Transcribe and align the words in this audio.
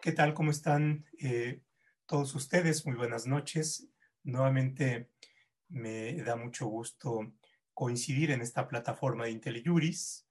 ¿Qué 0.00 0.12
tal? 0.12 0.32
¿Cómo 0.32 0.52
están 0.52 1.06
eh, 1.18 1.60
todos 2.06 2.32
ustedes? 2.36 2.86
Muy 2.86 2.94
buenas 2.94 3.26
noches. 3.26 3.88
Nuevamente 4.22 5.10
me 5.68 6.14
da 6.22 6.36
mucho 6.36 6.66
gusto 6.66 7.32
coincidir 7.74 8.30
en 8.30 8.40
esta 8.40 8.68
plataforma 8.68 9.24
de 9.24 9.32
IntelliJuris. 9.32 10.28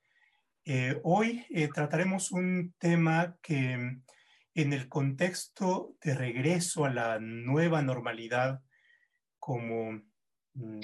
Eh, 0.64 1.02
hoy 1.04 1.46
eh, 1.50 1.68
trataremos 1.68 2.32
un 2.32 2.76
tema 2.78 3.38
que 3.42 3.74
en 4.54 4.74
el 4.74 4.88
contexto 4.88 5.98
de 6.02 6.16
regreso 6.16 6.86
a 6.86 6.90
la 6.90 7.20
nueva 7.20 7.82
normalidad, 7.82 8.64
como 9.38 10.02
mm, 10.54 10.80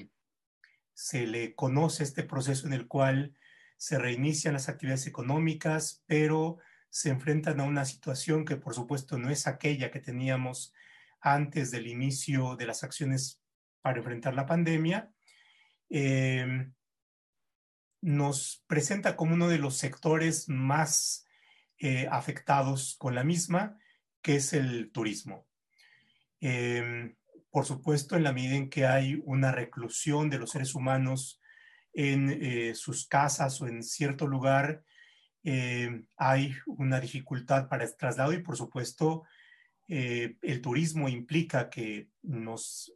se 0.93 1.25
le 1.25 1.55
conoce 1.55 2.03
este 2.03 2.23
proceso 2.23 2.67
en 2.67 2.73
el 2.73 2.89
cual 2.89 3.33
se 3.77 3.97
reinician 3.97 4.53
las 4.53 4.67
actividades 4.67 5.07
económicas, 5.07 6.03
pero 6.05 6.57
se 6.93 7.09
enfrentan 7.09 7.59
a 7.59 7.63
una 7.63 7.85
situación 7.85 8.45
que 8.45 8.55
por 8.55 8.75
supuesto 8.75 9.17
no 9.17 9.31
es 9.31 9.47
aquella 9.47 9.89
que 9.89 9.99
teníamos 9.99 10.75
antes 11.21 11.71
del 11.71 11.87
inicio 11.87 12.55
de 12.55 12.67
las 12.67 12.83
acciones 12.83 13.41
para 13.81 13.97
enfrentar 13.97 14.35
la 14.35 14.45
pandemia, 14.45 15.11
eh, 15.89 16.69
nos 18.01 18.63
presenta 18.67 19.15
como 19.15 19.33
uno 19.33 19.47
de 19.47 19.57
los 19.57 19.75
sectores 19.75 20.47
más 20.49 21.25
eh, 21.79 22.07
afectados 22.11 22.95
con 22.99 23.15
la 23.15 23.23
misma, 23.23 23.79
que 24.21 24.35
es 24.35 24.53
el 24.53 24.91
turismo. 24.91 25.47
Eh, 26.41 27.15
por 27.49 27.65
supuesto, 27.65 28.15
en 28.15 28.23
la 28.23 28.33
medida 28.33 28.55
en 28.55 28.69
que 28.69 28.85
hay 28.85 29.19
una 29.25 29.51
reclusión 29.51 30.29
de 30.29 30.37
los 30.37 30.51
seres 30.51 30.75
humanos 30.75 31.41
en 31.91 32.75
sus 32.75 33.07
casas 33.07 33.61
o 33.61 33.67
en 33.67 33.83
cierto 33.83 34.27
lugar, 34.27 34.83
eh, 35.43 36.05
hay 36.15 36.55
una 36.65 37.01
dificultad 37.01 37.67
para 37.67 37.83
el 37.83 37.95
traslado 37.97 38.31
y 38.31 38.41
por 38.41 38.55
supuesto 38.55 39.23
eh, 39.89 40.37
el 40.41 40.61
turismo 40.61 41.09
implica 41.09 41.69
que 41.69 42.09
nos 42.21 42.93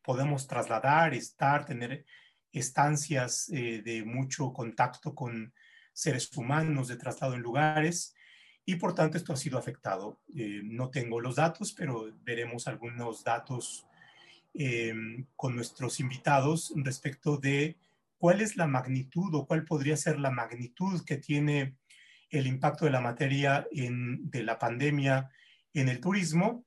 podemos 0.00 0.46
trasladar, 0.46 1.14
estar, 1.14 1.64
tener 1.64 2.04
estancias 2.52 3.48
eh, 3.48 3.82
de 3.84 4.04
mucho 4.04 4.52
contacto 4.52 5.14
con 5.14 5.52
seres 5.92 6.30
humanos, 6.36 6.88
de 6.88 6.96
traslado 6.96 7.34
en 7.34 7.40
lugares 7.40 8.14
y 8.64 8.76
por 8.76 8.94
tanto 8.94 9.16
esto 9.16 9.32
ha 9.32 9.36
sido 9.36 9.58
afectado. 9.58 10.20
no 10.28 10.90
tengo 10.90 11.20
los 11.20 11.36
datos, 11.36 11.72
pero 11.72 12.10
veremos 12.22 12.66
algunos 12.66 13.22
datos 13.22 13.86
con 15.36 15.56
nuestros 15.56 16.00
invitados 16.00 16.72
respecto 16.76 17.36
de 17.36 17.76
cuál 18.24 18.40
es 18.40 18.56
la 18.56 18.66
magnitud 18.66 19.34
o 19.34 19.46
cuál 19.46 19.66
podría 19.66 19.98
ser 19.98 20.18
la 20.18 20.30
magnitud 20.30 21.04
que 21.04 21.18
tiene 21.18 21.76
el 22.30 22.46
impacto 22.46 22.86
de 22.86 22.90
la 22.90 23.02
materia 23.02 23.68
de 23.70 24.42
la 24.42 24.58
pandemia 24.58 25.28
en 25.74 25.90
el 25.90 26.00
turismo 26.00 26.64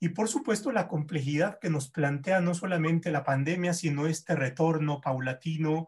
y 0.00 0.08
por 0.08 0.26
supuesto 0.26 0.72
la 0.72 0.88
complejidad 0.88 1.60
que 1.60 1.70
nos 1.70 1.92
plantea 1.92 2.40
no 2.40 2.54
solamente 2.54 3.12
la 3.12 3.22
pandemia, 3.22 3.72
sino 3.72 4.08
este 4.08 4.34
retorno 4.34 5.00
paulatino 5.00 5.86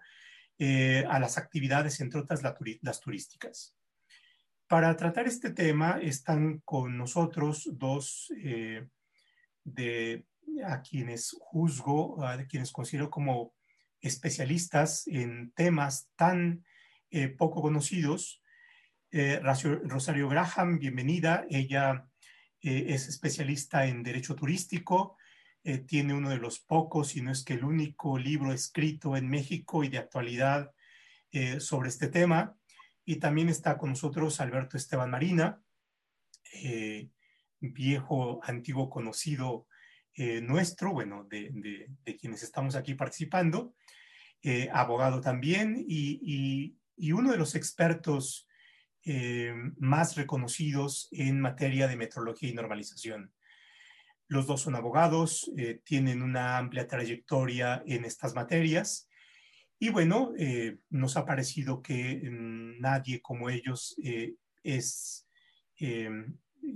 eh, 0.57 1.05
a 1.11 1.19
las 1.19 1.37
actividades, 1.37 1.99
entre 1.99 2.21
otras 2.21 2.45
las 2.45 3.01
turísticas. 3.01 3.75
Para 4.69 4.97
tratar 4.97 5.27
este 5.27 5.51
tema 5.51 5.99
están 6.01 6.61
con 6.65 6.97
nosotros 6.97 7.69
dos 7.73 8.33
eh, 8.41 8.87
de 9.65 10.29
a 10.65 10.81
quienes 10.81 11.35
juzgo, 11.41 12.25
a 12.25 12.37
quienes 12.45 12.71
considero 12.71 13.11
como 13.11 13.58
especialistas 14.01 15.07
en 15.07 15.53
temas 15.53 16.11
tan 16.17 16.65
eh, 17.11 17.29
poco 17.29 17.63
conocidos. 17.63 18.43
Eh, 19.11 19.41
Rosario 19.41 20.29
Graham, 20.29 20.79
bienvenida. 20.79 21.47
Ella 21.49 22.07
eh, 22.61 22.87
es 22.89 23.09
especialista 23.09 23.87
en 23.87 24.03
Derecho 24.03 24.35
Turístico. 24.35 25.17
tiene 25.87 26.15
uno 26.15 26.31
de 26.31 26.39
los 26.39 26.61
pocos, 26.61 27.09
si 27.09 27.21
no 27.21 27.31
es 27.31 27.45
que 27.45 27.55
el 27.55 27.65
único 27.65 28.17
libro 28.17 28.53
escrito 28.53 29.17
en 29.17 29.29
México 29.29 29.85
y 29.85 29.89
de 29.89 29.99
actualidad 29.99 30.73
sobre 31.59 31.91
este 31.91 32.09
tema. 32.09 32.57
Y 33.05 33.17
también 33.17 33.51
está 33.51 33.77
con 33.77 33.91
nosotros 33.91 34.41
Alberto 34.41 34.79
Esteban 34.79 35.11
Marina, 35.11 35.61
viejo, 37.61 38.41
antiguo 38.45 38.89
conocido 38.89 39.68
nuestro, 40.43 40.93
bueno, 40.93 41.25
de, 41.31 41.89
quienes 42.19 42.43
estamos 42.43 42.75
aquí 42.75 42.95
participando. 42.95 43.75
Eh, 44.43 44.69
abogado 44.73 45.21
también 45.21 45.85
y, 45.89 46.77
uno 47.13 47.33
de 47.33 47.39
los 47.39 47.55
expertos 47.55 48.49
eh, 49.05 49.53
más 49.79 50.17
reconocidos 50.17 51.09
en 51.13 51.41
materia 51.41 51.89
de 51.89 51.97
metrología 51.97 52.49
y 52.49 52.55
normalización. 52.55 53.33
Los 54.29 54.47
dos 54.47 54.63
son 54.63 54.77
abogados, 54.77 55.51
eh, 55.57 55.81
tienen 55.85 56.23
una 56.23 56.59
amplia 56.59 56.87
trayectoria 56.87 57.83
en 57.87 58.05
estas 58.05 58.35
materias 58.35 59.09
y 59.81 59.91
bueno, 59.91 60.33
nos 60.91 61.17
ha 61.17 61.25
parecido 61.25 61.83
que 61.83 62.29
mm, 62.31 62.81
nadie 62.81 63.21
como 63.21 63.49
ellos 63.49 63.97
es, 64.63 65.27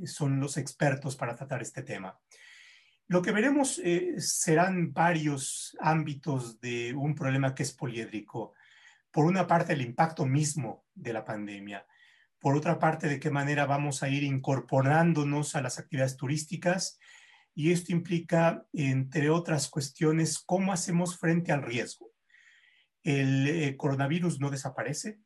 son 0.07 0.41
los 0.41 0.57
expertos 0.57 1.17
para 1.17 1.35
tratar 1.35 1.63
este 1.63 1.83
tema. 1.83 2.19
Lo 3.13 3.21
que 3.21 3.31
veremos 3.31 3.79
eh, 3.85 4.15
serán 4.17 4.95
varios 4.95 5.77
ámbitos 5.81 6.59
de 6.63 6.95
un 6.95 7.15
problema 7.15 7.55
que 7.55 7.63
es 7.63 7.75
poliédrico. 7.75 8.55
Por 9.11 9.27
una 9.27 9.47
parte, 9.47 9.75
el 9.75 9.83
impacto 9.83 10.25
mismo 10.25 10.87
de 10.95 11.13
la 11.13 11.23
pandemia. 11.23 11.87
Por 12.39 12.57
otra 12.57 12.79
parte, 12.79 13.09
de 13.09 13.21
qué 13.21 13.31
manera 13.31 13.67
vamos 13.67 14.03
a 14.03 14.09
ir 14.09 14.23
incorporándonos 14.23 15.55
a 15.55 15.61
las 15.61 15.79
actividades 15.79 16.17
turísticas. 16.17 16.99
Y 17.55 17.73
esto 17.73 17.93
implica, 17.93 18.65
entre 18.73 19.29
otras 19.29 19.69
cuestiones, 19.69 20.39
cómo 20.39 20.73
hacemos 20.73 21.19
frente 21.19 21.53
al 21.53 21.65
riesgo. 21.65 22.13
El 23.03 23.47
eh, 23.47 23.77
coronavirus 23.77 24.41
no 24.41 24.49
desaparece, 24.49 25.21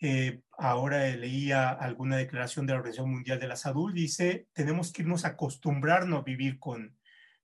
eh, 0.00 0.40
ahora 0.56 1.06
leía 1.14 1.68
alguna 1.68 2.16
declaración 2.16 2.66
de 2.66 2.72
la 2.72 2.78
Organización 2.78 3.10
Mundial 3.10 3.38
de 3.38 3.48
la 3.48 3.56
Salud, 3.56 3.92
dice, 3.92 4.48
tenemos 4.52 4.92
que 4.92 5.02
irnos 5.02 5.24
acostumbrarnos 5.24 6.20
a 6.20 6.24
vivir 6.24 6.58
con, 6.58 6.96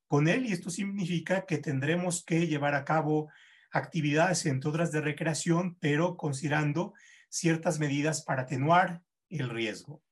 con 0.06 0.26
él 0.26 0.46
y 0.46 0.52
esto 0.52 0.70
significa 0.70 1.44
que 1.44 1.58
tendremos 1.58 2.24
que 2.24 2.46
llevar 2.46 2.74
a 2.74 2.84
cabo 2.84 3.28
actividades, 3.70 4.46
entre 4.46 4.70
otras 4.70 4.90
de 4.90 5.02
recreación, 5.02 5.76
pero 5.80 6.16
considerando 6.16 6.94
ciertas 7.28 7.78
medidas 7.78 8.22
para 8.22 8.42
atenuar 8.42 9.02
el 9.28 9.50
riesgo. 9.50 10.02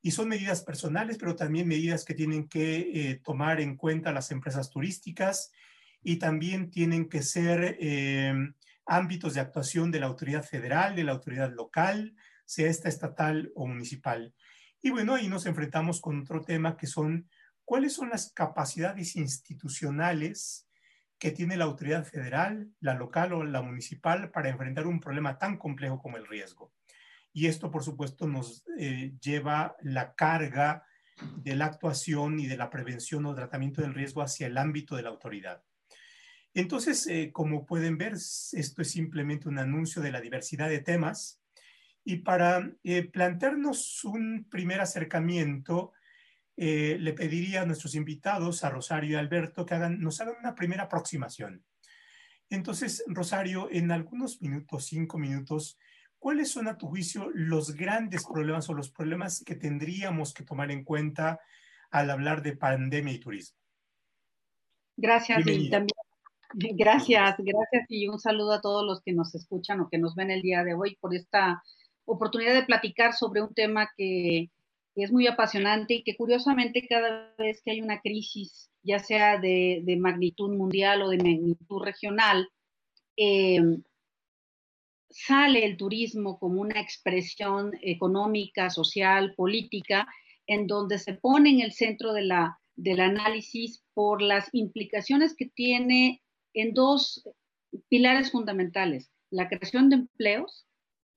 Y 0.00 0.12
son 0.12 0.28
medidas 0.28 0.62
personales, 0.62 1.16
pero 1.18 1.34
también 1.34 1.66
medidas 1.66 2.04
que 2.04 2.14
tienen 2.14 2.46
que 2.46 2.76
eh, 3.10 3.20
tomar 3.24 3.60
en 3.60 3.76
cuenta 3.76 4.12
las 4.12 4.30
empresas 4.30 4.70
turísticas 4.70 5.50
y 6.02 6.16
también 6.16 6.70
tienen 6.70 7.08
que 7.08 7.22
ser 7.22 7.78
eh, 7.80 8.34
ámbitos 8.86 9.34
de 9.34 9.40
actuación 9.40 9.90
de 9.90 10.00
la 10.00 10.06
autoridad 10.06 10.44
federal, 10.44 10.96
de 10.96 11.04
la 11.04 11.12
autoridad 11.12 11.52
local, 11.52 12.14
sea 12.44 12.68
esta 12.68 12.88
estatal 12.88 13.50
o 13.54 13.66
municipal. 13.66 14.34
Y 14.82 14.90
bueno, 14.90 15.14
ahí 15.14 15.28
nos 15.28 15.46
enfrentamos 15.46 16.00
con 16.00 16.20
otro 16.20 16.42
tema 16.42 16.76
que 16.76 16.86
son 16.86 17.28
cuáles 17.64 17.94
son 17.94 18.10
las 18.10 18.32
capacidades 18.32 19.16
institucionales 19.16 20.68
que 21.18 21.30
tiene 21.30 21.56
la 21.56 21.64
autoridad 21.64 22.04
federal, 22.04 22.70
la 22.80 22.94
local 22.94 23.32
o 23.32 23.44
la 23.44 23.62
municipal 23.62 24.30
para 24.30 24.50
enfrentar 24.50 24.86
un 24.86 25.00
problema 25.00 25.38
tan 25.38 25.56
complejo 25.56 25.98
como 25.98 26.16
el 26.18 26.26
riesgo. 26.26 26.72
Y 27.32 27.46
esto, 27.46 27.70
por 27.70 27.82
supuesto, 27.82 28.26
nos 28.26 28.64
eh, 28.78 29.14
lleva 29.20 29.74
la 29.80 30.14
carga 30.14 30.84
de 31.36 31.54
la 31.54 31.66
actuación 31.66 32.38
y 32.38 32.46
de 32.46 32.56
la 32.56 32.70
prevención 32.70 33.24
o 33.26 33.34
tratamiento 33.34 33.82
del 33.82 33.94
riesgo 33.94 34.22
hacia 34.22 34.46
el 34.46 34.58
ámbito 34.58 34.96
de 34.96 35.02
la 35.02 35.10
autoridad. 35.10 35.62
Entonces, 36.54 37.06
eh, 37.08 37.30
como 37.32 37.66
pueden 37.66 37.98
ver, 37.98 38.12
esto 38.12 38.82
es 38.82 38.90
simplemente 38.90 39.48
un 39.48 39.58
anuncio 39.58 40.00
de 40.00 40.12
la 40.12 40.20
diversidad 40.20 40.68
de 40.68 40.78
temas. 40.78 41.40
Y 42.04 42.18
para 42.18 42.70
eh, 42.84 43.02
plantearnos 43.02 44.04
un 44.04 44.46
primer 44.48 44.80
acercamiento, 44.80 45.92
eh, 46.56 46.96
le 47.00 47.12
pediría 47.12 47.62
a 47.62 47.66
nuestros 47.66 47.96
invitados, 47.96 48.62
a 48.62 48.70
Rosario 48.70 49.12
y 49.12 49.14
Alberto, 49.14 49.66
que 49.66 49.74
hagan, 49.74 50.00
nos 50.00 50.20
hagan 50.20 50.36
una 50.38 50.54
primera 50.54 50.84
aproximación. 50.84 51.64
Entonces, 52.50 53.02
Rosario, 53.08 53.68
en 53.72 53.90
algunos 53.90 54.40
minutos, 54.40 54.86
cinco 54.86 55.18
minutos, 55.18 55.76
¿cuáles 56.20 56.50
son 56.52 56.68
a 56.68 56.78
tu 56.78 56.86
juicio 56.86 57.30
los 57.34 57.74
grandes 57.74 58.24
problemas 58.24 58.68
o 58.68 58.74
los 58.74 58.90
problemas 58.90 59.42
que 59.44 59.56
tendríamos 59.56 60.32
que 60.32 60.44
tomar 60.44 60.70
en 60.70 60.84
cuenta 60.84 61.40
al 61.90 62.10
hablar 62.10 62.42
de 62.42 62.56
pandemia 62.56 63.14
y 63.14 63.18
turismo? 63.18 63.58
Gracias 64.96 65.44
y 65.44 65.70
también 65.70 66.03
Gracias, 66.56 67.36
gracias 67.38 67.86
y 67.88 68.06
un 68.06 68.20
saludo 68.20 68.52
a 68.52 68.60
todos 68.60 68.86
los 68.86 69.02
que 69.02 69.12
nos 69.12 69.34
escuchan 69.34 69.80
o 69.80 69.88
que 69.88 69.98
nos 69.98 70.14
ven 70.14 70.30
el 70.30 70.40
día 70.40 70.62
de 70.62 70.74
hoy 70.74 70.96
por 71.00 71.14
esta 71.14 71.62
oportunidad 72.04 72.54
de 72.54 72.64
platicar 72.64 73.12
sobre 73.12 73.42
un 73.42 73.52
tema 73.54 73.90
que, 73.96 74.50
es 74.96 75.10
muy 75.10 75.26
apasionante 75.26 75.94
y 75.94 76.02
que 76.04 76.16
curiosamente 76.16 76.86
cada 76.88 77.34
vez 77.36 77.60
que 77.64 77.72
hay 77.72 77.80
una 77.80 78.00
crisis, 78.00 78.70
ya 78.84 79.00
sea 79.00 79.40
de, 79.40 79.82
magnitud 79.98 80.54
mundial 80.56 81.02
o 81.02 81.08
de 81.08 81.16
magnitud 81.16 81.82
regional, 81.82 82.48
eh, 83.16 83.60
sale 85.10 85.64
el 85.64 85.76
turismo 85.76 86.38
como 86.38 86.60
una 86.60 86.80
expresión 86.80 87.72
económica, 87.82 88.70
social, 88.70 89.34
política, 89.34 90.06
en 90.46 90.68
donde 90.68 91.00
se 91.00 91.14
pone 91.14 91.50
en 91.50 91.60
el 91.60 91.72
centro 91.72 92.12
de 92.12 92.22
la, 92.22 92.60
del 92.76 93.00
análisis 93.00 93.82
por 93.94 94.22
las 94.22 94.48
implicaciones 94.52 95.34
que 95.34 95.46
tiene 95.46 96.22
en 96.54 96.72
dos 96.72 97.28
pilares 97.88 98.30
fundamentales, 98.30 99.10
la 99.30 99.48
creación 99.48 99.90
de 99.90 99.96
empleos. 99.96 100.66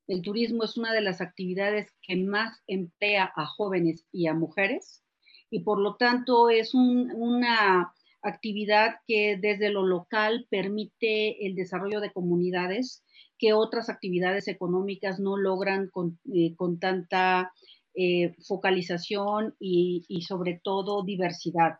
El 0.07 0.21
turismo 0.21 0.63
es 0.63 0.77
una 0.77 0.93
de 0.93 1.01
las 1.01 1.21
actividades 1.21 1.93
que 2.01 2.15
más 2.15 2.61
emplea 2.67 3.31
a 3.35 3.45
jóvenes 3.45 4.05
y 4.11 4.27
a 4.27 4.33
mujeres 4.33 5.03
y 5.49 5.61
por 5.61 5.79
lo 5.79 5.95
tanto 5.95 6.49
es 6.49 6.73
una 6.73 7.93
actividad 8.21 8.95
que 9.07 9.37
desde 9.39 9.69
lo 9.69 9.85
local 9.85 10.47
permite 10.49 11.45
el 11.45 11.55
desarrollo 11.55 12.01
de 12.01 12.11
comunidades 12.11 13.03
que 13.37 13.53
otras 13.53 13.89
actividades 13.89 14.47
económicas 14.47 15.19
no 15.19 15.37
logran 15.37 15.89
con, 15.89 16.19
eh, 16.33 16.55
tanta 16.79 17.53
eh, 17.93 18.35
focalización 18.47 19.55
y, 19.59 20.03
sobre 20.27 20.59
todo 20.63 21.03
diversidad. 21.03 21.77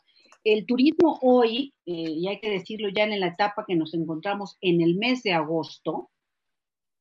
El 0.49 0.65
turismo 0.65 1.19
hoy, 1.23 1.73
eh, 1.85 1.91
y 1.91 2.25
hay 2.29 2.39
que 2.39 2.49
decirlo 2.49 2.87
ya 2.87 3.03
en 3.03 3.19
la 3.19 3.27
etapa 3.27 3.65
que 3.67 3.75
nos 3.75 3.93
encontramos 3.93 4.57
en 4.61 4.79
el 4.79 4.95
mes 4.95 5.21
de 5.21 5.33
agosto, 5.33 6.09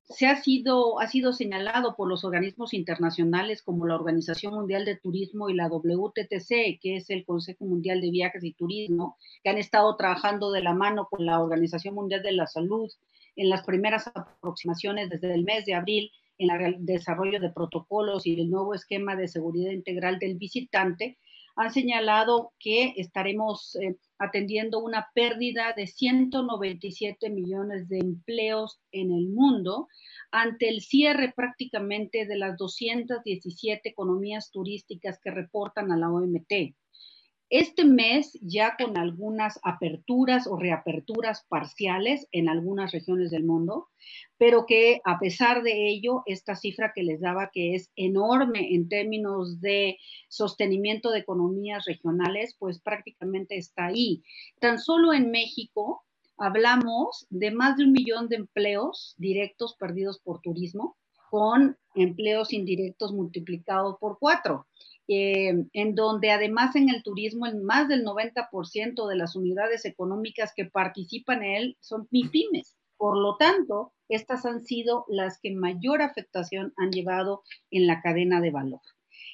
se 0.03 0.27
ha 0.27 0.35
sido, 0.43 0.99
ha 0.99 1.07
sido 1.07 1.33
señalado 1.33 1.95
por 1.95 2.09
los 2.09 2.25
organismos 2.25 2.75
internacionales 2.75 3.63
como 3.63 3.87
la 3.87 3.95
Organización 3.95 4.53
Mundial 4.53 4.85
de 4.85 4.97
Turismo 4.97 5.49
y 5.49 5.55
la 5.55 5.69
WTTC, 5.69 6.81
que 6.81 6.97
es 6.97 7.09
el 7.09 7.25
Consejo 7.25 7.67
Mundial 7.67 8.01
de 8.01 8.11
Viajes 8.11 8.43
y 8.43 8.53
Turismo, 8.53 9.17
que 9.45 9.51
han 9.51 9.59
estado 9.59 9.95
trabajando 9.95 10.51
de 10.51 10.65
la 10.65 10.75
mano 10.75 11.07
con 11.09 11.25
la 11.25 11.41
Organización 11.41 11.95
Mundial 11.95 12.25
de 12.25 12.33
la 12.33 12.49
Salud 12.49 12.91
en 13.37 13.49
las 13.49 13.65
primeras 13.65 14.09
aproximaciones 14.09 15.09
desde 15.09 15.33
el 15.33 15.45
mes 15.45 15.65
de 15.67 15.75
abril 15.75 16.11
en 16.39 16.51
el 16.51 16.85
desarrollo 16.85 17.39
de 17.39 17.51
protocolos 17.51 18.27
y 18.27 18.41
el 18.41 18.51
nuevo 18.51 18.75
esquema 18.75 19.15
de 19.15 19.29
seguridad 19.29 19.71
integral 19.71 20.19
del 20.19 20.37
visitante, 20.37 21.17
han 21.57 21.73
señalado 21.73 22.53
que 22.61 22.93
estaremos 22.97 23.77
eh, 23.77 23.97
atendiendo 24.19 24.79
una 24.79 25.09
pérdida 25.15 25.73
de 25.75 25.87
197 25.87 27.31
millones 27.31 27.89
de 27.89 27.99
empleos 27.99 28.79
en 28.93 29.11
el 29.11 29.29
mundo 29.29 29.89
ante 30.31 30.69
el 30.69 30.83
cierre 30.83 31.33
prácticamente 31.35 32.27
de 32.27 32.37
las 32.37 32.57
217 32.59 33.89
economías 33.89 34.51
turísticas 34.51 35.19
que 35.19 35.31
reportan 35.31 35.91
a 35.93 35.97
la 35.97 36.11
OMT. 36.11 36.75
Este 37.49 37.85
mes 37.85 38.37
ya 38.43 38.77
con 38.77 38.99
algunas 38.99 39.61
aperturas 39.63 40.49
o 40.49 40.57
reaperturas 40.57 41.45
parciales 41.49 42.27
en 42.33 42.49
algunas 42.49 42.91
regiones 42.91 43.31
del 43.31 43.45
mundo, 43.45 43.89
pero 44.37 44.67
que 44.67 45.01
a 45.05 45.21
pesar 45.21 45.63
de 45.63 45.89
ello, 45.89 46.23
esta 46.27 46.57
cifra 46.57 46.93
que 46.93 47.05
les 47.05 47.21
daba, 47.21 47.51
que 47.53 47.77
es 47.77 47.93
enorme 47.95 48.75
en 48.75 48.89
términos 48.89 49.61
de 49.61 49.99
sostenimiento 50.29 51.11
de 51.11 51.21
economías 51.21 51.85
regionales, 51.85 52.57
pues 52.59 52.81
prácticamente 52.81 53.57
está 53.57 53.87
ahí. 53.87 54.25
Tan 54.59 54.81
solo 54.81 55.13
en 55.13 55.31
México 55.31 56.05
hablamos 56.39 57.29
de 57.31 57.53
más 57.53 57.77
de 57.77 57.85
un 57.85 57.93
millón 57.93 58.29
de 58.29 58.37
empleos 58.37 59.15
directos 59.19 59.77
perdidos 59.77 60.19
por 60.19 60.41
turismo, 60.41 60.97
con 61.31 61.77
empleos 61.95 62.53
indirectos 62.53 63.13
multiplicados 63.13 63.97
por 64.01 64.19
cuatro. 64.19 64.67
Eh, 65.09 65.55
en 65.73 65.95
donde 65.95 66.33
además 66.33 66.75
en 66.75 66.89
el 66.89 67.05
turismo 67.05 67.47
el 67.47 67.61
más 67.63 67.89
del 67.89 68.05
90% 68.05 69.07
de 69.07 69.17
las 69.17 69.37
unidades 69.37 69.85
económicas 69.85 70.53
que 70.55 70.65
participan 70.65 71.45
en 71.45 71.55
él 71.55 71.77
son 71.81 72.09
pymes. 72.09 72.77
Por 72.97 73.17
lo 73.17 73.37
tanto, 73.37 73.93
estas 74.09 74.47
han 74.47 74.65
sido 74.65 75.05
las 75.09 75.39
que 75.41 75.55
mayor 75.55 76.03
afectación 76.03 76.73
han 76.77 76.91
llevado 76.91 77.43
en 77.71 77.87
la 77.87 78.01
cadena 78.01 78.41
de 78.41 78.51
valor. 78.51 78.81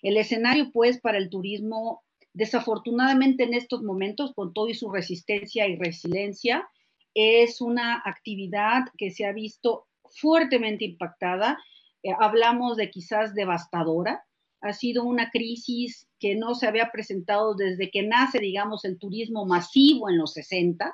El 0.03 0.17
escenario, 0.17 0.71
pues, 0.73 1.01
para 1.01 1.19
el 1.19 1.31
turismo, 1.31 2.03
desafortunadamente 2.35 3.45
en 3.45 3.55
estos 3.55 3.83
momentos, 3.83 4.35
con 4.35 4.53
todo 4.53 4.69
y 4.69 4.75
su 4.75 4.91
resistencia 4.91 5.69
y 5.69 5.77
resiliencia, 5.77 6.69
es 7.15 7.61
una 7.61 8.03
actividad 8.05 8.85
que 8.99 9.11
se 9.11 9.27
ha 9.27 9.33
visto 9.33 9.87
fuertemente 10.05 10.85
impactada. 10.85 11.59
Eh, 12.03 12.11
hablamos 12.19 12.77
de 12.77 12.91
quizás 12.91 13.35
devastadora, 13.35 14.25
ha 14.63 14.73
sido 14.73 15.05
una 15.05 15.31
crisis 15.31 16.09
que 16.19 16.37
no 16.37 16.55
se 16.55 16.67
había 16.67 16.91
presentado 16.91 17.55
desde 17.55 17.91
que 17.91 18.03
nace, 18.03 18.39
digamos, 18.39 18.85
el 18.85 18.99
turismo 18.99 19.45
masivo 19.45 20.09
en 20.09 20.19
los 20.19 20.33
60 20.33 20.93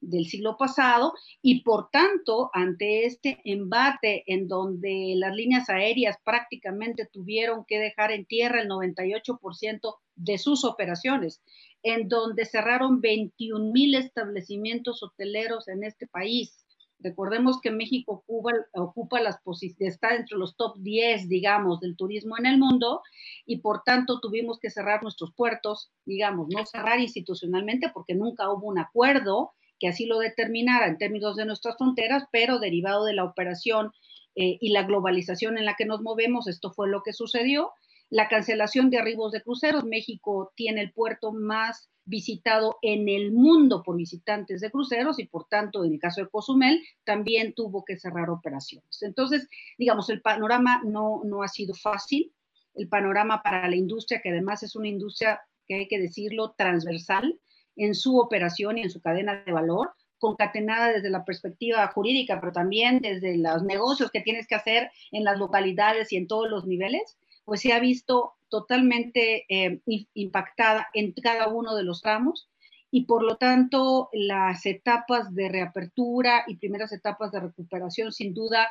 del 0.00 0.26
siglo 0.26 0.56
pasado 0.56 1.14
y 1.40 1.62
por 1.62 1.88
tanto 1.90 2.50
ante 2.52 3.06
este 3.06 3.40
embate 3.44 4.24
en 4.26 4.48
donde 4.48 5.14
las 5.16 5.34
líneas 5.34 5.68
aéreas 5.68 6.16
prácticamente 6.24 7.06
tuvieron 7.06 7.64
que 7.66 7.78
dejar 7.78 8.10
en 8.10 8.26
tierra 8.26 8.62
el 8.62 8.68
98% 8.68 9.96
de 10.16 10.38
sus 10.38 10.64
operaciones, 10.64 11.42
en 11.82 12.08
donde 12.08 12.44
cerraron 12.44 13.00
21 13.00 13.72
mil 13.72 13.94
establecimientos 13.94 15.02
hoteleros 15.02 15.68
en 15.68 15.84
este 15.84 16.06
país, 16.06 16.61
Recordemos 17.02 17.60
que 17.60 17.70
México 17.70 18.24
ocupa, 18.26 18.52
ocupa 18.74 19.20
las 19.20 19.40
posiciones, 19.42 19.94
está 19.94 20.14
entre 20.14 20.38
los 20.38 20.56
top 20.56 20.76
10, 20.78 21.28
digamos, 21.28 21.80
del 21.80 21.96
turismo 21.96 22.36
en 22.38 22.46
el 22.46 22.58
mundo 22.58 23.02
y 23.44 23.58
por 23.58 23.82
tanto 23.82 24.20
tuvimos 24.20 24.58
que 24.60 24.70
cerrar 24.70 25.02
nuestros 25.02 25.32
puertos, 25.34 25.90
digamos, 26.04 26.48
no 26.48 26.64
cerrar 26.66 27.00
institucionalmente 27.00 27.90
porque 27.92 28.14
nunca 28.14 28.50
hubo 28.50 28.68
un 28.68 28.78
acuerdo 28.78 29.52
que 29.78 29.88
así 29.88 30.06
lo 30.06 30.18
determinara 30.20 30.86
en 30.86 30.96
términos 30.96 31.34
de 31.34 31.44
nuestras 31.44 31.76
fronteras, 31.76 32.24
pero 32.30 32.60
derivado 32.60 33.04
de 33.04 33.14
la 33.14 33.24
operación 33.24 33.90
eh, 34.36 34.56
y 34.60 34.70
la 34.70 34.84
globalización 34.84 35.58
en 35.58 35.64
la 35.64 35.74
que 35.74 35.86
nos 35.86 36.02
movemos, 36.02 36.46
esto 36.46 36.72
fue 36.72 36.88
lo 36.88 37.02
que 37.02 37.12
sucedió. 37.12 37.72
La 38.08 38.28
cancelación 38.28 38.90
de 38.90 38.98
arribos 38.98 39.32
de 39.32 39.42
cruceros, 39.42 39.84
México 39.84 40.52
tiene 40.54 40.82
el 40.82 40.92
puerto 40.92 41.32
más 41.32 41.90
visitado 42.04 42.78
en 42.82 43.08
el 43.08 43.32
mundo 43.32 43.82
por 43.82 43.96
visitantes 43.96 44.60
de 44.60 44.70
cruceros 44.70 45.18
y 45.18 45.26
por 45.26 45.46
tanto, 45.48 45.84
en 45.84 45.92
el 45.92 46.00
caso 46.00 46.20
de 46.20 46.28
Cozumel, 46.28 46.82
también 47.04 47.54
tuvo 47.54 47.84
que 47.84 47.98
cerrar 47.98 48.30
operaciones. 48.30 49.02
Entonces, 49.02 49.48
digamos, 49.78 50.10
el 50.10 50.20
panorama 50.20 50.82
no, 50.84 51.22
no 51.24 51.42
ha 51.42 51.48
sido 51.48 51.74
fácil. 51.74 52.32
El 52.74 52.88
panorama 52.88 53.42
para 53.42 53.68
la 53.68 53.76
industria, 53.76 54.20
que 54.22 54.30
además 54.30 54.62
es 54.62 54.74
una 54.74 54.88
industria 54.88 55.40
que 55.66 55.74
hay 55.74 55.88
que 55.88 56.00
decirlo 56.00 56.54
transversal 56.56 57.38
en 57.76 57.94
su 57.94 58.18
operación 58.18 58.78
y 58.78 58.82
en 58.82 58.90
su 58.90 59.00
cadena 59.00 59.42
de 59.44 59.52
valor, 59.52 59.92
concatenada 60.18 60.92
desde 60.92 61.10
la 61.10 61.24
perspectiva 61.24 61.86
jurídica, 61.88 62.40
pero 62.40 62.52
también 62.52 63.00
desde 63.00 63.36
los 63.38 63.62
negocios 63.64 64.10
que 64.10 64.20
tienes 64.20 64.46
que 64.46 64.54
hacer 64.54 64.90
en 65.10 65.24
las 65.24 65.38
localidades 65.38 66.12
y 66.12 66.16
en 66.16 66.28
todos 66.28 66.48
los 66.48 66.66
niveles, 66.66 67.18
pues 67.44 67.60
se 67.60 67.72
ha 67.72 67.80
visto 67.80 68.34
totalmente 68.48 69.44
eh, 69.48 69.80
impactada 70.14 70.88
en 70.94 71.12
cada 71.12 71.48
uno 71.48 71.74
de 71.74 71.84
los 71.84 72.02
tramos 72.02 72.48
y 72.90 73.06
por 73.06 73.22
lo 73.22 73.36
tanto 73.36 74.10
las 74.12 74.66
etapas 74.66 75.34
de 75.34 75.48
reapertura 75.48 76.44
y 76.46 76.56
primeras 76.56 76.92
etapas 76.92 77.32
de 77.32 77.40
recuperación 77.40 78.12
sin 78.12 78.34
duda 78.34 78.68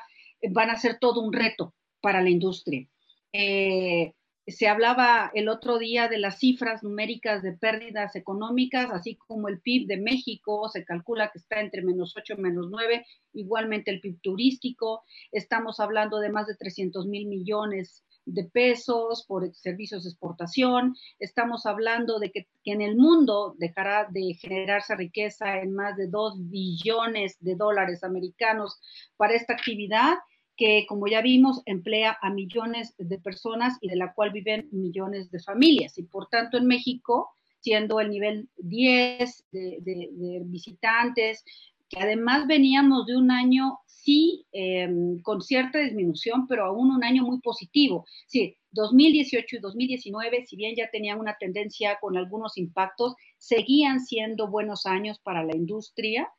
van 0.52 0.70
a 0.70 0.78
ser 0.78 1.00
todo 1.00 1.22
un 1.22 1.34
reto 1.34 1.74
para 2.02 2.22
la 2.22 2.30
industria. 2.30 2.88
Eh, 3.34 4.14
se 4.48 4.68
hablaba 4.68 5.32
el 5.34 5.50
otro 5.50 5.78
día 5.78 6.08
de 6.08 6.18
las 6.18 6.40
cifras 6.40 6.84
numéricas 6.84 7.44
de 7.44 7.54
pérdidas 7.54 8.16
económicas, 8.16 8.90
así 8.92 9.16
como 9.16 9.48
el 9.48 9.62
PIB 9.62 9.88
de 9.88 9.98
México 9.98 10.68
se 10.70 10.84
calcula 10.84 11.30
que 11.32 11.38
está 11.38 11.60
entre 11.60 11.84
menos 11.84 12.16
8 12.18 12.36
y 12.38 12.42
menos 12.42 12.68
9, 12.70 13.06
igualmente 13.34 13.92
el 13.92 14.02
PIB 14.02 14.20
turístico, 14.22 15.04
estamos 15.32 15.80
hablando 15.80 16.20
de 16.20 16.32
más 16.32 16.48
de 16.48 16.56
300 16.56 17.06
mil 17.08 17.28
millones 17.28 18.04
de 18.26 18.44
pesos 18.46 19.26
por 19.28 19.54
servicios 19.54 20.04
de 20.04 20.10
exportación. 20.10 20.96
Estamos 21.20 21.66
hablando 21.66 22.20
de 22.20 22.32
que, 22.32 22.48
en 22.66 22.82
el 22.82 22.96
mundo 22.96 23.56
dejará 23.58 24.08
de 24.10 24.34
generarse 24.36 24.96
riqueza 24.96 25.60
en 25.60 25.74
más 25.74 25.98
de 25.98 26.08
2 26.08 26.50
billones 26.50 27.38
de 27.40 27.56
dólares 27.56 28.04
americanos 28.04 28.80
para 29.18 29.34
esta 29.34 29.54
actividad 29.54 30.18
que, 30.56 30.86
como 30.88 31.08
ya 31.08 31.22
vimos, 31.22 31.62
emplea 31.66 32.18
a 32.22 32.30
millones 32.30 32.94
de 32.98 33.18
personas 33.18 33.78
y 33.82 33.88
de 33.90 33.96
la 33.96 34.14
cual 34.14 34.32
viven 34.32 34.70
millones 34.72 35.32
de 35.32 35.40
familias. 35.40 35.98
Y 35.98 36.04
por 36.04 36.28
tanto, 36.28 36.58
en 36.58 36.68
México, 36.68 37.32
siendo 37.60 38.00
el 38.00 38.10
nivel 38.10 38.50
10 38.58 39.46
de, 39.52 39.78
de 39.82 40.42
visitantes, 40.46 41.44
que 41.92 42.00
además 42.00 42.48
veníamos 42.48 43.06
de 43.06 43.18
un 43.18 43.32
año 43.32 43.80
sí 43.86 44.46
em, 44.52 45.22
con 45.22 45.42
cierta 45.42 45.80
disminución, 45.80 46.48
pero 46.48 46.66
aún 46.66 46.90
un 46.90 47.04
año 47.04 47.24
muy 47.24 47.40
positivo. 47.42 48.06
Sí, 48.28 48.58
2018 48.72 49.58
y 49.58 49.60
2019, 49.60 50.46
si 50.46 50.56
bien 50.56 50.76
ya 50.76 50.90
tenían 50.90 51.20
una 51.20 51.36
tendencia 51.40 51.98
con 52.00 52.18
algunos 52.18 52.58
impactos, 52.58 53.16
seguían 53.38 54.00
siendo 54.00 54.48
buenos 54.50 54.86
años 54.86 55.20
para 55.20 55.44
la 55.44 55.56
industria. 55.56 56.30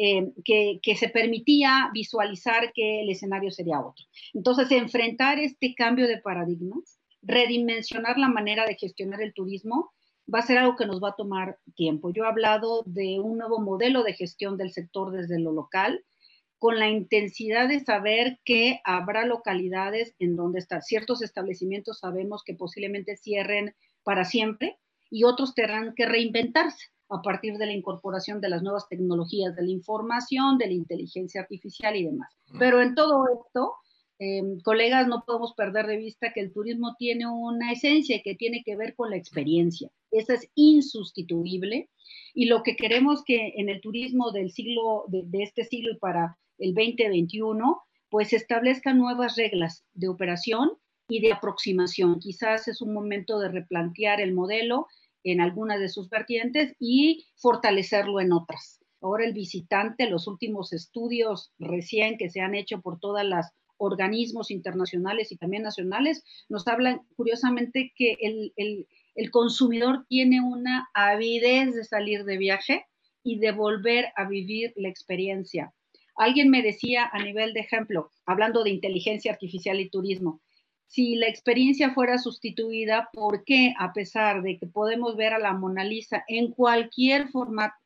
Em, 0.00 0.32
que, 0.44 0.78
que, 0.80 0.94
se 0.94 1.08
permitía 1.08 1.90
visualizar 1.92 2.72
que 2.72 3.00
el 3.00 3.10
escenario 3.10 3.50
sería 3.50 3.80
otro. 3.80 4.04
Entonces, 4.32 4.70
enfrentar 4.70 5.40
este 5.40 5.74
cambio 5.74 6.06
de 6.06 6.18
paradigmas, 6.18 7.00
redimensionar 7.20 8.16
la 8.16 8.28
manera 8.28 8.64
de 8.64 8.76
gestionar 8.76 9.20
el 9.22 9.34
turismo, 9.34 9.90
va 10.32 10.40
a 10.40 10.46
ser 10.46 10.58
algo 10.58 10.76
que 10.76 10.86
nos 10.86 11.02
va 11.02 11.10
a 11.10 11.16
tomar 11.16 11.58
tiempo. 11.74 12.10
Yo 12.10 12.24
he 12.24 12.28
hablado 12.28 12.82
de 12.86 13.18
un 13.20 13.38
nuevo 13.38 13.60
modelo 13.60 14.02
de 14.02 14.14
gestión 14.14 14.56
del 14.56 14.72
sector 14.72 15.10
desde 15.10 15.38
lo 15.38 15.52
local, 15.52 16.04
con 16.58 16.78
la 16.78 16.88
intensidad 16.88 17.68
de 17.68 17.80
saber 17.80 18.40
que 18.44 18.80
habrá 18.84 19.24
localidades 19.24 20.14
en 20.18 20.36
donde 20.36 20.58
están 20.58 20.82
ciertos 20.82 21.22
establecimientos, 21.22 22.00
sabemos 22.00 22.42
que 22.42 22.54
posiblemente 22.54 23.16
cierren 23.16 23.74
para 24.02 24.24
siempre 24.24 24.78
y 25.10 25.24
otros 25.24 25.54
tendrán 25.54 25.94
que 25.94 26.06
reinventarse 26.06 26.86
a 27.08 27.22
partir 27.22 27.56
de 27.56 27.66
la 27.66 27.72
incorporación 27.72 28.40
de 28.40 28.50
las 28.50 28.62
nuevas 28.62 28.88
tecnologías 28.88 29.56
de 29.56 29.62
la 29.62 29.70
información, 29.70 30.58
de 30.58 30.66
la 30.66 30.72
inteligencia 30.74 31.40
artificial 31.40 31.96
y 31.96 32.04
demás. 32.04 32.28
Pero 32.58 32.82
en 32.82 32.94
todo 32.94 33.24
esto, 33.28 33.74
em, 34.18 34.60
colegas, 34.60 35.06
no 35.06 35.22
podemos 35.24 35.54
perder 35.54 35.86
de 35.86 35.96
vista 35.96 36.32
que 36.34 36.40
el 36.40 36.52
turismo 36.52 36.96
tiene 36.98 37.26
una 37.26 37.72
esencia 37.72 38.20
que 38.22 38.34
tiene 38.34 38.62
que 38.64 38.76
ver 38.76 38.94
con 38.94 39.10
la 39.10 39.16
experiencia. 39.16 39.90
Esa 40.10 40.34
es 40.34 40.50
insustituible 40.54 41.90
y 42.34 42.46
lo 42.46 42.62
que 42.62 42.76
queremos 42.76 43.22
que 43.24 43.54
en 43.56 43.68
el 43.68 43.80
turismo 43.80 44.30
del 44.32 44.50
siglo, 44.50 45.04
de, 45.08 45.42
este 45.42 45.64
siglo 45.64 45.92
y 45.92 45.98
para 45.98 46.38
el 46.58 46.74
2021, 46.74 47.82
pues 48.10 48.32
establezca 48.32 48.94
nuevas 48.94 49.36
reglas 49.36 49.84
de 49.94 50.08
operación 50.08 50.70
y 51.08 51.20
de 51.20 51.32
aproximación. 51.32 52.20
Quizás 52.20 52.68
es 52.68 52.80
un 52.80 52.94
momento 52.94 53.38
de 53.38 53.48
replantear 53.48 54.20
el 54.20 54.34
modelo 54.34 54.86
en 55.24 55.40
algunas 55.40 55.80
de 55.80 55.88
sus 55.88 56.08
vertientes 56.08 56.74
y 56.78 57.26
fortalecerlo 57.36 58.20
en 58.20 58.32
otras. 58.32 58.80
Ahora 59.00 59.24
el 59.24 59.32
visitante, 59.32 60.08
los 60.08 60.26
últimos 60.26 60.72
estudios 60.72 61.52
recién 61.58 62.18
que 62.18 62.30
se 62.30 62.40
han 62.40 62.54
hecho 62.54 62.80
por 62.80 62.98
todas 62.98 63.26
las 63.26 63.52
organismos 63.76 64.50
internacionales 64.50 65.30
y 65.30 65.36
también 65.36 65.62
nacionales, 65.62 66.24
nos 66.48 66.66
hablan 66.66 67.02
curiosamente 67.14 67.92
que 67.94 68.16
el 68.20 68.86
consumidor 69.30 70.06
tiene 70.08 70.40
una 70.40 70.88
avidez 70.94 71.74
de 71.74 71.84
salir 71.84 72.24
de 72.24 72.38
viaje 72.38 72.86
y 73.24 73.38
de 73.38 73.52
volver 73.52 74.12
a 74.16 74.28
vivir 74.28 74.72
la 74.76 74.88
experiencia. 74.88 75.74
Alguien 76.16 76.50
me 76.50 76.62
decía 76.62 77.08
a 77.12 77.22
nivel 77.22 77.52
de 77.52 77.60
ejemplo, 77.60 78.10
hablando 78.26 78.64
de 78.64 78.70
inteligencia 78.70 79.32
artificial 79.32 79.80
y 79.80 79.90
turismo, 79.90 80.40
si 80.86 81.16
la 81.16 81.28
experiencia 81.28 81.92
fuera 81.92 82.18
sustituida, 82.18 83.10
¿por 83.12 83.44
qué, 83.44 83.74
a 83.78 83.92
pesar 83.92 84.42
de 84.42 84.56
que 84.56 84.66
podemos 84.66 85.16
ver 85.16 85.34
a 85.34 85.38
la 85.38 85.52
Mona 85.52 85.84
Lisa 85.84 86.24
en 86.28 86.50
cualquier 86.50 87.28
formato, 87.28 87.76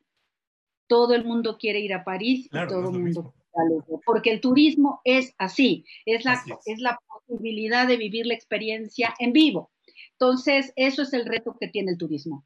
todo 0.87 1.13
el 1.13 1.25
mundo 1.25 1.57
quiere 1.57 1.79
ir 1.79 1.93
a 1.93 2.03
París 2.03 2.45
y 2.45 2.67
todo 2.67 2.91
el 2.91 2.99
mundo 2.99 3.33
quiere 3.51 4.01
Porque 4.05 4.31
el 4.31 4.39
turismo 4.39 5.01
es 5.03 5.33
así, 5.37 5.85
es 6.05 6.23
la, 6.23 6.41
es 6.65 6.79
la 6.79 6.99
posibilidad 7.27 7.87
de 7.87 7.97
vivir 7.97 8.25
la 8.25 8.35
experiencia 8.35 9.13
en 9.19 9.33
vivo. 9.33 9.72
Entonces, 10.19 10.73
eso 10.75 11.01
es 11.01 11.13
el 11.13 11.25
reto 11.25 11.55
que 11.59 11.67
tiene 11.67 11.91
el 11.91 11.97
turismo. 11.97 12.45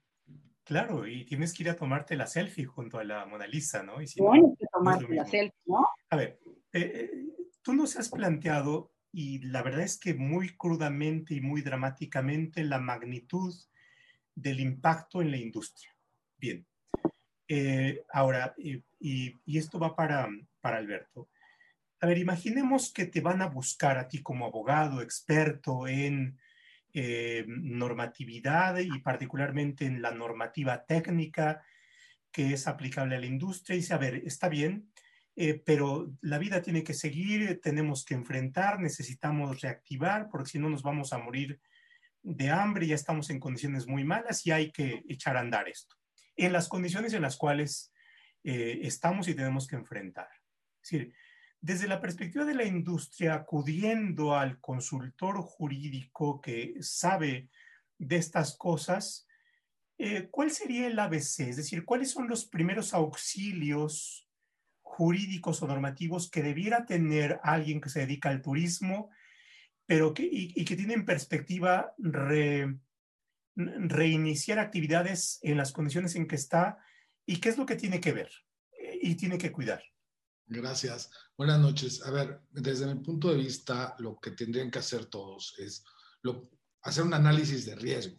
Claro, 0.64 1.08
y 1.08 1.24
tienes 1.24 1.54
que 1.54 1.64
ir 1.64 1.70
a 1.70 1.76
tomarte 1.76 2.16
la 2.18 2.28
selfie 2.28 2.66
junto 2.66 3.00
a 3.00 3.04
la 3.04 3.26
Mona 3.26 3.48
Lisa, 3.48 3.84
¿no? 3.84 4.02
Y 4.02 4.08
si 4.08 4.22
bueno, 4.22 4.54
que 4.60 4.66
tomarte 4.72 5.16
la 5.16 5.26
selfie, 5.26 5.62
¿no? 5.66 5.86
A 6.10 6.16
ver, 6.18 6.40
eh, 6.74 6.92
eh, 6.94 7.12
tú 7.62 7.74
nos 7.74 7.96
has 7.96 8.10
planteado 8.10 8.92
y 9.14 9.40
la 9.40 9.64
verdad 9.64 9.82
es 9.82 9.98
que 9.98 10.14
muy 10.14 10.58
crudamente 10.58 11.34
y 11.36 11.42
muy 11.42 11.62
dramáticamente 11.62 12.64
la 12.66 12.80
magnitud 12.80 13.56
del 14.36 14.60
impacto 14.60 15.22
en 15.22 15.32
la 15.32 15.38
industria. 15.38 15.90
Bien, 16.38 16.68
eh, 17.48 18.04
ahora, 18.12 18.54
y, 18.58 18.84
esto 19.58 19.80
va 19.80 19.96
para, 19.96 20.28
para 20.60 20.78
Alberto. 20.78 21.30
A 22.02 22.08
ver, 22.08 22.18
imaginemos 22.18 22.92
que 22.92 23.06
te 23.06 23.22
van 23.22 23.42
a 23.42 23.48
buscar 23.48 23.98
a 23.98 24.08
ti 24.08 24.22
como 24.22 24.46
abogado, 24.46 25.02
experto 25.02 25.88
en 25.88 26.38
eh, 27.00 27.46
normatividad 27.48 28.80
y 28.80 28.98
particularmente 29.01 29.86
en 29.86 30.01
la 30.01 30.10
normativa 30.10 30.84
técnica 30.84 31.63
que 32.32 32.54
es 32.54 32.66
aplicable 32.66 33.16
a 33.16 33.20
la 33.20 33.27
industria 33.27 33.75
y 33.75 33.82
dice, 33.82 33.94
a 33.94 34.00
ver, 34.00 34.16
está 34.25 34.50
bien, 34.50 34.92
eh, 35.36 35.62
pero 35.63 36.12
la 36.22 36.39
vida 36.39 36.63
tiene 36.63 36.84
que 36.84 36.96
seguir, 36.96 37.62
tenemos 37.62 38.04
que 38.04 38.16
enfrentar, 38.16 38.80
necesitamos 38.80 39.62
reactivar, 39.62 40.27
porque 40.32 40.50
si 40.50 40.58
no 40.58 40.72
nos 40.72 40.82
vamos 40.82 41.13
a 41.13 41.20
morir 41.20 41.62
de 42.24 42.50
hambre, 42.50 42.88
ya 42.88 42.96
estamos 42.96 43.30
en 43.30 43.39
condiciones 43.39 43.86
muy 43.86 44.04
malas 44.04 44.48
y 44.48 44.51
hay 44.51 44.72
que 44.72 45.04
echar 45.08 45.38
a 45.38 45.42
andar 45.42 45.70
esto, 45.70 45.98
en 46.36 46.51
las 46.51 46.68
condiciones 46.68 47.13
en 47.13 47.22
las 47.22 47.38
cuales 47.38 47.94
eh, 48.44 48.80
estamos 48.82 49.27
y 49.27 49.36
tenemos 49.36 49.68
que 49.68 49.75
enfrentar. 49.75 50.30
Es 50.82 50.89
decir, 50.89 51.13
desde 51.60 51.88
la 51.88 52.00
perspectiva 52.00 52.46
de 52.46 52.56
la 52.56 52.66
industria, 52.66 53.34
acudiendo 53.34 54.36
al 54.36 54.60
consultor 54.60 55.38
jurídico 55.42 56.40
que 56.40 56.76
sabe 56.82 57.50
de 57.98 58.16
estas 58.16 58.56
cosas, 58.58 59.28
eh, 59.98 60.28
¿cuál 60.30 60.52
sería 60.52 60.88
el 60.88 61.00
ABC? 61.00 61.40
Es 61.50 61.58
decir, 61.58 61.84
¿cuáles 61.84 62.12
son 62.12 62.28
los 62.28 62.46
primeros 62.46 62.94
auxilios 62.94 64.28
jurídicos 64.98 65.62
o 65.62 65.68
normativos 65.68 66.30
que 66.30 66.42
debiera 66.42 66.86
tener 66.86 67.40
alguien 67.44 67.80
que 67.80 67.90
se 67.90 68.00
dedica 68.00 68.30
al 68.30 68.42
turismo, 68.42 69.12
pero 69.86 70.14
que, 70.14 70.28
y, 70.30 70.66
que 70.66 70.76
tiene 70.76 70.96
en 70.96 71.06
perspectiva 71.06 71.94
reiniciar 73.56 74.58
actividades 74.58 75.40
en 75.44 75.58
las 75.58 75.72
condiciones 75.72 76.16
en 76.16 76.28
que 76.28 76.36
está 76.36 76.80
y 77.28 77.40
qué 77.40 77.50
es 77.50 77.58
lo 77.58 77.66
que 77.66 77.76
tiene 77.76 78.00
que 78.00 78.12
ver 78.12 78.32
y 79.02 79.16
tiene 79.16 79.38
que 79.38 79.52
cuidar. 79.52 79.84
Gracias. 80.50 81.10
Buenas 81.38 81.60
noches. 81.60 82.01
A 82.06 82.12
ver, 82.12 82.42
desde 82.51 82.94
mi 82.94 83.01
punto 83.04 83.30
de 83.30 83.36
vista, 83.36 83.94
lo 84.00 84.18
que 84.18 84.32
tendrían 84.32 84.72
que 84.72 84.80
hacer 84.80 85.06
todos 85.08 85.54
es 85.58 85.84
lo, 86.22 86.50
hacer 86.84 87.04
un 87.04 87.13
análisis 87.13 87.66
de 87.66 87.75
riesgo. 87.75 88.18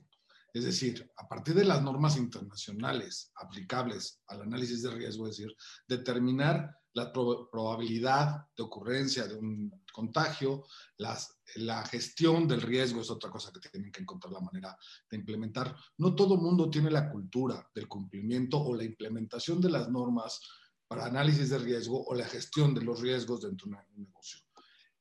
Es 0.53 0.65
decir, 0.65 1.11
a 1.17 1.27
partir 1.27 1.55
de 1.55 1.65
las 1.65 1.83
normas 1.83 2.19
internacionales 2.19 3.33
aplicables 3.37 4.21
al 4.27 4.43
análisis 4.43 4.83
de 4.83 4.91
riesgo, 4.91 5.27
es 5.27 5.39
decir, 5.39 5.57
determinar 5.87 6.77
la 6.93 7.13
probabilidad 7.13 8.47
de 8.57 8.63
ocurrencia 8.63 9.27
de 9.27 9.37
un 9.37 9.85
contagio, 9.93 10.67
la 10.99 11.85
gestión 11.87 12.47
del 12.47 12.61
riesgo 12.61 13.01
es 13.01 13.11
otra 13.11 13.31
cosa 13.31 13.53
que 13.53 13.69
tienen 13.69 13.93
que 13.93 14.03
encontrar 14.03 14.33
la 14.33 14.41
manera 14.41 14.77
de 15.09 15.17
implementar. 15.17 15.75
No 15.97 16.15
todo 16.15 16.37
mundo 16.37 16.69
tiene 16.69 16.91
la 16.91 17.11
cultura 17.11 17.71
del 17.75 17.89
cumplimiento 17.89 18.59
o 18.59 18.75
la 18.75 18.85
implementación 18.85 19.61
de 19.61 19.71
las 19.71 19.89
normas 19.89 20.41
para 20.89 21.05
análisis 21.05 21.51
de 21.51 21.59
riesgo 21.59 22.03
o 22.05 22.15
la 22.15 22.25
gestión 22.25 22.75
de 22.75 22.83
los 22.83 23.01
riesgos 23.01 23.43
dentro 23.43 23.69
de 23.69 23.77
un 23.77 24.05
negocio. 24.05 24.41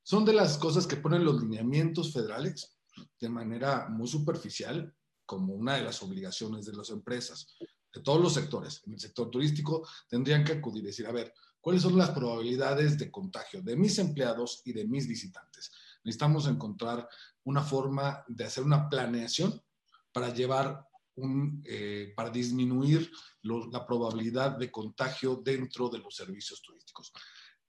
Son 0.04 0.26
de 0.26 0.34
las 0.34 0.58
cosas 0.58 0.86
que 0.86 0.98
ponen 0.98 1.26
los 1.26 1.42
lineamientos 1.42 2.14
federales 2.14 2.78
de 3.20 3.30
manera 3.30 3.88
muy 3.90 4.08
superficial 4.08 4.94
como 5.26 5.54
una 5.54 5.76
de 5.76 5.84
las 5.84 6.02
obligaciones 6.04 6.66
de 6.66 6.74
las 6.74 6.90
empresas, 6.90 7.48
de 7.94 8.02
todos 8.02 8.22
los 8.22 8.34
sectores. 8.34 8.82
En 8.86 8.94
el 8.94 9.00
sector 9.00 9.30
turístico 9.30 9.88
tendrían 10.10 10.44
que 10.44 10.54
acudir 10.54 10.84
y 10.84 10.88
decir, 10.88 11.08
a 11.08 11.12
ver, 11.12 11.34
¿cuáles 11.60 11.82
son 11.82 11.98
las 11.98 12.12
probabilidades 12.12 12.98
de 12.98 13.12
contagio 13.12 13.62
de 13.62 13.76
mis 13.76 13.98
empleados 14.00 14.62
y 14.66 14.74
de 14.74 14.86
mis 14.86 15.08
visitantes? 15.08 15.72
Necesitamos 16.04 16.48
encontrar 16.48 17.08
una 17.44 17.62
forma 17.62 18.24
de 18.28 18.46
hacer 18.46 18.64
una 18.64 18.90
planeación 18.90 19.62
para 20.14 20.34
llevar 20.34 20.87
un, 21.18 21.64
eh, 21.66 22.14
para 22.16 22.30
disminuir 22.30 23.12
la 23.44 23.86
probabilidad 23.86 24.58
de 24.58 24.72
contagio 24.72 25.42
dentro 25.44 25.90
de 25.90 26.00
los 26.00 26.16
servicios 26.16 26.62
turísticos. 26.62 27.12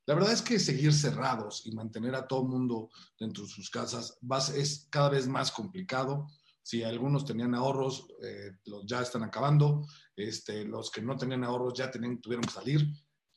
La 0.07 0.15
verdad 0.15 0.33
es 0.33 0.41
que 0.41 0.59
seguir 0.59 0.95
cerrados 0.95 1.67
y 1.67 1.73
mantener 1.73 2.15
a 2.15 2.27
todo 2.27 2.45
mundo 2.45 2.89
dentro 3.21 3.45
de 3.45 3.51
sus 3.51 3.69
casas 3.69 4.19
es 4.55 4.89
cada 4.91 5.11
vez 5.11 5.29
más 5.29 5.53
complicado. 5.53 6.27
Si 6.63 6.83
algunos 6.83 7.27
tenían 7.27 7.55
ahorros, 7.55 8.07
eh, 8.23 8.53
los 8.65 8.87
ya 8.87 9.03
están 9.03 9.23
acabando. 9.23 9.87
Este, 10.17 10.65
los 10.65 10.91
que 10.91 11.03
no 11.03 11.17
tenían 11.17 11.45
ahorros 11.45 11.75
ya 11.75 11.91
tenían, 11.91 12.21
tuvieron 12.21 12.45
que 12.45 12.53
salir. 12.53 12.87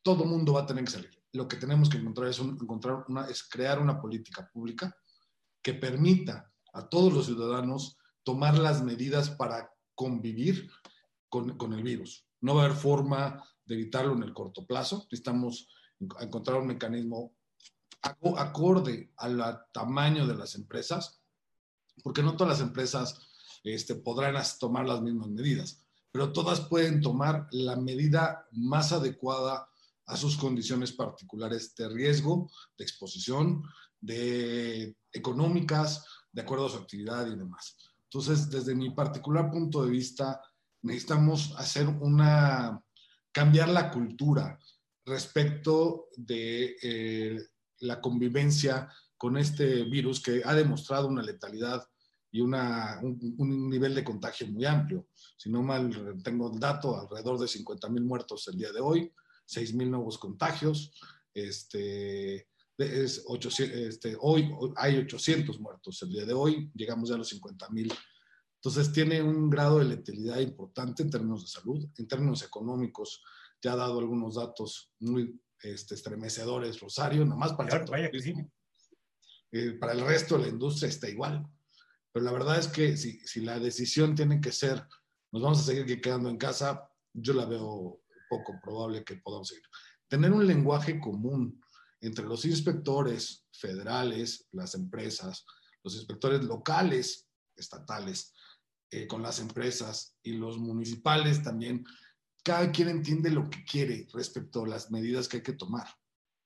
Todo 0.02 0.24
mundo 0.24 0.54
va 0.54 0.62
a 0.62 0.66
tener 0.66 0.86
que 0.86 0.92
salir. 0.92 1.12
Lo 1.34 1.48
que 1.48 1.58
tenemos 1.58 1.90
que 1.90 1.98
encontrar 1.98 2.30
es, 2.30 2.40
encontrar 2.40 3.04
una, 3.08 3.26
es 3.28 3.44
crear 3.44 3.80
una 3.80 4.00
política 4.00 4.50
pública 4.52 4.96
que 5.62 5.74
permita 5.74 6.52
a 6.74 6.88
todos 6.88 7.14
los 7.14 7.26
ciudadanos 7.26 7.98
tomar 8.24 8.58
las 8.58 8.82
medidas 8.84 9.30
para 9.30 9.70
convivir 9.96 10.70
con, 11.30 11.58
con 11.58 11.74
el 11.74 11.84
virus. 11.84 12.26
No 12.42 12.56
va 12.56 12.64
a 12.64 12.66
haber 12.66 12.78
forma 12.78 13.44
de 13.66 13.76
evitarlo 13.76 14.14
en 14.14 14.24
el 14.24 14.34
corto 14.34 14.66
plazo. 14.66 15.08
Necesitamos 15.12 15.68
encontrar 16.20 16.60
un 16.60 16.68
mecanismo 16.68 17.34
acorde 18.02 19.12
al 19.18 19.66
tamaño 19.72 20.26
de 20.26 20.36
las 20.36 20.56
empresas 20.56 21.22
porque 22.04 22.24
no 22.24 22.36
todas 22.36 22.60
las 22.60 22.68
empresas 22.68 23.20
este, 23.64 23.96
podrán 23.96 24.36
tomar 24.60 24.88
las 24.88 25.02
mismas 25.02 25.30
medidas, 25.30 25.84
pero 26.12 26.32
todas 26.34 26.62
pueden 26.62 27.02
tomar 27.02 27.48
la 27.52 27.76
medida 27.76 28.48
más 28.52 28.92
adecuada 28.92 29.68
a 30.06 30.18
sus 30.18 30.36
condiciones 30.36 30.92
particulares 30.92 31.76
de 31.76 31.90
riesgo, 31.90 32.50
de 32.78 32.84
exposición, 32.84 33.64
de 34.00 34.96
económicas, 35.14 36.06
de 36.32 36.42
acuerdo 36.42 36.66
a 36.66 36.70
su 36.70 36.78
actividad 36.78 37.28
y 37.28 37.36
demás. 37.36 37.78
Entonces, 38.14 38.50
desde 38.50 38.76
mi 38.76 38.90
particular 38.90 39.50
punto 39.50 39.86
de 39.86 39.90
vista, 39.90 40.42
necesitamos 40.82 41.56
hacer 41.58 41.88
una, 41.88 42.84
cambiar 43.32 43.70
la 43.70 43.90
cultura 43.90 44.60
respecto 45.06 46.10
de 46.18 46.76
eh, 46.84 47.40
la 47.80 48.02
convivencia 48.02 48.90
con 49.16 49.38
este 49.38 49.86
virus 49.86 50.22
que 50.22 50.42
ha 50.44 50.54
demostrado 50.54 51.08
una 51.08 51.22
letalidad 51.22 51.88
y 52.30 52.42
una, 52.42 53.00
un, 53.02 53.70
nivel 53.70 53.96
de 53.96 54.04
contagio 54.04 54.46
muy 54.48 54.66
amplio. 54.66 55.08
Si 55.38 55.50
no 55.50 55.64
mal 55.64 56.22
tengo 56.22 56.52
el 56.52 56.60
dato, 56.60 57.00
alrededor 57.00 57.40
de 57.40 57.48
50 57.48 57.88
mil 57.88 58.04
muertos 58.04 58.46
el 58.50 58.58
día 58.58 58.74
de 58.74 58.82
hoy, 58.82 59.10
6 59.46 59.74
mil 59.76 59.90
nuevos 59.90 60.18
contagios. 60.18 60.92
Este, 61.34 62.50
es 62.78 63.24
800, 63.28 63.78
este, 63.78 64.18
hoy 64.20 64.52
hay 64.76 64.98
800 64.98 65.60
muertos 65.60 66.02
el 66.02 66.10
día 66.10 66.26
de 66.26 66.34
hoy, 66.34 66.72
llegamos 66.74 67.10
ya 67.10 67.16
a 67.16 67.18
los 67.20 67.30
50 67.30 67.70
mil 67.70 67.94
Entonces 68.56 68.92
tiene 68.92 69.22
un 69.22 69.50
grado 69.50 69.80
de 69.80 69.86
letalidad 69.86 70.40
importante 70.40 71.04
en 71.04 71.10
términos 71.10 71.42
de 71.44 71.48
salud, 71.48 71.86
en 71.98 72.08
términos 72.08 72.44
económicos. 72.44 73.22
Ya 73.62 73.74
ha 73.74 73.76
dado 73.76 74.00
algunos 74.00 74.36
datos 74.36 74.92
muy 75.00 75.40
este, 75.62 75.96
estremecedores, 75.96 76.80
Rosario, 76.80 77.26
nomás 77.26 77.54
para, 77.54 77.78
el 77.78 77.86
vaya 77.86 78.10
eh, 79.52 79.72
para 79.74 79.94
el 79.94 80.02
resto 80.02 80.38
de 80.38 80.44
la 80.44 80.50
industria 80.50 80.90
está 80.90 81.08
igual. 81.08 81.46
Pero 82.12 82.26
la 82.26 82.32
verdad 82.32 82.58
es 82.58 82.68
que 82.68 82.98
si, 82.98 83.20
si, 83.20 83.42
la 83.42 83.60
decisión 83.60 84.16
tiene 84.16 84.42
que 84.42 84.52
ser, 84.52 84.84
nos 85.32 85.42
vamos 85.42 85.60
a 85.60 85.64
seguir 85.64 86.02
quedando 86.02 86.30
en 86.30 86.38
casa, 86.38 86.90
yo 87.14 87.34
la 87.34 87.46
veo 87.46 88.02
poco 88.30 88.60
probable 88.64 89.04
que 89.04 89.18
podamos 89.18 89.50
seguir. 89.50 89.64
Tener 90.08 90.32
un 90.32 90.48
lenguaje 90.48 91.00
común 91.00 91.61
entre 92.02 92.26
los 92.26 92.46
inspectores 92.46 93.46
federales, 93.52 94.48
las 94.52 94.76
empresas, 94.76 95.46
los 95.84 95.96
inspectores 95.96 96.44
locales, 96.44 97.28
estatales, 97.56 98.34
eh, 98.90 99.08
con 99.08 99.22
las 99.22 99.40
empresas 99.40 100.18
y 100.22 100.34
los 100.34 100.58
municipales 100.58 101.42
también, 101.42 101.86
cada 102.44 102.72
quien 102.72 102.90
entiende 102.90 103.30
lo 103.30 103.50
que 103.50 103.64
quiere 103.64 104.08
respecto 104.14 104.64
a 104.64 104.68
las 104.68 104.92
medidas 104.92 105.28
que 105.28 105.38
hay 105.38 105.44
que 105.44 105.54
tomar. 105.54 105.88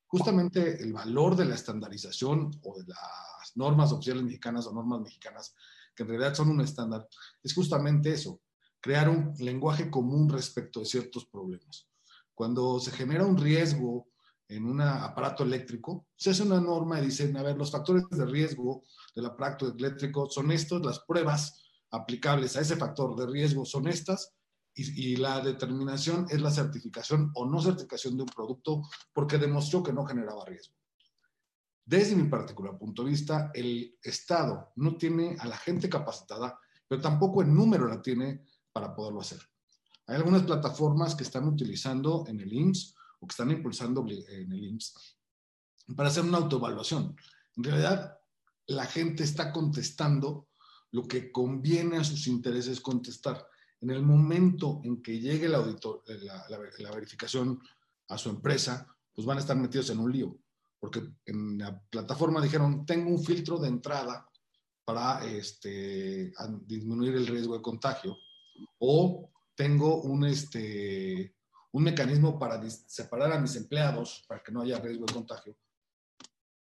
Justamente 0.08 0.82
el 0.84 0.94
valor 0.94 1.36
de 1.36 1.46
la 1.46 1.56
estandarización 1.56 2.52
o 2.64 2.78
de 2.78 2.86
las 2.86 3.56
normas 3.56 3.92
oficiales 3.92 4.24
mexicanas 4.24 4.68
o 4.68 4.74
normas 4.74 5.02
mexicanas, 5.02 5.56
que 5.96 6.04
en 6.04 6.10
realidad 6.10 6.36
son 6.36 6.50
un 6.50 6.62
estándar, 6.62 7.08
es 7.42 7.54
justamente 7.54 8.14
eso, 8.14 8.42
crear 8.82 9.10
un 9.10 9.34
lenguaje 9.40 9.90
común 9.90 10.30
respecto 10.30 10.82
de 10.82 10.86
ciertos 10.86 11.26
problemas. 11.26 11.90
Cuando 12.36 12.80
se 12.80 12.92
genera 12.92 13.26
un 13.26 13.38
riesgo 13.38 14.08
en 14.48 14.66
un 14.66 14.82
aparato 14.82 15.44
eléctrico, 15.44 16.08
se 16.16 16.32
hace 16.32 16.44
una 16.44 16.62
norma 16.62 17.00
y 17.00 17.06
dicen, 17.06 17.36
a 17.38 17.44
ver, 17.44 17.58
los 17.58 17.72
factores 17.72 18.04
de 18.10 18.26
riesgo 18.26 18.84
del 19.16 19.26
aparato 19.26 19.68
eléctrico 19.68 20.30
son 20.30 20.52
estos, 20.52 20.86
las 20.86 21.00
pruebas 21.00 21.64
aplicables 21.92 22.56
a 22.56 22.62
ese 22.62 22.76
factor 22.76 23.16
de 23.16 23.26
riesgo 23.26 23.66
son 23.66 23.88
estas, 23.88 24.34
y, 24.78 25.16
la 25.16 25.40
determinación 25.40 26.28
es 26.30 26.42
la 26.42 26.52
certificación 26.52 27.32
o 27.36 27.46
no 27.46 27.62
certificación 27.62 28.18
de 28.18 28.24
un 28.24 28.30
producto 28.30 28.82
porque 29.14 29.38
demostró 29.38 29.82
que 29.82 29.94
no 29.94 30.06
generaba 30.06 30.44
riesgo. 30.44 30.76
Desde 31.86 32.16
mi 32.16 32.28
particular 32.28 32.78
punto 32.78 33.04
de 33.04 33.12
vista, 33.12 33.52
el 33.54 33.98
Estado 34.04 34.74
no 34.76 34.98
tiene 34.98 35.38
a 35.40 35.48
la 35.48 35.56
gente 35.56 35.88
capacitada, 35.88 36.60
pero 36.90 37.00
tampoco 37.00 37.42
el 37.42 37.54
número 37.54 37.88
la 37.88 38.02
tiene 38.02 38.44
para 38.74 38.94
poderlo 38.94 39.22
hacer. 39.22 39.40
Hay 40.08 40.18
algunas 40.18 40.44
plataformas 40.44 41.16
que 41.16 41.24
están 41.24 41.48
utilizando 41.48 42.26
en 42.28 42.42
el 42.42 42.52
IMSS 42.52 42.96
que 43.28 43.34
están 43.34 43.52
impulsando 43.52 44.06
en 44.08 44.52
el 44.52 44.64
IMSS 44.64 45.18
para 45.96 46.10
hacer 46.10 46.24
una 46.24 46.38
autoevaluación. 46.38 47.16
En 47.58 47.64
realidad, 47.64 48.18
la 48.68 48.86
gente 48.86 49.24
está 49.24 49.52
contestando 49.52 50.48
lo 50.92 51.08
que 51.08 51.32
conviene 51.32 51.98
a 51.98 52.04
sus 52.04 52.28
intereses 52.28 52.82
contestar. 52.82 53.46
En 53.82 53.92
el 53.92 54.02
momento 54.02 54.82
en 54.84 55.02
que 55.02 55.20
llegue 55.20 55.46
el 55.46 55.56
auditor, 55.56 56.04
la, 56.08 56.46
la, 56.80 56.92
verificación 56.92 57.60
a 58.08 58.18
su 58.18 58.30
empresa, 58.30 58.88
pues 59.14 59.28
van 59.28 59.38
a 59.38 59.42
estar 59.42 59.58
metidos 59.58 59.90
en 59.90 60.00
un 60.00 60.12
lío, 60.12 60.38
porque 60.80 61.04
en 61.26 61.58
la 61.58 61.80
plataforma 61.90 62.42
dijeron, 62.42 62.86
tengo 62.86 63.10
un 63.10 63.24
filtro 63.24 63.58
de 63.58 63.68
entrada 63.68 64.28
para 64.86 65.26
este, 65.26 66.32
disminuir 66.62 67.16
el 67.16 67.28
riesgo 67.28 67.56
de 67.56 67.62
contagio, 67.62 68.18
o 68.80 69.32
tengo 69.56 70.02
un, 70.02 70.26
este, 70.26 71.35
un 71.76 71.84
mecanismo 71.84 72.40
para 72.40 72.62
separar 72.70 73.34
a 73.34 73.40
mis 73.40 73.54
empleados 73.58 74.24
para 74.30 74.42
que 74.42 74.50
no 74.50 74.62
haya 74.62 74.80
riesgo 74.80 75.06
de 75.06 75.14
contagio. 75.14 75.58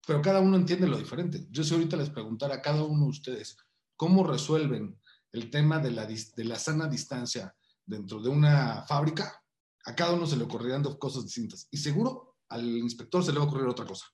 Pero 0.06 0.22
cada 0.22 0.40
uno 0.40 0.56
entiende 0.56 0.88
lo 0.88 0.96
diferente. 0.96 1.46
Yo 1.50 1.62
si 1.62 1.74
ahorita 1.74 1.98
les 1.98 2.08
preguntara 2.08 2.54
a 2.54 2.62
cada 2.62 2.82
uno 2.82 3.04
de 3.04 3.10
ustedes 3.10 3.58
cómo 3.94 4.24
resuelven 4.26 4.98
el 5.32 5.50
tema 5.50 5.78
de 5.80 5.90
la, 5.90 6.06
de 6.06 6.44
la 6.44 6.58
sana 6.58 6.88
distancia 6.88 7.54
dentro 7.84 8.22
de 8.22 8.30
una 8.30 8.86
fábrica, 8.86 9.38
a 9.84 9.94
cada 9.94 10.14
uno 10.14 10.26
se 10.26 10.38
le 10.38 10.44
ocurrirán 10.44 10.82
dos 10.82 10.96
cosas 10.96 11.24
distintas. 11.24 11.68
Y 11.70 11.76
seguro 11.76 12.38
al 12.48 12.64
inspector 12.64 13.22
se 13.22 13.32
le 13.32 13.38
va 13.38 13.44
a 13.44 13.48
ocurrir 13.48 13.66
otra 13.66 13.84
cosa. 13.84 14.06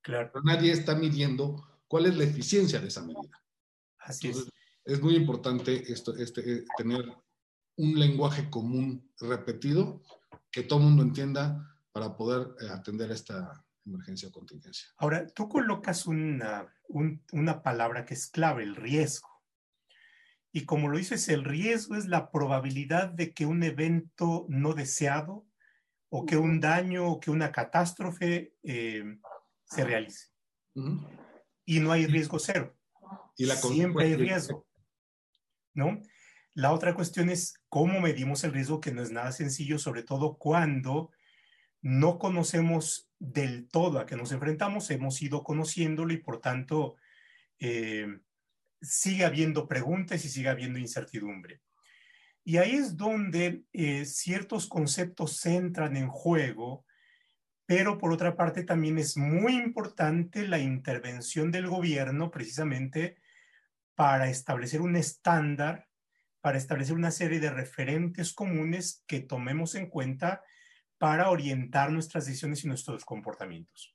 Claro. 0.00 0.30
Pero 0.32 0.42
nadie 0.42 0.72
está 0.72 0.94
midiendo 0.94 1.82
cuál 1.86 2.06
es 2.06 2.16
la 2.16 2.24
eficiencia 2.24 2.80
de 2.80 2.88
esa 2.88 3.02
medida. 3.02 3.44
Así 3.98 4.28
es. 4.28 4.48
Es 4.86 5.02
muy 5.02 5.16
importante 5.16 5.92
esto, 5.92 6.16
este, 6.16 6.50
eh, 6.50 6.64
tener 6.78 7.14
un 7.76 8.00
lenguaje 8.00 8.48
común 8.48 9.12
repetido 9.20 10.00
que 10.50 10.62
todo 10.62 10.80
el 10.80 10.86
mundo 10.86 11.02
entienda 11.02 11.76
para 11.92 12.16
poder 12.16 12.48
eh, 12.60 12.68
atender 12.70 13.10
esta 13.10 13.64
emergencia 13.84 14.28
o 14.28 14.32
contingencia. 14.32 14.88
Ahora, 14.96 15.26
tú 15.26 15.48
colocas 15.48 16.06
una, 16.06 16.72
una 17.32 17.62
palabra 17.62 18.04
que 18.04 18.14
es 18.14 18.28
clave, 18.28 18.62
el 18.62 18.76
riesgo. 18.76 19.28
Y 20.52 20.64
como 20.64 20.88
lo 20.88 20.98
dices, 20.98 21.28
el 21.28 21.44
riesgo 21.44 21.94
es 21.94 22.06
la 22.06 22.30
probabilidad 22.30 23.08
de 23.08 23.32
que 23.32 23.46
un 23.46 23.62
evento 23.62 24.46
no 24.48 24.74
deseado 24.74 25.46
o 26.08 26.26
que 26.26 26.36
un 26.36 26.60
daño 26.60 27.06
o 27.06 27.20
que 27.20 27.30
una 27.30 27.52
catástrofe 27.52 28.56
eh, 28.64 29.04
se 29.64 29.84
realice. 29.84 30.28
Y 31.64 31.80
no 31.80 31.92
hay 31.92 32.06
riesgo 32.06 32.38
cero. 32.38 32.76
Y 33.36 33.46
la 33.46 33.54
Siempre 33.56 34.06
hay 34.06 34.16
riesgo. 34.16 34.66
¿No? 35.72 36.00
La 36.54 36.72
otra 36.72 36.94
cuestión 36.94 37.30
es 37.30 37.54
cómo 37.68 38.00
medimos 38.00 38.42
el 38.44 38.52
riesgo, 38.52 38.80
que 38.80 38.92
no 38.92 39.02
es 39.02 39.10
nada 39.10 39.32
sencillo, 39.32 39.78
sobre 39.78 40.02
todo 40.02 40.36
cuando 40.36 41.10
no 41.82 42.18
conocemos 42.18 43.08
del 43.18 43.68
todo 43.68 43.98
a 43.98 44.06
que 44.06 44.16
nos 44.16 44.32
enfrentamos, 44.32 44.90
hemos 44.90 45.20
ido 45.22 45.42
conociéndolo 45.42 46.12
y 46.12 46.18
por 46.18 46.40
tanto 46.40 46.96
eh, 47.58 48.18
sigue 48.80 49.24
habiendo 49.24 49.68
preguntas 49.68 50.24
y 50.24 50.28
sigue 50.28 50.48
habiendo 50.48 50.78
incertidumbre. 50.78 51.60
Y 52.42 52.56
ahí 52.56 52.72
es 52.72 52.96
donde 52.96 53.64
eh, 53.72 54.04
ciertos 54.06 54.66
conceptos 54.66 55.44
entran 55.44 55.96
en 55.96 56.08
juego, 56.08 56.84
pero 57.66 57.98
por 57.98 58.12
otra 58.12 58.36
parte 58.36 58.64
también 58.64 58.98
es 58.98 59.16
muy 59.16 59.54
importante 59.54 60.48
la 60.48 60.58
intervención 60.58 61.50
del 61.52 61.68
gobierno 61.68 62.30
precisamente 62.30 63.18
para 63.94 64.30
establecer 64.30 64.80
un 64.80 64.96
estándar 64.96 65.89
para 66.40 66.58
establecer 66.58 66.94
una 66.94 67.10
serie 67.10 67.40
de 67.40 67.50
referentes 67.50 68.32
comunes 68.32 69.04
que 69.06 69.20
tomemos 69.20 69.74
en 69.74 69.88
cuenta 69.88 70.42
para 70.98 71.30
orientar 71.30 71.90
nuestras 71.92 72.26
decisiones 72.26 72.64
y 72.64 72.68
nuestros 72.68 73.04
comportamientos. 73.04 73.94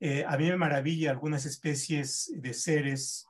Eh, 0.00 0.24
a 0.26 0.36
mí 0.38 0.48
me 0.48 0.56
maravilla 0.56 1.10
algunas 1.10 1.44
especies 1.44 2.32
de 2.34 2.54
seres 2.54 3.26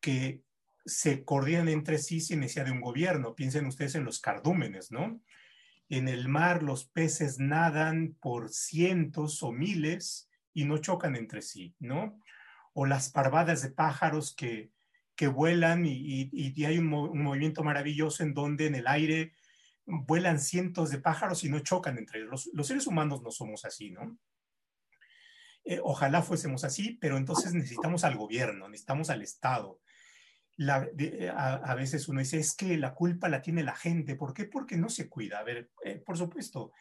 que 0.00 0.42
se 0.86 1.24
coordinan 1.24 1.68
entre 1.68 1.98
sí 1.98 2.20
sin 2.20 2.40
necesidad 2.40 2.66
de 2.66 2.72
un 2.72 2.80
gobierno. 2.80 3.34
Piensen 3.34 3.66
ustedes 3.66 3.96
en 3.96 4.04
los 4.04 4.20
cardúmenes, 4.20 4.90
¿no? 4.90 5.20
En 5.88 6.08
el 6.08 6.28
mar 6.28 6.62
los 6.62 6.86
peces 6.86 7.38
nadan 7.38 8.16
por 8.20 8.50
cientos 8.50 9.42
o 9.42 9.52
miles 9.52 10.30
y 10.54 10.64
no 10.64 10.78
chocan 10.78 11.16
entre 11.16 11.42
sí, 11.42 11.74
¿no? 11.78 12.18
O 12.72 12.86
las 12.86 13.10
parvadas 13.10 13.62
de 13.62 13.70
pájaros 13.70 14.34
que 14.34 14.70
que 15.16 15.28
vuelan 15.28 15.86
y, 15.86 16.64
hay 16.64 16.78
un, 16.78 16.88
movimiento 16.88 17.64
maravilloso 17.64 18.22
en 18.22 18.34
donde 18.34 18.66
en 18.66 18.74
el 18.74 18.86
aire 18.86 19.32
vuelan 19.86 20.38
cientos 20.38 20.90
de 20.90 20.98
pájaros 20.98 21.42
y 21.44 21.48
no 21.48 21.60
chocan 21.60 21.96
entre 21.98 22.20
ellos. 22.20 22.50
Los, 22.52 22.66
seres 22.66 22.86
humanos 22.86 23.22
no 23.22 23.30
somos 23.30 23.64
así, 23.64 23.90
¿no? 23.90 24.18
Eh, 25.64 25.80
ojalá 25.82 26.22
fuésemos 26.22 26.62
así, 26.62 26.96
pero 27.00 27.16
entonces 27.16 27.54
necesitamos 27.54 28.04
al 28.04 28.16
gobierno, 28.16 28.68
necesitamos 28.68 29.10
al 29.10 29.22
Estado. 29.22 29.80
a, 30.58 31.74
veces 31.74 32.06
uno 32.08 32.20
dice, 32.20 32.38
es 32.38 32.54
que 32.54 32.76
la 32.76 32.94
culpa 32.94 33.28
la 33.28 33.42
tiene 33.42 33.64
la 33.64 33.74
gente. 33.74 34.14
¿Por 34.14 34.34
qué? 34.34 34.44
Porque 34.44 34.76
no 34.76 34.90
se 34.90 35.08
cuida. 35.08 35.38
A 35.38 35.44
ver, 35.44 35.72
eh, 35.82 35.96
por 36.04 36.18
supuesto, 36.18 36.72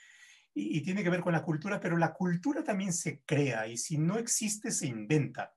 y, 0.53 0.81
tiene 0.81 1.03
que 1.03 1.09
ver 1.09 1.21
con 1.21 1.33
la 1.33 1.43
cultura, 1.43 1.79
pero 1.79 1.97
la 1.97 2.13
cultura 2.13 2.63
también 2.63 2.93
se 2.93 3.21
crea 3.21 3.67
y 3.67 3.77
si 3.77 3.97
no 3.97 4.17
existe, 4.17 4.71
se 4.71 4.87
inventa. 4.87 5.54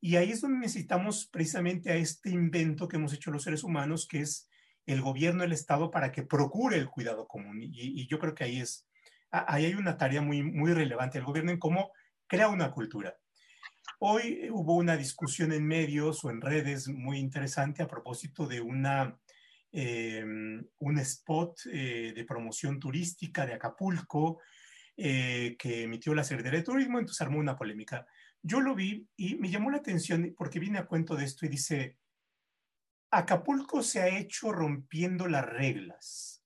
Y 0.00 0.16
ahí 0.16 0.30
es 0.30 0.40
donde 0.40 0.58
necesitamos 0.58 1.26
precisamente 1.26 1.90
a 1.90 1.96
este 1.96 2.30
invento 2.30 2.88
que 2.88 2.96
hemos 2.96 3.12
hecho 3.12 3.30
los 3.30 3.42
seres 3.42 3.64
humanos, 3.64 4.06
que 4.06 4.20
es 4.20 4.48
el 4.86 5.02
gobierno, 5.02 5.44
el 5.44 5.52
Estado, 5.52 5.90
para 5.90 6.12
que 6.12 6.22
procure 6.22 6.76
el 6.76 6.88
cuidado 6.88 7.26
común. 7.26 7.58
Y, 7.60 8.06
yo 8.06 8.18
creo 8.18 8.34
que 8.34 8.44
ahí 8.44 8.60
es, 8.60 8.86
ahí 9.30 9.66
hay 9.66 9.74
una 9.74 9.96
tarea 9.96 10.22
muy, 10.22 10.42
muy 10.42 10.72
relevante 10.72 11.18
del 11.18 11.26
gobierno 11.26 11.50
en 11.50 11.58
cómo 11.58 11.92
crea 12.26 12.48
una 12.48 12.70
cultura. 12.70 13.16
Hoy 14.00 14.48
hubo 14.52 14.76
una 14.76 14.96
discusión 14.96 15.52
en 15.52 15.66
medios 15.66 16.24
o 16.24 16.30
en 16.30 16.40
redes 16.40 16.88
muy 16.88 17.18
interesante 17.18 17.82
a 17.82 17.88
propósito 17.88 18.46
de 18.46 18.60
una, 18.60 19.18
eh, 19.72 20.24
un 20.24 20.98
spot 21.00 21.58
eh, 21.72 22.12
de 22.14 22.24
promoción 22.24 22.78
turística 22.78 23.44
de 23.44 23.54
Acapulco 23.54 24.40
eh, 24.96 25.56
que 25.58 25.82
emitió 25.82 26.14
la 26.14 26.24
Secretaría 26.24 26.60
de 26.60 26.64
Turismo, 26.64 26.98
entonces 26.98 27.20
armó 27.20 27.38
una 27.38 27.56
polémica. 27.56 28.06
Yo 28.42 28.60
lo 28.60 28.74
vi 28.74 29.08
y 29.16 29.36
me 29.36 29.50
llamó 29.50 29.70
la 29.70 29.78
atención 29.78 30.34
porque 30.36 30.58
viene 30.58 30.78
a 30.78 30.86
cuento 30.86 31.16
de 31.16 31.24
esto 31.24 31.44
y 31.44 31.48
dice, 31.48 31.98
Acapulco 33.10 33.82
se 33.82 34.00
ha 34.00 34.08
hecho 34.08 34.52
rompiendo 34.52 35.26
las 35.26 35.44
reglas. 35.46 36.44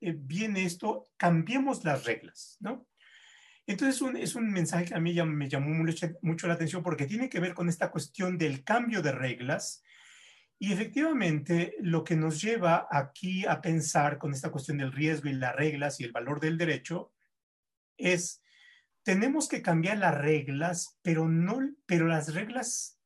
Eh, 0.00 0.14
viene 0.16 0.64
esto, 0.64 1.06
cambiemos 1.16 1.84
las 1.84 2.04
reglas, 2.04 2.56
¿no? 2.60 2.86
Entonces 3.66 4.02
es 4.20 4.34
un 4.34 4.52
mensaje 4.52 4.86
que 4.86 4.94
a 4.94 5.00
mí 5.00 5.14
me 5.14 5.48
llamó 5.48 5.84
mucho 6.20 6.46
la 6.46 6.54
atención 6.54 6.82
porque 6.82 7.06
tiene 7.06 7.30
que 7.30 7.40
ver 7.40 7.54
con 7.54 7.68
esta 7.68 7.90
cuestión 7.90 8.36
del 8.36 8.62
cambio 8.62 9.00
de 9.00 9.12
reglas 9.12 9.82
Y 10.58 10.72
efectivamente, 10.72 11.74
lo 11.80 12.04
que 12.04 12.14
nos 12.14 12.42
lleva 12.42 12.86
aquí 12.90 13.46
a 13.46 13.60
pensar 13.62 14.18
con 14.18 14.34
esta 14.34 14.50
cuestión 14.50 14.78
del 14.78 14.92
riesgo 14.92 15.28
y 15.28 15.32
las 15.32 15.56
reglas 15.56 15.98
y 16.00 16.04
el 16.04 16.12
valor 16.12 16.40
del 16.40 16.58
derecho 16.58 17.12
es, 17.96 18.42
tenemos 19.04 19.48
que 19.48 19.62
cambiar 19.62 19.98
las 19.98 20.16
reglas, 20.16 20.98
pero, 21.02 21.28
no, 21.28 21.60
pero 21.86 22.06
las 22.06 22.34
reglas 22.34 22.98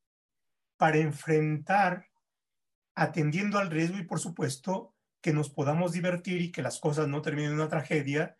para 0.76 0.98
enfrentar, 0.98 2.06
atendiendo 2.94 3.58
al 3.58 3.70
riesgo 3.70 3.98
y 3.98 4.04
por 4.04 4.20
supuesto 4.20 4.94
que 5.20 5.32
nos 5.32 5.50
podamos 5.50 5.92
divertir 5.92 6.40
y 6.40 6.52
que 6.52 6.62
las 6.62 6.78
cosas 6.78 7.08
no 7.08 7.20
terminen 7.20 7.50
en 7.50 7.56
una 7.56 7.68
tragedia, 7.68 8.36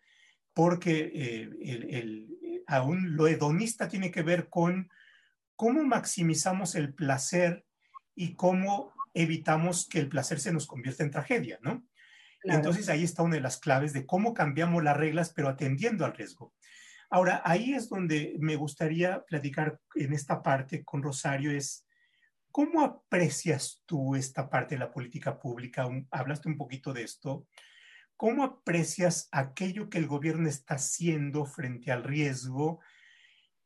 porque 0.53 1.11
eh, 1.13 1.49
el, 1.61 2.63
aún 2.65 3.15
lo 3.15 3.27
hedonista 3.27 3.89
tiene 3.89 4.09
que 4.09 4.23
ver 4.23 4.47
con 4.49 4.89
cómo 5.55 5.83
maximizamos 5.83 6.75
el 6.75 6.93
placer 6.93 7.65
y 8.15 8.35
cómo 8.35 8.93
evitamos 9.13 9.87
que 9.89 9.99
el 9.99 10.07
placer 10.07 10.39
se 10.39 10.53
nos 10.53 10.65
convierta 10.65 11.03
en 11.03 11.11
tragedia, 11.11 11.59
¿no? 11.61 11.85
Entonces 12.43 12.87
ahí 12.87 13.03
está 13.03 13.21
una 13.23 13.35
de 13.35 13.41
las 13.41 13.57
claves 13.57 13.91
de 13.91 14.05
cómo 14.05 14.33
cambiamos 14.33 14.81
las 14.81 14.95
reglas, 14.95 15.33
pero 15.35 15.49
atendiendo 15.49 16.05
al 16.05 16.15
riesgo. 16.15 16.53
Ahora, 17.09 17.41
ahí 17.43 17.73
es 17.73 17.89
donde 17.89 18.35
me 18.39 18.55
gustaría 18.55 19.23
platicar 19.25 19.79
en 19.95 20.13
esta 20.13 20.43
parte 20.43 20.83
con 20.83 21.01
Rosario, 21.01 21.51
es 21.51 21.87
cómo 22.51 22.81
aprecias 22.81 23.81
tú 23.85 24.15
esta 24.15 24.49
parte 24.49 24.75
de 24.75 24.79
la 24.79 24.91
política 24.91 25.39
pública. 25.39 25.89
Hablaste 26.11 26.49
un 26.49 26.57
poquito 26.57 26.93
de 26.93 27.03
esto. 27.03 27.47
¿Cómo 28.15 28.43
aprecias 28.43 29.27
aquello 29.31 29.89
que 29.89 29.97
el 29.97 30.05
gobierno 30.05 30.47
está 30.47 30.75
haciendo 30.75 31.45
frente 31.45 31.91
al 31.91 32.03
riesgo? 32.03 32.79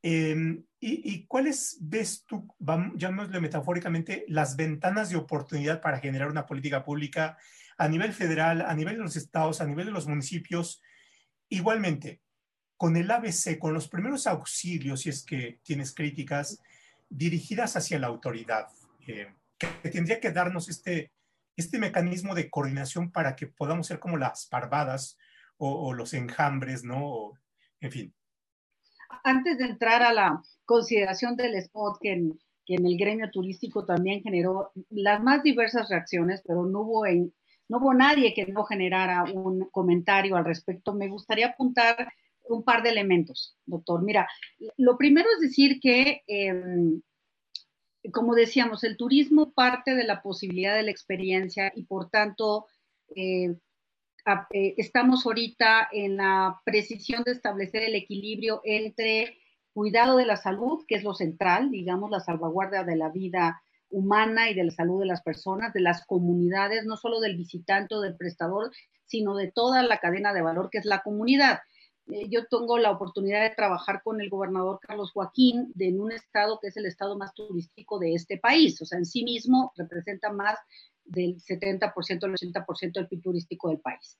Em, 0.02 0.64
y, 0.80 1.26
cuáles 1.28 1.78
ves 1.82 2.26
tú, 2.26 2.54
llamémosle 2.96 3.40
metafóricamente, 3.40 4.26
las 4.28 4.56
ventanas 4.56 5.10
de 5.10 5.16
oportunidad 5.16 5.82
para 5.82 6.00
generar 6.00 6.30
una 6.30 6.46
política 6.46 6.84
pública 6.84 7.38
a 7.78 7.88
nivel 7.88 8.14
federal, 8.14 8.62
a 8.62 8.74
nivel 8.74 8.98
de 8.98 9.04
los 9.04 9.16
estados, 9.16 9.60
a 9.60 9.66
nivel 9.66 9.88
de 9.88 9.92
los 9.92 10.08
municipios? 10.08 10.82
Igualmente, 11.50 12.22
con 12.84 12.98
el 12.98 13.10
ABC, 13.10 13.58
con 13.60 13.74
los 13.74 13.88
primeros 13.88 14.28
auxilios, 14.28 15.00
si 15.04 15.10
es 15.10 15.24
que 15.24 15.62
tienes 15.64 15.96
críticas, 15.96 16.62
dirigidas 17.10 17.78
hacia 17.78 17.98
la 17.98 18.08
autoridad, 18.08 18.68
eh, 19.08 19.34
que 19.58 19.90
tendría 19.90 20.20
que 20.20 20.34
darnos 20.34 20.68
este, 20.68 21.10
este 21.56 21.80
mecanismo 21.80 22.36
de 22.36 22.50
coordinación 22.50 23.10
para 23.10 23.38
que 23.38 23.48
podamos 23.48 23.88
ser 23.88 24.00
como 24.00 24.18
las 24.18 24.48
parvadas 24.48 25.18
o, 25.56 25.88
o 25.88 25.94
los 25.94 26.14
enjambres, 26.14 26.84
¿no? 26.84 27.32
en 27.80 27.90
fin 27.90 28.14
antes 29.24 29.58
de 29.58 29.64
entrar 29.64 30.04
a 30.04 30.12
la 30.12 30.42
consideración 30.66 31.38
del 31.38 31.56
spot 31.56 32.00
que 32.02 32.12
en, 32.12 32.38
el 32.68 32.98
gremio 32.98 33.32
turístico 33.32 33.86
también 33.86 34.24
generó 34.24 34.74
las 34.90 35.24
más 35.24 35.42
diversas 35.42 35.88
reacciones, 35.88 36.44
pero 36.46 36.66
no 36.66 36.82
hubo, 36.82 37.06
no 37.70 37.78
hubo 37.78 37.94
nadie 37.94 38.34
que 38.34 38.46
no 38.48 38.66
generara 38.66 39.24
un 39.24 39.70
comentario 39.72 40.36
al 40.36 40.44
respecto, 40.44 40.94
me 40.94 41.08
gustaría 41.08 41.48
apuntar 41.48 42.12
un 42.56 42.64
par 42.64 42.84
de 42.84 42.90
elementos, 42.90 43.58
doctor. 43.66 44.04
Mira, 44.04 44.28
lo 44.78 44.98
primero 44.98 45.28
es 45.36 45.42
decir 45.42 45.80
que, 45.82 46.22
em, 46.28 47.02
como 48.12 48.36
decíamos, 48.36 48.84
el 48.84 48.98
turismo 48.98 49.54
parte 49.54 49.96
de 49.96 50.04
la 50.04 50.22
posibilidad 50.22 50.76
de 50.76 50.84
la 50.84 50.92
experiencia 50.92 51.72
y 51.76 51.84
por 51.86 52.10
tanto 52.10 52.66
eh, 53.16 53.56
eh, 54.52 54.76
estamos 54.78 55.26
ahorita 55.26 55.90
en 55.92 56.18
la 56.18 56.60
precisión 56.66 57.24
de 57.24 57.34
establecer 57.34 57.84
el 57.84 57.96
equilibrio 57.96 58.62
entre 58.64 59.38
cuidado 59.74 60.18
de 60.18 60.26
la 60.26 60.38
salud, 60.38 60.86
que 60.88 60.96
es 60.96 61.04
lo 61.04 61.14
central, 61.14 61.72
digamos, 61.72 62.10
la 62.10 62.20
salvaguardia 62.20 62.84
de 62.84 62.96
la 62.96 63.10
vida 63.10 63.62
humana 63.90 64.50
y 64.50 64.54
de 64.54 64.64
la 64.64 64.72
salud 64.72 65.00
de 65.02 65.08
las 65.08 65.22
personas, 65.22 65.74
de 65.74 65.82
las 65.82 66.06
comunidades, 66.06 66.86
no 66.86 66.98
solo 66.98 67.20
del 67.20 67.38
visitante 67.38 67.96
o 67.96 68.02
del 68.02 68.16
prestador, 68.16 68.72
sino 69.06 69.36
de 69.36 69.52
toda 69.52 69.84
la 69.84 70.00
cadena 70.00 70.34
de 70.34 70.42
valor 70.42 70.70
que 70.72 70.80
es 70.80 70.86
la 70.86 71.02
comunidad. 71.02 71.60
Eh, 72.08 72.28
yo 72.30 72.46
tengo 72.48 72.78
la 72.78 72.92
oportunidad 72.92 73.42
de 73.42 73.56
trabajar 73.56 74.02
con 74.04 74.20
el 74.22 74.30
gobernador 74.30 74.80
Carlos 74.82 75.12
Joaquín 75.12 75.72
de, 75.76 75.88
en 75.88 76.02
un 76.02 76.12
estado 76.12 76.60
que 76.62 76.68
es 76.68 76.78
el 76.78 76.86
estado 76.86 77.18
más 77.18 77.34
turístico 77.34 78.00
de 78.00 78.14
este 78.14 78.38
país, 78.38 78.82
o 78.82 78.86
sea, 78.86 78.98
en 78.98 79.06
sí 79.06 79.24
mismo 79.24 79.72
representa 79.76 80.32
más 80.32 80.58
del 81.06 81.38
70% 81.38 82.24
al 82.24 82.34
80% 82.34 82.94
del 82.94 83.08
PIB 83.08 83.22
turístico 83.22 83.70
del 83.70 83.80
país. 83.80 84.18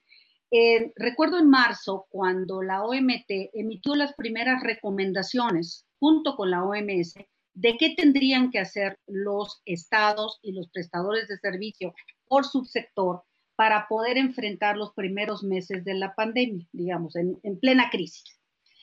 recuerdo 0.96 1.40
en 1.40 1.50
marzo 1.50 2.06
cuando 2.10 2.62
la 2.62 2.84
OMT 2.84 3.52
emitió 3.54 3.96
las 3.96 4.14
primeras 4.14 4.62
recomendaciones 4.62 5.86
junto 6.00 6.36
con 6.36 6.52
la 6.52 6.64
OMS 6.64 7.16
de 7.54 7.78
qué 7.78 7.96
tendrían 7.96 8.52
que 8.52 8.60
hacer 8.60 9.00
los 9.08 9.62
estados 9.66 10.40
y 10.42 10.54
los 10.54 10.70
prestadores 10.70 11.28
de 11.28 11.38
servicio 11.38 11.94
por 12.28 12.46
subsector 12.46 13.24
para 13.64 13.88
poder 13.88 14.18
enfrentar 14.18 14.76
los 14.76 14.92
primeros 14.92 15.42
meses 15.42 15.86
de 15.86 15.94
la 15.94 16.14
pandemia, 16.16 16.68
digamos, 16.74 17.16
en, 17.16 17.40
plena 17.62 17.90
crisis. 17.90 18.38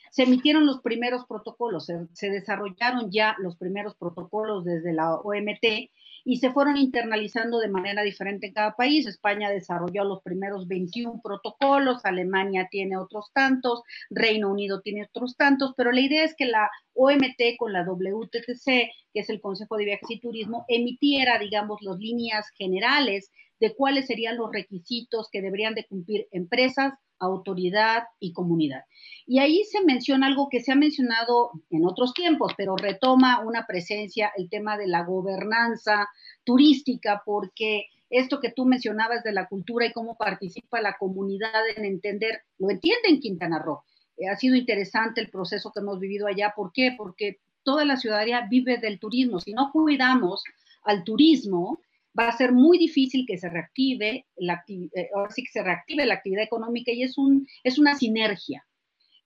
Se 0.09 0.23
emitieron 0.23 0.65
los 0.65 0.81
primeros 0.81 1.27
protocolos, 1.27 1.85
se, 1.85 2.29
desarrollaron 2.31 3.11
ya 3.11 3.35
los 3.37 3.57
primeros 3.57 3.93
protocolos 3.95 4.65
desde 4.65 4.91
la 4.91 5.13
OMT 5.17 5.91
y 6.25 6.37
se 6.37 6.49
fueron 6.49 6.77
internalizando 6.77 7.59
de 7.59 7.67
manera 7.67 8.01
diferente 8.01 8.47
en 8.47 8.53
cada 8.53 8.75
país. 8.75 9.05
España 9.05 9.51
desarrolló 9.51 10.03
los 10.03 10.23
primeros 10.23 10.67
21 10.67 11.21
protocolos, 11.23 12.03
Alemania 12.03 12.67
tiene 12.71 12.97
otros 12.97 13.29
tantos, 13.33 13.83
Reino 14.09 14.49
Unido 14.49 14.81
tiene 14.81 15.03
otros 15.03 15.37
tantos, 15.37 15.75
pero 15.77 15.91
la 15.91 16.01
idea 16.01 16.23
es 16.23 16.33
que 16.35 16.45
la 16.45 16.71
OMT 16.95 17.55
con 17.59 17.71
la 17.71 17.83
WTTC, 17.83 18.65
que 19.13 19.19
es 19.19 19.29
el 19.29 19.41
Consejo 19.41 19.77
de 19.77 19.85
Viajes 19.85 20.09
y 20.09 20.19
Turismo, 20.19 20.65
emitiera, 20.67 21.37
digamos, 21.37 21.83
las 21.83 21.99
líneas 21.99 22.49
generales 22.57 23.29
de 23.61 23.75
cuáles 23.75 24.07
serían 24.07 24.37
los 24.37 24.51
requisitos 24.51 25.29
que 25.31 25.41
deberían 25.41 25.75
de 25.75 25.85
cumplir 25.85 26.27
empresas, 26.31 26.95
autoridad 27.19 28.05
y 28.19 28.33
comunidad. 28.33 28.81
Y 29.27 29.37
ahí 29.37 29.63
se 29.65 29.83
menciona 29.83 30.25
algo 30.25 30.49
que 30.49 30.61
se 30.61 30.71
ha 30.71 30.75
mencionado 30.75 31.51
en 31.69 31.85
otros 31.85 32.15
tiempos, 32.15 32.53
pero 32.57 32.75
retoma 32.75 33.39
una 33.45 33.67
presencia 33.67 34.31
el 34.35 34.49
tema 34.49 34.79
de 34.79 34.87
la 34.87 35.03
gobernanza 35.03 36.09
turística, 36.43 37.21
porque 37.23 37.85
esto 38.09 38.39
que 38.39 38.51
tú 38.51 38.65
mencionabas 38.65 39.23
de 39.23 39.31
la 39.31 39.47
cultura 39.47 39.85
y 39.85 39.93
cómo 39.93 40.17
participa 40.17 40.81
la 40.81 40.97
comunidad 40.97 41.61
en 41.77 41.85
entender, 41.85 42.41
lo 42.57 42.71
entiende 42.71 43.09
en 43.09 43.19
Quintana 43.19 43.59
Roo. 43.59 43.83
Eh, 44.17 44.27
ha 44.27 44.35
sido 44.35 44.55
interesante 44.55 45.21
el 45.21 45.29
proceso 45.29 45.71
que 45.71 45.81
hemos 45.81 45.99
vivido 45.99 46.25
allá. 46.25 46.53
¿Por 46.55 46.73
qué? 46.73 46.95
Porque 46.97 47.37
toda 47.61 47.85
la 47.85 47.95
ciudadanía 47.95 48.47
vive 48.49 48.79
del 48.79 48.99
turismo. 48.99 49.39
Si 49.39 49.53
no 49.53 49.69
cuidamos 49.71 50.43
al 50.83 51.03
turismo, 51.03 51.79
va 52.17 52.27
a 52.27 52.37
ser 52.37 52.51
muy 52.51 52.77
difícil 52.77 53.25
que 53.27 53.37
se 53.37 53.49
reactive 53.49 54.25
la, 54.35 54.63
eh, 54.67 55.09
sí 55.29 55.43
que 55.43 55.51
se 55.51 55.63
reactive 55.63 56.05
la 56.05 56.15
actividad 56.15 56.43
económica 56.43 56.91
y 56.91 57.03
es, 57.03 57.17
un, 57.17 57.47
es 57.63 57.77
una 57.79 57.95
sinergia. 57.95 58.65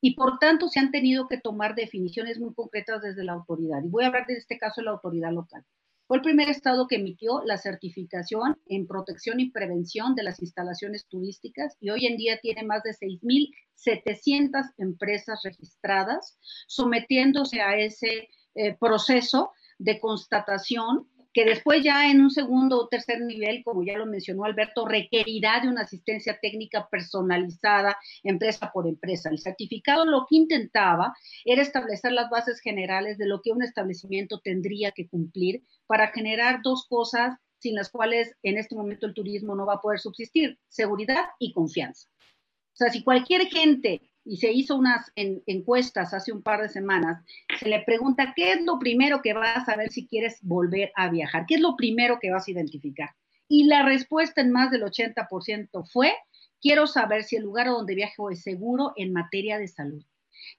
Y 0.02 0.16
por 0.16 0.38
tanto 0.38 0.68
se 0.68 0.80
han 0.80 0.92
tenido 0.92 1.28
que 1.28 1.40
tomar 1.40 1.74
definiciones 1.74 2.40
muy 2.40 2.54
concretas 2.54 3.02
desde 3.02 3.24
la 3.24 3.34
autoridad. 3.34 3.84
Y 3.84 3.90
voy 3.90 4.04
a 4.04 4.08
hablar 4.08 4.28
de 4.28 4.36
este 4.36 4.58
caso 4.58 4.82
de 4.82 4.86
la 4.86 4.92
autoridad 4.92 5.32
local. 5.32 5.66
Fue 6.08 6.18
el 6.18 6.24
primer 6.24 6.50
estado 6.50 6.88
que 6.88 6.98
emitió 6.98 7.42
la 7.46 7.58
certificación 7.58 8.60
en 8.68 8.86
protección 8.86 9.40
y 9.40 9.50
prevención 9.50 10.14
de 10.14 10.22
las 10.22 10.40
instalaciones 10.40 11.08
turísticas 11.08 11.76
y 11.80 11.90
hoy 11.90 12.06
en 12.06 12.18
día 12.18 12.38
tiene 12.40 12.62
más 12.62 12.84
de 12.84 12.92
6.700 12.92 14.74
empresas 14.78 15.42
registradas 15.44 16.38
sometiéndose 16.68 17.62
a 17.62 17.76
ese 17.80 18.30
eh, 18.54 18.78
proceso 18.80 19.52
de 19.80 20.00
constatación 20.00 21.10
que 21.36 21.44
después 21.44 21.84
ya 21.84 22.10
en 22.10 22.22
un 22.22 22.32
segundo 22.32 22.80
o 22.80 22.88
tercer 22.88 23.20
nivel, 23.20 23.62
como 23.66 23.84
ya 23.84 23.98
lo 23.98 24.06
mencionó 24.06 24.46
Alberto, 24.46 24.88
requerirá 24.88 25.60
de 25.60 25.68
una 25.68 25.82
asistencia 25.82 26.40
técnica 26.42 26.88
personalizada 26.90 27.98
empresa 28.24 28.72
por 28.72 28.88
empresa. 28.88 29.30
El 29.30 29.40
certificado 29.40 30.06
lo 30.06 30.26
que 30.30 30.38
intentaba 30.38 31.14
era 31.44 31.62
establecer 31.62 32.14
las 32.14 32.30
bases 32.30 32.62
generales 32.62 33.18
de 33.18 33.28
lo 33.28 33.42
que 33.42 33.52
un 33.52 33.64
establecimiento 33.64 34.40
tendría 34.40 34.92
que 34.92 35.10
cumplir 35.10 35.62
para 35.88 36.08
generar 36.08 36.62
dos 36.64 36.88
cosas 36.88 37.38
sin 37.60 37.76
las 37.76 37.90
cuales 37.90 38.34
en 38.42 38.58
este 38.58 38.74
momento 38.74 39.06
el 39.06 39.14
turismo 39.14 39.56
no 39.56 39.66
va 39.66 39.74
a 39.74 39.82
poder 39.82 40.00
subsistir, 40.00 40.58
seguridad 40.70 41.26
y 41.38 41.52
confianza. 41.52 42.08
O 42.18 42.78
sea, 42.78 42.90
si 42.90 43.04
cualquier 43.04 43.48
gente 43.48 44.10
y 44.26 44.38
se 44.38 44.52
hizo 44.52 44.76
unas 44.76 45.12
encuestas 45.16 46.14
hace 46.14 46.34
un 46.34 46.42
par 46.42 46.62
de 46.62 46.70
semanas, 46.70 47.24
se 47.60 47.70
le 47.70 47.82
pregunta, 47.82 48.34
¿qué 48.36 48.54
es 48.54 48.62
lo 48.64 48.80
primero 48.80 49.22
que 49.22 49.34
vas 49.34 49.70
a 49.70 49.76
ver 49.76 49.92
si 49.92 50.08
quieres 50.08 50.40
volver 50.42 50.92
a 50.96 51.10
viajar? 51.10 51.46
¿Qué 51.48 51.56
es 51.56 51.62
lo 51.62 51.76
primero 51.76 52.18
que 52.20 52.32
vas 52.32 52.48
a 52.48 52.52
identificar? 52.52 53.12
Y 53.48 53.66
la 53.66 53.84
respuesta 53.84 54.42
en 54.42 54.52
más 54.52 54.72
del 54.72 54.82
80% 54.82 55.88
fue, 55.92 56.14
quiero 56.60 56.88
saber 56.88 57.24
si 57.24 57.36
el 57.36 57.44
lugar 57.44 57.68
donde 57.68 57.94
viajo 57.94 58.32
es 58.32 58.42
seguro 58.42 58.94
en 58.96 59.14
materia 59.14 59.60
de 59.60 59.68
salud. 59.68 60.04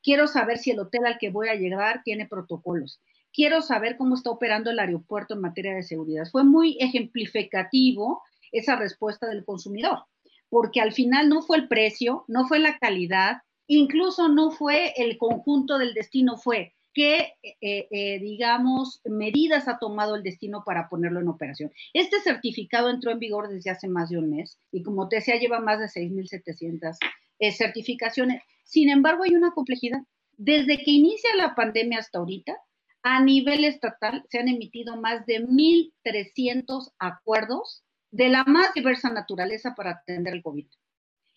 Quiero 0.03 0.29
saber 0.29 0.59
si 0.59 0.71
el 0.71 0.79
hotel 0.79 1.05
al 1.05 1.19
que 1.19 1.31
voy 1.31 1.49
a 1.49 1.57
llegar 1.57 2.03
tiene 2.05 2.27
protocolos. 2.27 3.01
Quiero 3.33 3.61
saber 3.61 3.97
cómo 3.97 4.15
está 4.15 4.31
operando 4.31 4.71
el 4.71 4.79
aeropuerto 4.79 5.35
en 5.35 5.41
materia 5.41 5.75
de 5.75 5.83
seguridad. 5.83 6.25
Fue 6.31 6.45
muy 6.45 6.79
ejemplificativo 6.81 8.23
esa 8.53 8.77
respuesta 8.77 9.27
del 9.27 9.45
consumidor, 9.45 10.05
porque 10.49 10.81
al 10.81 10.93
final 10.93 11.29
no 11.29 11.43
fue 11.43 11.59
el 11.59 11.69
precio, 11.69 12.25
no 12.29 12.47
fue 12.47 12.61
la 12.61 12.79
calidad, 12.79 13.43
Incluso 13.69 14.29
no 14.29 14.51
fue 14.51 14.93
el 14.97 15.19
conjunto 15.19 15.79
del 15.79 15.95
destino, 15.95 16.37
fue 16.37 16.75
qué, 16.97 17.35
eh, 17.43 17.89
eh, 17.91 18.19
digamos, 18.21 19.03
medidas 19.05 19.69
ha 19.69 19.79
tomado 19.79 20.17
el 20.17 20.23
destino 20.23 20.63
para 20.65 20.89
ponerlo 20.89 21.21
en 21.21 21.29
operación. 21.29 21.71
Este 21.93 22.21
certificado 22.21 22.89
entró 22.89 23.11
en 23.11 23.19
vigor 23.19 23.49
desde 23.49 23.71
hace 23.71 23.87
más 23.87 24.09
de 24.09 24.17
un 24.17 24.31
mes 24.31 24.59
y 24.73 24.83
como 24.83 25.07
te 25.07 25.17
decía, 25.17 25.39
lleva 25.39 25.61
más 25.61 25.79
de 25.79 25.89
6.700 25.89 26.97
eh, 27.39 27.53
certificaciones. 27.53 28.43
Sin 28.65 28.89
embargo, 28.89 29.25
hay 29.25 29.35
una 29.35 29.51
complejidad. 29.51 30.01
Desde 30.39 30.79
que 30.79 30.91
inicia 30.91 31.37
la 31.37 31.55
pandemia 31.55 31.99
hasta 31.99 32.19
ahorita, 32.19 32.57
a 33.03 33.23
nivel 33.23 33.65
estatal 33.65 34.25
se 34.31 34.39
han 34.39 34.49
emitido 34.49 34.97
más 34.97 35.27
de 35.27 35.47
1.300 35.47 36.93
acuerdos 36.99 37.85
de 38.11 38.31
la 38.31 38.45
más 38.45 38.73
diversa 38.73 39.11
naturaleza 39.11 39.75
para 39.75 39.91
atender 39.91 40.33
el 40.33 40.43
COVID. 40.43 40.67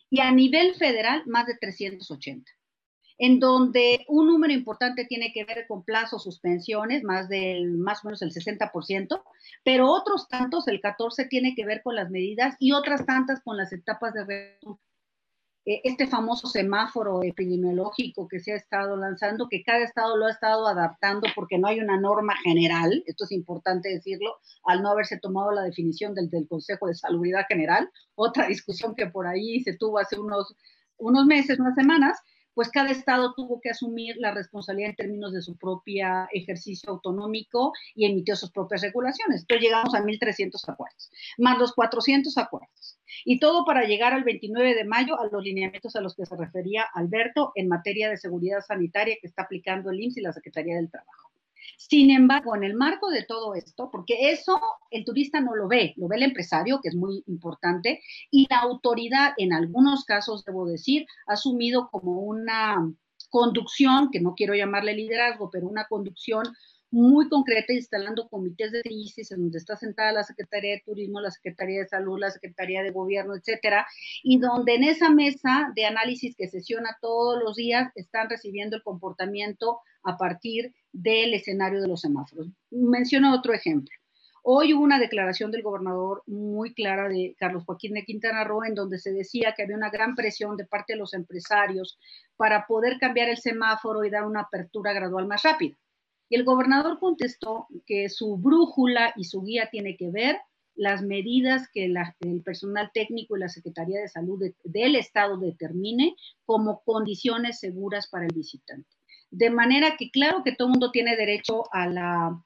Y 0.09 0.21
a 0.21 0.31
nivel 0.31 0.75
federal, 0.75 1.23
más 1.25 1.45
de 1.45 1.55
380 1.55 2.51
en 3.19 3.39
donde 3.39 4.05
un 4.07 4.27
número 4.27 4.53
importante 4.53 5.05
tiene 5.05 5.33
que 5.33 5.43
ver 5.43 5.67
con 5.67 5.83
plazos, 5.83 6.23
suspensiones, 6.23 7.03
más 7.03 7.27
del 7.27 7.77
más 7.77 8.03
o 8.03 8.07
menos 8.07 8.21
el 8.21 8.31
60%, 8.31 9.21
pero 9.63 9.91
otros 9.91 10.29
tantos, 10.29 10.69
el 10.69 10.79
14 10.79 11.25
tiene 11.25 11.53
que 11.53 11.65
ver 11.65 11.83
con 11.83 11.95
las 11.95 12.09
medidas 12.09 12.55
y 12.59 12.71
otras 12.71 13.05
tantas 13.05 13.41
con 13.43 13.57
las 13.57 13.73
etapas 13.73 14.13
de 14.13 14.57
este 15.83 16.07
famoso 16.07 16.47
semáforo 16.47 17.21
epidemiológico 17.23 18.27
que 18.27 18.39
se 18.39 18.53
ha 18.53 18.55
estado 18.55 18.95
lanzando, 18.95 19.47
que 19.47 19.61
cada 19.63 19.83
estado 19.83 20.17
lo 20.17 20.25
ha 20.25 20.31
estado 20.31 20.67
adaptando 20.67 21.27
porque 21.35 21.59
no 21.59 21.67
hay 21.67 21.79
una 21.79 21.99
norma 21.99 22.35
general, 22.43 23.03
esto 23.05 23.25
es 23.25 23.31
importante 23.31 23.89
decirlo, 23.89 24.37
al 24.65 24.81
no 24.81 24.89
haberse 24.89 25.19
tomado 25.19 25.51
la 25.51 25.61
definición 25.61 26.15
del, 26.15 26.29
del 26.29 26.47
Consejo 26.47 26.87
de 26.87 26.95
Salubridad 26.95 27.45
General, 27.47 27.89
otra 28.15 28.47
discusión 28.47 28.95
que 28.95 29.07
por 29.07 29.27
ahí 29.27 29.61
se 29.61 29.77
tuvo 29.77 29.99
hace 29.99 30.19
unos, 30.19 30.55
unos 30.97 31.25
meses, 31.25 31.59
unas 31.59 31.75
semanas, 31.75 32.17
pues 32.59 32.71
cada 32.71 32.91
estado 32.91 33.33
tuvo 33.35 33.61
que 33.61 33.69
asumir 33.69 34.17
la 34.17 34.33
responsabilidad 34.33 34.89
en 34.89 34.95
términos 34.97 35.31
de 35.31 35.41
su 35.41 35.55
propio 35.55 36.27
ejercicio 36.33 36.89
autonómico 36.89 37.71
y 37.95 38.05
emitió 38.05 38.35
sus 38.35 38.51
propias 38.51 38.81
regulaciones. 38.81 39.43
Entonces 39.43 39.63
llegamos 39.63 39.95
a 39.95 40.03
1.300 40.03 40.67
acuerdos, 40.67 41.09
más 41.37 41.57
los 41.57 41.71
400 41.71 42.37
acuerdos. 42.37 42.99
Y 43.23 43.39
todo 43.39 43.63
para 43.63 43.85
llegar 43.85 44.11
al 44.11 44.25
29 44.25 44.75
de 44.75 44.83
mayo 44.83 45.17
a 45.17 45.27
los 45.27 45.41
lineamientos 45.41 45.95
a 45.95 46.01
los 46.01 46.17
que 46.17 46.25
se 46.25 46.35
refería 46.35 46.85
Alberto 46.93 47.53
en 47.55 47.69
materia 47.69 48.09
de 48.09 48.17
seguridad 48.17 48.59
sanitaria 48.59 49.15
que 49.21 49.27
está 49.27 49.43
aplicando 49.43 49.89
el 49.89 50.01
IMSS 50.01 50.17
y 50.17 50.21
la 50.21 50.33
Secretaría 50.33 50.75
del 50.75 50.91
Trabajo. 50.91 51.28
Sin 51.77 52.11
embargo, 52.11 52.55
en 52.55 52.63
el 52.63 52.73
marco 52.73 53.09
de 53.09 53.23
todo 53.23 53.55
esto, 53.55 53.89
porque 53.91 54.31
eso 54.31 54.59
el 54.91 55.05
turista 55.05 55.39
no 55.39 55.55
lo 55.55 55.67
ve, 55.67 55.93
lo 55.97 56.07
ve 56.07 56.17
el 56.17 56.23
empresario, 56.23 56.79
que 56.81 56.89
es 56.89 56.95
muy 56.95 57.23
importante, 57.27 58.01
y 58.31 58.47
la 58.49 58.59
autoridad, 58.59 59.33
en 59.37 59.53
algunos 59.53 60.05
casos, 60.05 60.45
debo 60.45 60.65
decir, 60.67 61.05
ha 61.27 61.33
asumido 61.33 61.89
como 61.89 62.21
una 62.21 62.91
conducción, 63.29 64.09
que 64.11 64.19
no 64.19 64.33
quiero 64.35 64.55
llamarle 64.55 64.93
liderazgo, 64.93 65.49
pero 65.51 65.67
una 65.67 65.85
conducción 65.85 66.43
muy 66.91 67.29
concreta, 67.29 67.73
instalando 67.73 68.27
comités 68.29 68.71
de 68.71 68.81
crisis 68.81 69.31
en 69.31 69.41
donde 69.41 69.59
está 69.59 69.75
sentada 69.75 70.11
la 70.11 70.23
Secretaría 70.23 70.71
de 70.71 70.83
Turismo, 70.85 71.21
la 71.21 71.31
Secretaría 71.31 71.81
de 71.81 71.87
Salud, 71.87 72.19
la 72.19 72.31
Secretaría 72.31 72.81
de 72.81 72.91
Gobierno, 72.91 73.35
etcétera, 73.35 73.85
y 74.23 74.39
donde 74.39 74.75
en 74.75 74.83
esa 74.83 75.09
mesa 75.09 75.71
de 75.75 75.85
análisis 75.85 76.35
que 76.35 76.47
sesiona 76.47 76.97
todos 77.01 77.41
los 77.43 77.55
días 77.55 77.91
están 77.95 78.29
recibiendo 78.29 78.77
el 78.77 78.83
comportamiento 78.83 79.79
a 80.03 80.17
partir 80.17 80.73
del 80.91 81.33
escenario 81.33 81.81
de 81.81 81.87
los 81.87 82.01
semáforos. 82.01 82.47
Menciono 82.71 83.35
otro 83.35 83.53
ejemplo. 83.53 83.95
Hoy 84.43 84.73
hubo 84.73 84.83
una 84.83 84.99
declaración 84.99 85.51
del 85.51 85.63
gobernador 85.63 86.23
muy 86.25 86.73
clara 86.73 87.09
de 87.09 87.35
Carlos 87.37 87.65
Joaquín 87.65 87.93
de 87.93 88.05
Quintana 88.05 88.43
Roo 88.45 88.63
en 88.63 88.73
donde 88.73 88.97
se 88.97 89.11
decía 89.11 89.53
que 89.55 89.63
había 89.63 89.75
una 89.75 89.89
gran 89.89 90.15
presión 90.15 90.55
de 90.55 90.65
parte 90.65 90.93
de 90.93 90.99
los 90.99 91.13
empresarios 91.13 91.99
para 92.37 92.65
poder 92.65 92.97
cambiar 92.99 93.29
el 93.29 93.37
semáforo 93.37 94.03
y 94.03 94.09
dar 94.09 94.25
una 94.25 94.41
apertura 94.41 94.93
gradual 94.93 95.27
más 95.27 95.43
rápida. 95.43 95.77
Y 96.29 96.35
el 96.35 96.45
gobernador 96.45 96.99
contestó 96.99 97.67
que 97.85 98.07
su 98.07 98.37
brújula 98.37 99.13
y 99.17 99.25
su 99.25 99.41
guía 99.41 99.69
tiene 99.71 99.97
que 99.97 100.09
ver 100.09 100.37
las 100.75 101.01
medidas 101.01 101.67
que 101.73 101.85
el 101.85 102.41
personal 102.41 102.91
técnico 102.93 103.35
y 103.35 103.41
la 103.41 103.49
Secretaría 103.49 103.99
de 103.99 104.07
Salud 104.07 104.41
del 104.63 104.95
Estado 104.95 105.37
determine 105.37 106.15
como 106.45 106.81
condiciones 106.85 107.59
seguras 107.59 108.07
para 108.07 108.25
el 108.25 108.33
visitante. 108.33 108.98
De 109.31 109.49
manera 109.49 109.95
que 109.97 110.09
claro 110.11 110.43
que 110.43 110.53
todo 110.53 110.67
el 110.67 110.71
mundo 110.71 110.91
tiene 110.91 111.15
derecho 111.15 111.63
a 111.71 111.87
la, 111.87 112.43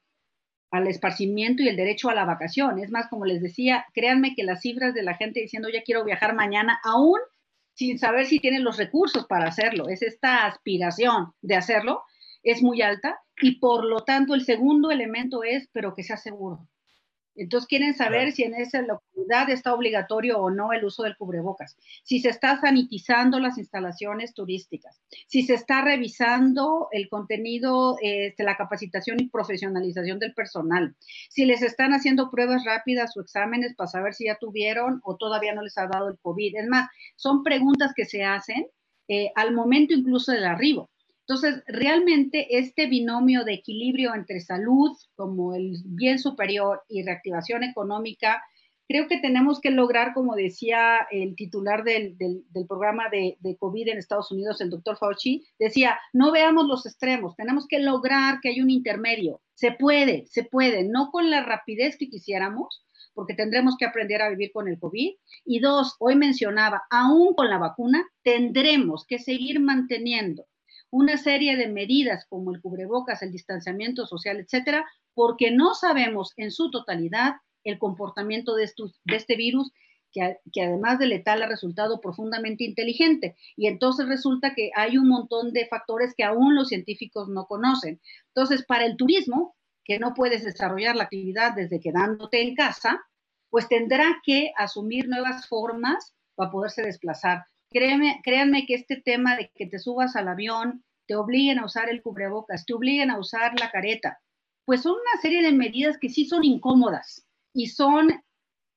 al 0.74 0.88
esparcimiento 0.88 1.62
y 1.62 1.69
el 1.69 1.76
derecho 1.76 2.10
a 2.10 2.15
la 2.15 2.26
vacación. 2.26 2.80
Es 2.80 2.89
más, 2.89 3.08
como 3.08 3.26
les 3.26 3.41
decía, 3.41 3.86
créanme 3.93 4.34
que 4.36 4.43
las 4.43 4.62
cifras 4.62 4.93
de 4.93 5.04
la 5.04 5.13
gente 5.13 5.39
diciendo 5.39 5.69
ya 5.69 5.84
quiero 5.84 6.04
viajar 6.04 6.34
mañana, 6.34 6.80
aún 6.84 7.19
sin 7.76 8.00
saber 8.00 8.26
si 8.26 8.39
tienen 8.39 8.63
los 8.63 8.78
recursos 8.78 9.26
para 9.28 9.48
hacerlo, 9.48 9.88
es 9.88 10.02
esta 10.02 10.46
aspiración 10.46 11.34
de 11.41 11.56
hacerlo, 11.56 12.04
es 12.43 12.62
muy 12.62 12.82
alta 12.82 13.19
y 13.41 13.60
por 13.60 13.86
lo 13.86 14.02
tanto 14.02 14.34
el 14.34 14.46
segundo 14.46 14.91
elemento 14.91 15.43
es, 15.43 15.69
pero 15.72 15.96
que 15.96 16.04
sea 16.04 16.17
seguro. 16.17 16.67
Entonces 17.36 17.67
quieren 17.67 17.96
saber 17.96 18.32
si 18.32 18.43
en 18.43 18.56
esa 18.56 18.82
localidad 18.82 19.50
está 19.50 19.74
obligatorio 19.74 20.39
o 20.39 20.52
no 20.52 20.72
el 20.72 20.86
uso 20.86 21.04
del 21.04 21.17
cubrebocas, 21.17 21.78
si 22.04 22.19
se 22.19 22.30
está 22.30 22.60
sanitizando 22.60 23.39
las 23.39 23.58
instalaciones 23.58 24.34
turísticas, 24.34 25.02
si 25.28 25.43
se 25.43 25.56
está 25.56 25.82
revisando 25.82 26.88
el 26.91 27.10
contenido 27.10 27.96
de 28.02 28.28
este, 28.28 28.43
la 28.43 28.58
capacitación 28.58 29.19
y 29.19 29.30
profesionalización 29.30 30.19
del 30.19 30.34
personal, 30.34 30.96
si 31.30 31.46
les 31.46 31.62
están 31.62 31.93
haciendo 31.93 32.30
pruebas 32.30 32.63
rápidas 32.65 33.15
o 33.17 33.22
exámenes 33.22 33.76
para 33.76 33.88
saber 33.88 34.13
si 34.13 34.26
ya 34.26 34.38
tuvieron 34.38 35.02
o 35.04 35.17
todavía 35.17 35.54
no 35.54 35.62
les 35.62 35.78
ha 35.78 35.88
dado 35.88 36.10
el 36.10 36.19
COVID. 36.19 36.56
Es 36.58 36.67
más, 36.67 36.89
son 37.15 37.43
preguntas 37.43 37.93
que 37.96 38.06
se 38.06 38.24
hacen 38.24 38.67
eh, 39.08 39.32
al 39.36 39.54
momento 39.54 39.93
incluso 39.93 40.32
del 40.32 40.46
arribo. 40.46 40.89
Entonces, 41.25 41.63
realmente 41.67 42.57
este 42.57 42.88
binomio 42.88 43.45
de 43.45 43.53
equilibrio 43.53 44.13
entre 44.13 44.41
salud 44.41 44.91
como 45.15 45.55
el 45.55 45.77
bien 45.86 46.19
superior 46.19 46.81
y 46.89 47.03
reactivación 47.03 47.63
económica, 47.63 48.43
creo 48.89 49.07
que 49.07 49.19
tenemos 49.19 49.62
que 49.62 49.71
lograr, 49.71 50.13
como 50.13 50.36
decía 50.36 51.07
el 51.12 51.36
titular 51.36 51.86
del, 51.86 52.17
programa 52.67 53.09
de, 53.09 53.38
de, 53.39 53.55
COVID 53.55 53.88
en 53.88 53.99
Estados 53.99 54.33
Unidos, 54.33 54.59
el 54.59 54.69
doctor 54.69 54.97
Fauci, 54.97 55.45
decía, 55.57 55.97
no 56.12 56.33
veamos 56.33 56.67
los 56.67 56.86
extremos, 56.86 57.38
tenemos 57.38 57.67
que 57.67 57.79
lograr 57.79 58.39
que 58.41 58.49
haya 58.49 58.62
un 58.62 58.69
intermedio. 58.69 59.41
Se 59.53 59.71
puede, 59.71 60.25
se 60.27 60.43
puede, 60.43 60.83
no 60.83 61.09
con 61.09 61.29
la 61.29 61.41
rapidez 61.41 61.97
que 61.97 62.09
quisiéramos, 62.09 62.86
porque 63.13 63.33
tendremos 63.33 63.77
que 63.77 63.86
aprender 63.86 64.21
a 64.21 64.29
vivir 64.29 64.51
con 64.51 64.67
el 64.67 64.77
COVID. 64.77 65.13
Y 65.45 65.59
dos, 65.59 65.95
hoy 65.99 66.15
mencionaba, 66.15 66.83
aún 66.89 67.33
con 67.33 67.49
la 67.49 67.59
vacuna, 67.59 68.05
tendremos 68.23 69.05
que 69.07 69.19
seguir 69.19 69.62
manteniendo 69.62 70.45
una 70.93 71.17
serie 71.17 71.58
de 71.58 71.69
medidas 71.69 72.27
como 72.29 72.53
el 72.53 72.62
cubrebocas, 72.62 73.23
el 73.23 73.32
distanciamiento 73.32 74.06
social, 74.06 74.39
etcétera, 74.39 74.86
porque 75.15 75.49
no 75.49 75.73
sabemos 75.73 76.34
en 76.38 76.51
su 76.51 76.69
totalidad 76.69 77.38
el 77.63 77.79
comportamiento 77.79 78.53
de, 78.53 78.69
este 79.08 79.36
virus 79.36 79.71
que, 80.12 80.38
que, 80.51 80.62
además 80.62 80.99
de 80.99 81.08
letal 81.08 81.41
ha 81.41 81.47
resultado 81.47 81.99
profundamente 81.99 82.63
inteligente. 82.63 83.36
Y 83.58 83.65
entonces 83.65 84.08
resulta 84.08 84.53
que 84.53 84.69
hay 84.75 84.99
un 84.99 85.08
montón 85.08 85.51
de 85.51 85.65
factores 85.65 86.13
que 86.15 86.25
aún 86.25 86.53
los 86.53 86.67
científicos 86.67 87.27
no 87.27 87.47
conocen. 87.47 87.99
Entonces, 88.27 88.63
para 88.63 88.86
el 88.86 88.95
turismo, 88.95 89.56
que 89.84 89.97
no 89.97 90.13
puedes 90.13 90.43
desarrollar 90.43 90.95
la 90.95 91.06
actividad 91.06 91.56
desde 91.56 91.79
quedándote 91.79 92.43
en 92.43 92.53
casa, 92.53 93.01
pues 93.49 93.67
tendrá 93.67 94.21
que 94.23 94.51
asumir 94.58 95.08
nuevas 95.10 95.47
formas 95.47 96.13
para 96.36 96.51
poderse 96.51 96.84
desplazar 96.84 97.45
créanme 97.73 98.65
que 98.65 98.75
este 98.75 98.95
tema 98.95 99.36
de 99.36 99.51
que 99.53 99.65
te 99.65 99.79
subas 99.79 100.15
al 100.15 100.27
avión, 100.27 100.83
te 101.07 101.15
obliguen 101.15 101.59
a 101.59 101.65
usar 101.65 101.89
el 101.89 102.01
cubrebocas, 102.01 102.65
te 102.65 102.73
obliguen 102.73 103.12
a 103.12 103.19
usar 103.19 103.59
la 103.59 103.71
careta, 103.71 104.21
pues 104.65 104.81
son 104.81 104.93
una 104.93 105.21
serie 105.21 105.41
de 105.41 105.51
medidas 105.51 105.97
que 105.97 106.09
sí 106.09 106.25
son 106.25 106.43
incómodas 106.43 107.27
y 107.53 107.67
son, 107.67 108.23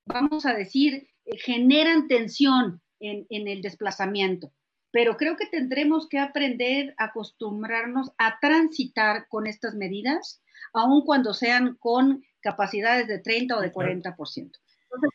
vamos 0.07 0.45
a 0.47 0.55
decir, 0.55 1.09
eh, 1.25 1.39
generan 1.39 2.09
tensión 2.09 2.83
en, 2.99 3.27
en 3.31 3.47
el 3.47 3.63
desplazamiento. 3.63 4.53
Pero 4.91 5.17
creo 5.17 5.37
que 5.37 5.47
tendremos 5.47 6.09
que 6.09 6.19
aprender 6.19 6.95
a 6.97 7.07
acostumbrarnos 7.07 8.13
a 8.19 8.39
transitar 8.41 9.29
con 9.29 9.47
estas 9.47 9.75
medidas, 9.75 10.43
aun 10.73 11.05
cuando 11.05 11.35
sean 11.35 11.77
con 11.79 12.25
capacidades 12.41 13.07
de 13.07 13.19
30 13.19 13.57
o 13.57 13.61
de 13.61 13.73
40% 13.73 14.51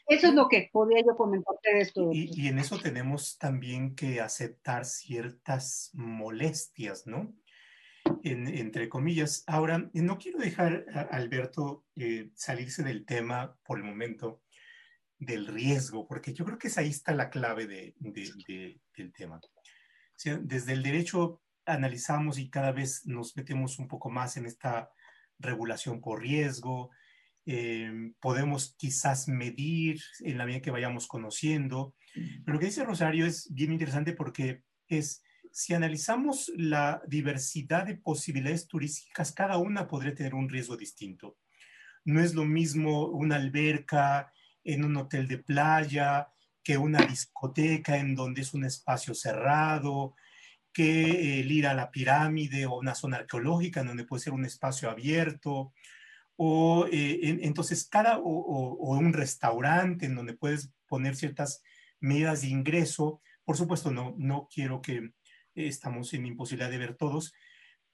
eso 0.08 0.28
es 0.28 0.34
lo 0.34 0.48
que 0.48 0.70
podría 0.72 1.04
yo 1.06 1.16
comentarte 1.16 1.74
de 1.74 1.82
esto. 1.82 2.10
Y, 2.12 2.48
en 2.48 2.60
eso 2.60 2.80
tenemos 2.80 3.38
también 3.38 3.96
que 3.96 4.22
aceptar 4.22 4.86
ciertas 4.86 5.92
molestias, 5.94 7.08
¿no? 7.08 7.34
entre 8.24 8.90
comillas. 8.90 9.44
Ahora, 9.48 9.90
no 9.94 10.18
quiero 10.18 10.40
dejar 10.40 10.86
a 10.94 11.02
Alberto 11.02 11.86
eh, 11.96 12.32
salirse 12.34 12.84
del 12.84 13.06
tema 13.06 13.56
por 13.64 13.78
el 13.78 13.84
momento 13.84 14.42
del 15.20 15.46
riesgo, 15.46 16.08
porque 16.08 16.34
yo 16.34 16.44
creo 16.46 16.58
que 16.58 16.70
ahí 16.78 16.90
está 16.90 17.14
la 17.14 17.30
clave 17.30 17.68
de, 17.68 17.96
del 18.00 19.14
tema. 19.14 19.40
desde 20.42 20.74
el 20.74 20.82
derecho 20.82 21.42
analizamos 21.66 22.40
y 22.40 22.50
cada 22.50 22.72
vez 22.72 23.06
nos 23.06 23.38
metemos 23.38 23.78
un 23.78 23.88
poco 23.88 24.10
más 24.10 24.36
en 24.38 24.48
esta 24.48 24.92
regulación 25.38 26.02
por 26.02 26.22
riesgo, 26.22 26.90
Em, 27.46 28.14
podemos 28.20 28.76
quizás 28.78 29.28
medir 29.28 30.00
en 30.20 30.38
la 30.38 30.46
medida 30.46 30.62
que 30.62 30.72
vayamos 30.72 31.08
conociendo. 31.08 31.96
Pero 32.14 32.54
lo 32.54 32.60
que 32.60 32.68
dice 32.68 32.84
Rosario 32.84 33.26
es 33.26 33.52
bien 33.54 33.72
interesante 33.72 34.14
porque 34.14 34.64
es 34.88 35.24
si 35.52 35.74
analizamos 35.74 36.52
la 36.56 37.02
diversidad 37.08 37.86
de 37.86 37.96
posibilidades 37.96 38.68
turísticas, 38.68 39.34
cada 39.34 39.58
una 39.58 39.88
podría 39.88 40.16
tener 40.16 40.34
un 40.34 40.50
riesgo 40.50 40.78
distinto. 40.78 41.38
No 42.06 42.22
es 42.22 42.34
lo 42.34 42.46
mismo 42.46 43.08
una 43.08 43.36
alberca 43.36 44.32
en 44.64 44.86
un 44.86 44.96
hotel 44.98 45.28
de 45.28 45.40
playa 45.40 46.30
que 46.64 46.78
una 46.78 47.00
discoteca 47.06 47.98
en 47.98 48.16
donde 48.16 48.42
es 48.42 48.54
un 48.54 48.66
espacio 48.66 49.14
cerrado, 49.14 50.16
que 50.72 51.42
el 51.42 51.52
ir 51.52 51.68
a 51.68 51.74
la 51.74 51.92
pirámide 51.92 52.66
o 52.66 52.78
una 52.78 52.96
zona 52.96 53.18
arqueológica 53.18 53.82
en 53.82 53.88
donde 53.88 54.06
puede 54.06 54.24
ser 54.24 54.34
un 54.34 54.46
espacio 54.46 54.90
abierto, 54.90 55.74
o 56.36 56.88
eh, 56.92 57.40
entonces 57.42 57.88
cada, 57.88 58.20
o, 58.20 58.98
un 58.98 59.14
restaurante 59.14 60.06
en 60.06 60.16
donde 60.16 60.34
puedes 60.34 60.72
poner 60.88 61.16
ciertas 61.16 61.62
medidas 62.00 62.42
de 62.42 62.50
ingreso. 62.50 63.22
Por 63.44 63.58
supuesto, 63.58 63.92
no, 63.92 64.16
no 64.18 64.48
quiero 64.54 64.82
que 64.82 64.96
eh, 64.96 65.12
estamos 65.56 66.14
en 66.14 66.26
imposibilidad 66.26 66.72
de 66.72 66.78
ver 66.78 66.96
todos, 66.96 67.34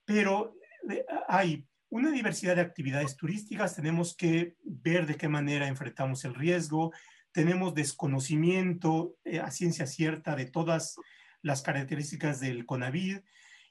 pero 0.05 0.55
eh, 0.89 1.05
hay 1.27 1.67
una 1.89 2.11
diversidad 2.11 2.55
de 2.55 2.61
actividades 2.61 3.15
turísticas, 3.15 3.75
tenemos 3.75 4.15
que 4.15 4.55
ver 4.63 5.05
de 5.05 5.15
qué 5.15 5.29
manera 5.29 5.67
enfrentamos 5.67 6.25
el 6.25 6.35
riesgo, 6.35 6.91
tenemos 7.31 7.73
desconocimiento 7.73 9.15
a 9.41 9.51
ciencia 9.51 9.85
cierta 9.85 10.35
de 10.35 10.45
todas 10.45 10.95
las 11.41 11.61
características 11.61 12.39
del 12.39 12.65
CONAVID 12.65 13.19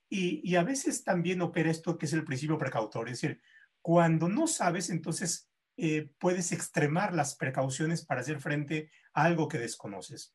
y, 0.09 0.55
a 0.55 0.63
veces 0.63 1.03
también 1.03 1.43
opera 1.43 1.71
esto 1.71 1.99
que 1.99 2.07
es 2.07 2.13
el 2.13 2.25
principio 2.25 2.59
precautorio, 2.59 3.13
es 3.13 3.21
decir, 3.21 3.41
cuando 3.87 4.29
no 4.29 4.49
sabes, 4.49 4.91
entonces 4.91 5.49
eh, 5.77 6.11
puedes 6.19 6.51
extremar 6.51 7.15
las 7.15 7.37
precauciones 7.37 8.05
para 8.05 8.21
hacer 8.21 8.41
frente 8.41 8.91
a 9.15 9.23
algo 9.23 9.47
que 9.47 9.59
desconoces. 9.59 10.35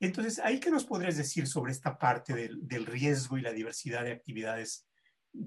Entonces, 0.00 0.40
¿ahí 0.40 0.58
qué 0.58 0.72
nos 0.72 0.86
podrías 0.86 1.16
decir 1.16 1.46
sobre 1.46 1.70
esta 1.70 1.96
parte 1.96 2.34
del, 2.34 2.86
riesgo 2.86 3.38
y 3.38 3.42
la 3.42 3.52
diversidad 3.52 4.02
de 4.02 4.10
actividades 4.10 4.88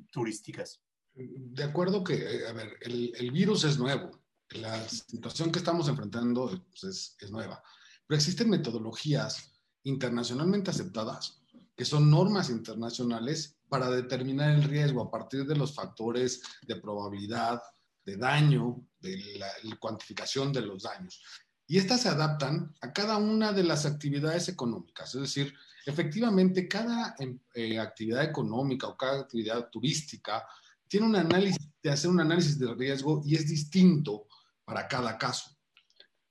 turísticas? 0.09 0.81
De 1.13 1.65
acuerdo 1.65 2.01
que, 2.01 2.13
eh, 2.13 2.47
a 2.47 2.53
ver, 2.53 2.77
el, 2.79 3.31
virus 3.33 3.65
es 3.65 3.77
nuevo, 3.77 4.23
la 4.51 4.87
situación 4.87 5.51
que 5.51 5.59
estamos 5.59 5.89
enfrentando 5.89 6.47
pues, 6.69 6.83
es, 6.85 7.17
es 7.19 7.29
nueva, 7.29 7.61
pero 8.07 8.15
existen 8.19 8.49
metodologías 8.49 9.51
internacionalmente 9.83 10.71
aceptadas 10.71 11.43
que 11.75 11.85
son 11.85 12.09
normas 12.09 12.49
internacionales 12.49 13.57
para 13.73 13.89
determinar 13.89 14.51
el 14.51 14.65
riesgo 14.65 15.01
a 15.01 15.09
partir 15.09 15.47
de 15.47 15.55
los 15.55 15.73
factores 15.73 16.43
de 16.61 16.75
probabilidad, 16.75 17.59
de 18.05 18.17
daño, 18.17 18.87
de 18.99 19.17
la, 19.39 19.47
cuantificación 19.79 20.53
de 20.53 20.61
los 20.61 20.83
daños. 20.83 21.23
Y 21.65 21.79
estas 21.79 22.01
se 22.01 22.09
adaptan 22.09 22.71
a 22.81 22.93
cada 22.93 23.17
una 23.17 23.51
de 23.51 23.63
las 23.63 23.87
actividades 23.87 24.47
económicas. 24.47 25.15
Es 25.15 25.21
decir, 25.21 25.55
efectivamente, 25.87 26.67
cada 26.67 27.15
em, 27.17 27.39
eh, 27.55 27.79
actividad 27.79 28.23
económica 28.23 28.85
o 28.85 28.95
cada 28.95 29.21
actividad 29.21 29.67
turística 29.71 30.47
tiene 30.87 31.07
un 31.07 31.15
análisis, 31.15 31.67
de 31.81 31.89
hacer 31.89 32.11
un 32.11 32.19
análisis 32.19 32.59
de 32.59 32.71
riesgo 32.75 33.23
y 33.25 33.37
es 33.37 33.47
distinto 33.49 34.27
para 34.65 34.87
cada 34.87 35.17
caso. 35.17 35.49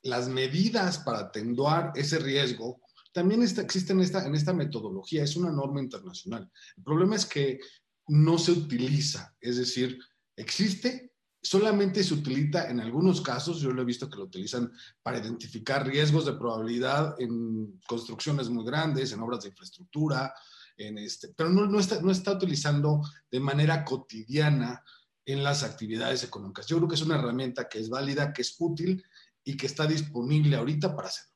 Las 0.02 0.28
medidas 0.28 0.98
para 0.98 1.18
atenuar 1.18 1.90
ese 1.96 2.20
riesgo 2.20 2.81
también 3.12 3.42
está, 3.42 3.62
existe 3.62 3.92
en 3.92 4.00
esta, 4.00 4.26
en 4.26 4.34
esta 4.34 4.52
metodología, 4.52 5.22
es 5.22 5.36
una 5.36 5.50
norma 5.50 5.80
internacional. 5.80 6.50
El 6.76 6.82
problema 6.82 7.16
es 7.16 7.26
que 7.26 7.60
no 8.08 8.38
se 8.38 8.52
utiliza, 8.52 9.34
es 9.40 9.56
decir, 9.58 9.98
existe, 10.36 11.12
solamente 11.42 12.02
se 12.02 12.14
utiliza 12.14 12.68
en 12.70 12.80
algunos 12.80 13.20
casos, 13.20 13.60
yo 13.60 13.70
lo 13.70 13.82
he 13.82 13.86
visto 13.86 14.08
que 14.08 14.16
lo 14.16 14.24
utilizan 14.24 14.72
para 15.02 15.18
identificar 15.18 15.86
riesgos 15.86 16.26
de 16.26 16.34
probabilidad 16.34 17.14
en 17.18 17.80
construcciones 17.86 18.48
muy 18.48 18.64
grandes, 18.64 19.12
en 19.12 19.20
obras 19.20 19.42
de 19.42 19.50
infraestructura, 19.50 20.32
en 20.76 20.98
este, 20.98 21.28
pero 21.36 21.50
no, 21.50 21.66
no, 21.66 21.78
está, 21.78 22.00
no 22.00 22.10
está 22.10 22.32
utilizando 22.32 23.02
de 23.30 23.40
manera 23.40 23.84
cotidiana 23.84 24.82
en 25.24 25.42
las 25.42 25.62
actividades 25.62 26.24
económicas. 26.24 26.66
Yo 26.66 26.76
creo 26.78 26.88
que 26.88 26.94
es 26.94 27.02
una 27.02 27.16
herramienta 27.16 27.68
que 27.68 27.78
es 27.78 27.88
válida, 27.88 28.32
que 28.32 28.42
es 28.42 28.56
útil 28.58 29.04
y 29.44 29.56
que 29.56 29.66
está 29.66 29.86
disponible 29.86 30.56
ahorita 30.56 30.94
para 30.94 31.08
hacerlo. 31.08 31.31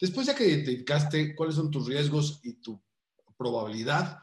Después 0.00 0.26
ya 0.26 0.34
que 0.34 0.46
identificaste 0.46 1.34
cuáles 1.34 1.56
son 1.56 1.70
tus 1.70 1.86
riesgos 1.86 2.40
y 2.42 2.54
tu 2.54 2.80
probabilidad, 3.36 4.18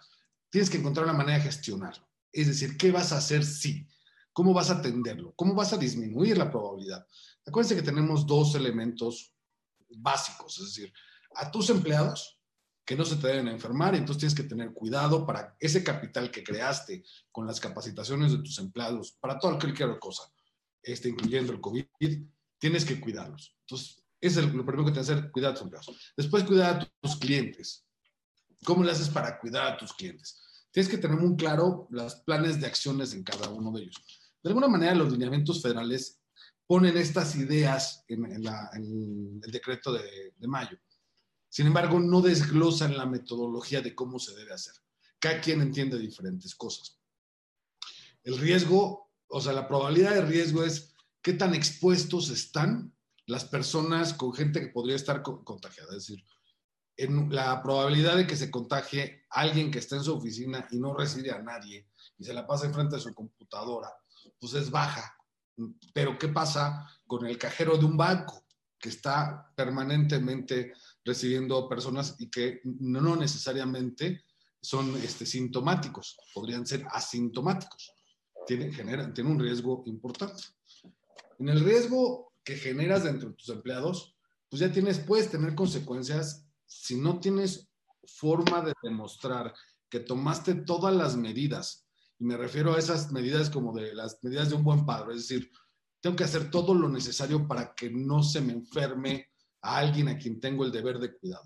tienes 0.49 0.69
que 0.69 0.77
encontrar 0.77 1.05
una 1.05 1.17
manera 1.17 1.37
de 1.37 1.45
gestionarlo. 1.45 2.07
Es 2.31 2.47
decir, 2.47 2.77
¿qué 2.77 2.91
vas 2.91 3.11
a 3.11 3.17
hacer 3.17 3.43
si? 3.43 3.87
¿Cómo 4.31 4.53
vas 4.53 4.69
a 4.69 4.79
atenderlo? 4.79 5.33
¿Cómo 5.35 5.53
vas 5.53 5.73
a 5.73 5.77
disminuir 5.77 6.37
la 6.37 6.51
probabilidad? 6.51 7.05
Acuérdense 7.45 7.75
que 7.75 7.83
tenemos 7.83 8.25
dos 8.25 8.55
elementos 8.55 9.33
básicos, 9.89 10.57
es 10.59 10.65
decir, 10.65 10.93
a 11.35 11.51
tus 11.51 11.69
empleados 11.69 12.39
que 12.85 12.95
no 12.95 13.05
se 13.05 13.15
te 13.15 13.27
deben 13.27 13.47
enfermar, 13.47 13.95
entonces 13.95 14.19
tienes 14.19 14.35
que 14.35 14.43
tener 14.43 14.73
cuidado 14.73 15.25
para 15.25 15.55
ese 15.59 15.83
capital 15.83 16.31
que 16.31 16.43
creaste 16.43 17.03
con 17.31 17.47
las 17.47 17.59
capacitaciones 17.59 18.31
de 18.31 18.39
tus 18.39 18.59
empleados, 18.59 19.13
para 19.13 19.39
toda 19.39 19.57
cualquier 19.57 19.97
cosa, 19.99 20.23
este, 20.81 21.09
incluyendo 21.09 21.53
el 21.53 21.61
COVID, 21.61 21.85
tienes 22.57 22.83
que 22.83 22.99
cuidarlos. 22.99 23.55
Entonces, 23.61 24.02
es 24.27 24.37
lo 24.37 24.65
primero 24.65 24.85
que 24.85 24.91
te 24.91 25.01
hacer, 25.01 25.31
cuidar 25.31 25.53
tus 25.53 25.63
empleados. 25.63 26.13
Después, 26.15 26.43
cuidar 26.43 26.81
a 26.81 26.91
tus 27.01 27.17
clientes. 27.17 27.85
¿Cómo 28.63 28.83
le 28.83 28.91
haces 28.91 29.09
para 29.09 29.37
cuidar 29.39 29.67
a 29.67 29.77
tus 29.77 29.91
clientes? 29.93 30.41
Tienes 30.71 30.89
que 30.89 30.97
tener 30.97 31.17
muy 31.17 31.35
claro 31.35 31.87
los 31.91 32.15
planes 32.15 32.59
de 32.59 32.67
acciones 32.67 33.13
en 33.13 33.23
cada 33.23 33.49
uno 33.49 33.71
de 33.71 33.83
ellos. 33.83 34.01
De 34.41 34.49
alguna 34.49 34.67
manera, 34.69 34.95
los 34.95 35.11
lineamientos 35.11 35.61
federales 35.61 36.21
ponen 36.65 36.95
estas 36.95 37.35
ideas 37.35 38.05
en, 38.07 38.25
el 38.25 39.51
decreto 39.51 39.91
de, 39.91 40.33
de 40.37 40.47
mayo. 40.47 40.77
Sin 41.49 41.67
embargo, 41.67 41.99
no 41.99 42.21
desglosan 42.21 42.97
la 42.97 43.05
metodología 43.05 43.81
de 43.81 43.93
cómo 43.93 44.19
se 44.19 44.35
debe 44.35 44.53
hacer. 44.53 44.73
Cada 45.19 45.41
quien 45.41 45.61
entiende 45.61 45.99
diferentes 45.99 46.55
cosas. 46.55 46.97
El 48.23 48.37
riesgo, 48.37 49.11
o 49.27 49.41
sea, 49.41 49.51
la 49.51 49.67
probabilidad 49.67 50.15
de 50.15 50.25
riesgo 50.25 50.63
es 50.63 50.95
qué 51.21 51.33
tan 51.33 51.53
expuestos 51.53 52.29
están 52.29 52.92
las 53.25 53.45
personas 53.45 54.13
con 54.13 54.33
gente 54.33 54.59
que 54.59 54.67
podría 54.67 54.95
estar 54.95 55.21
contagiada. 55.21 55.89
Es 55.91 56.07
decir, 56.07 56.23
en 56.97 57.33
la 57.33 57.61
probabilidad 57.63 58.17
de 58.17 58.27
que 58.27 58.35
se 58.35 58.51
contagie 58.51 59.25
alguien 59.29 59.71
que 59.71 59.79
está 59.79 59.95
en 59.95 60.03
su 60.03 60.15
oficina 60.15 60.67
y 60.71 60.79
no 60.79 60.93
reside 60.93 61.31
a 61.31 61.41
nadie 61.41 61.87
y 62.17 62.23
se 62.23 62.33
la 62.33 62.45
pasa 62.45 62.65
enfrente 62.65 62.95
de 62.95 63.01
su 63.01 63.13
computadora, 63.13 63.89
pues 64.39 64.53
es 64.53 64.69
baja. 64.69 65.15
Pero 65.93 66.17
¿qué 66.17 66.27
pasa 66.27 66.87
con 67.07 67.25
el 67.25 67.37
cajero 67.37 67.77
de 67.77 67.85
un 67.85 67.97
banco 67.97 68.45
que 68.79 68.89
está 68.89 69.51
permanentemente 69.55 70.73
recibiendo 71.03 71.69
personas 71.69 72.15
y 72.19 72.29
que 72.29 72.61
no 72.63 73.15
necesariamente 73.15 74.25
son 74.61 74.95
este, 74.97 75.25
sintomáticos, 75.25 76.17
podrían 76.33 76.65
ser 76.65 76.85
asintomáticos? 76.91 77.93
Tiene, 78.45 78.71
generan, 78.71 79.13
tiene 79.13 79.31
un 79.31 79.39
riesgo 79.39 79.83
importante. 79.85 80.43
En 81.39 81.49
el 81.49 81.61
riesgo 81.61 82.32
que 82.43 82.55
generas 82.55 83.03
dentro 83.03 83.29
de 83.29 83.35
tus 83.35 83.49
empleados, 83.49 84.15
pues 84.49 84.59
ya 84.59 84.71
tienes, 84.71 84.99
puedes 84.99 85.29
tener 85.29 85.55
consecuencias 85.55 86.45
si 86.65 86.95
no 86.95 87.19
tienes 87.19 87.69
forma 88.05 88.61
de 88.61 88.73
demostrar 88.83 89.53
que 89.89 89.99
tomaste 89.99 90.55
todas 90.55 90.93
las 90.95 91.15
medidas. 91.15 91.87
Y 92.19 92.25
me 92.25 92.37
refiero 92.37 92.73
a 92.73 92.79
esas 92.79 93.11
medidas 93.11 93.49
como 93.49 93.73
de 93.73 93.93
las 93.93 94.23
medidas 94.23 94.49
de 94.49 94.55
un 94.55 94.63
buen 94.63 94.85
padre, 94.85 95.15
es 95.15 95.27
decir, 95.27 95.51
tengo 96.01 96.15
que 96.15 96.25
hacer 96.25 96.51
todo 96.51 96.73
lo 96.73 96.89
necesario 96.89 97.47
para 97.47 97.73
que 97.73 97.89
no 97.89 98.21
se 98.23 98.41
me 98.41 98.51
enferme 98.51 99.29
a 99.61 99.77
alguien 99.77 100.09
a 100.09 100.17
quien 100.17 100.39
tengo 100.39 100.65
el 100.65 100.71
deber 100.71 100.99
de 100.99 101.17
cuidado. 101.17 101.45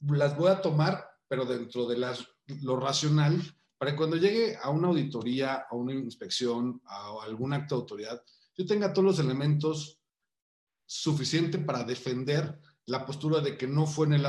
Las 0.00 0.36
voy 0.36 0.50
a 0.50 0.60
tomar, 0.60 1.08
pero 1.26 1.46
dentro 1.46 1.86
de 1.86 1.96
las, 1.96 2.22
lo 2.62 2.76
racional, 2.78 3.40
para 3.78 3.92
que 3.92 3.96
cuando 3.96 4.16
llegue 4.16 4.58
a 4.62 4.68
una 4.68 4.88
auditoría, 4.88 5.66
a 5.70 5.74
una 5.74 5.94
inspección, 5.94 6.82
a 6.84 7.14
algún 7.24 7.54
acto 7.54 7.76
de 7.76 7.80
autoridad, 7.80 8.22
yo 8.56 8.66
tenga 8.66 8.92
todos 8.92 9.04
los 9.04 9.18
elementos 9.18 10.00
suficientes 10.86 11.64
para 11.64 11.84
defender 11.84 12.60
la 12.86 13.04
postura 13.06 13.40
de 13.40 13.56
que 13.56 13.66
no 13.66 13.86
fue 13.86 14.06
en 14.06 14.14
el, 14.14 14.26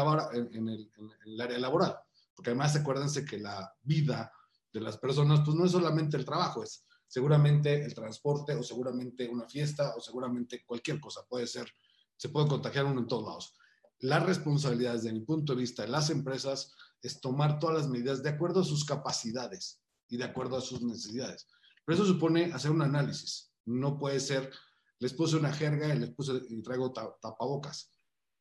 en, 0.53 0.69
el, 0.69 1.41
área 1.41 1.59
laboral. 1.59 1.97
Porque 2.34 2.51
además 2.51 2.76
acuérdense 2.76 3.26
que 3.26 3.38
la 3.38 3.73
vida 3.82 4.32
de 4.71 4.82
las 4.82 4.97
personas 4.97 5.41
pues 5.45 5.55
no 5.55 5.65
es 5.65 5.71
solamente 5.71 6.17
el 6.17 6.26
trabajo, 6.26 6.63
es 6.63 6.86
seguramente 7.07 7.84
el 7.84 7.93
transporte 7.93 8.55
o 8.55 8.63
seguramente 8.63 9.28
una 9.28 9.47
fiesta 9.47 9.93
o 9.95 10.01
seguramente 10.01 10.63
cualquier 10.65 10.99
cosa. 10.99 11.26
Puede 11.28 11.47
ser, 11.47 11.69
se 12.15 12.30
puede 12.30 12.47
contagiar 12.47 12.86
uno 12.86 13.01
en 13.01 13.07
todos 13.07 13.26
lados. 13.26 13.55
La 13.99 14.19
responsabilidad 14.19 14.93
desde 14.93 15.13
mi 15.13 15.21
punto 15.21 15.53
de 15.53 15.61
vista 15.61 15.84
de 15.84 15.89
las 15.89 16.09
empresas 16.09 16.73
es 17.01 17.21
tomar 17.21 17.59
todas 17.59 17.78
las 17.78 17.88
medidas 17.88 18.23
de 18.23 18.30
acuerdo 18.30 18.61
a 18.61 18.65
sus 18.65 18.84
capacidades 18.84 19.82
y 20.09 20.17
de 20.17 20.26
acuerdo 20.26 20.57
a 20.57 20.61
sus 20.61 20.82
necesidades. 20.82 21.47
Pero 21.86 21.95
eso 21.95 22.05
supone 22.05 22.51
hacer 22.51 22.71
un 22.71 22.82
análisis. 22.82 23.55
No 23.66 23.97
puede 23.97 24.20
ser, 24.20 24.51
les 24.99 25.13
puse 25.13 25.36
una 25.36 25.53
jerga 25.53 25.93
y 25.93 25.99
les 25.99 26.11
puse 26.11 26.34
y 26.49 26.61
traigo 26.61 26.93
tapabocas 26.93 27.91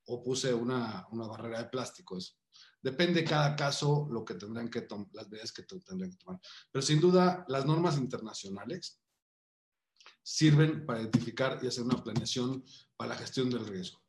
o 0.07 0.23
puse 0.23 0.53
una, 0.53 1.07
una 1.11 1.27
barrera 1.27 1.63
de 1.63 1.69
plástico. 1.69 2.19
Depende 2.83 3.23
de 3.23 3.27
cada 3.27 3.57
caso 3.57 4.07
lo 4.11 4.25
que 4.25 4.35
tendrán 4.35 4.69
que 4.69 4.83
tomar, 4.83 5.09
las 5.13 5.29
medidas 5.29 5.53
que 5.53 5.63
tendrán 5.63 6.11
que 6.11 6.19
tomar. 6.19 6.41
Pero 6.71 6.83
sin 6.83 7.01
duda, 7.01 7.45
las 7.49 7.65
normas 7.65 7.97
internacionales 7.97 9.01
sirven 10.23 10.85
para 10.87 11.01
identificar 11.01 11.61
y 11.63 11.67
hacer 11.67 11.85
una 11.85 12.03
planeación 12.03 12.65
para 12.97 13.11
la 13.11 13.17
gestión 13.17 13.51
del 13.51 13.67
riesgo 13.67 14.05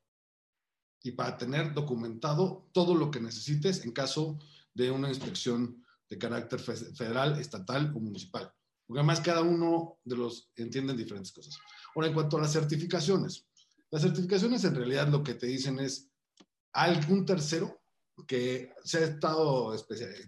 y 1.05 1.11
para 1.11 1.38
tener 1.38 1.74
documentado 1.74 2.68
todo 2.74 2.95
lo 2.95 3.11
que 3.11 3.20
necesites 3.20 3.86
en 3.86 3.91
caso 3.91 4.39
de 4.74 4.89
una 4.89 5.09
inspección 5.09 5.86
de 6.09 6.18
carácter 6.18 6.59
federal, 6.59 7.39
estatal 7.39 7.93
o 7.95 7.99
municipal. 7.99 8.51
Porque 8.86 8.99
además 8.99 9.21
cada 9.21 9.41
uno 9.41 9.99
de 10.03 10.15
los 10.15 10.51
entienden 10.55 10.97
diferentes 10.97 11.31
cosas. 11.31 11.57
Ahora, 11.95 12.07
en 12.07 12.13
cuanto 12.13 12.38
a 12.38 12.41
las 12.41 12.53
certificaciones, 12.53 13.47
las 13.89 14.01
certificaciones 14.01 14.63
en 14.63 14.75
realidad 14.75 15.07
lo 15.07 15.23
que 15.23 15.36
te 15.36 15.47
dicen 15.47 15.79
es 15.79 16.09
algún 16.73 17.25
tercero 17.25 17.81
que 18.27 18.73
se 18.83 18.97
ha 18.99 19.01
estado, 19.01 19.75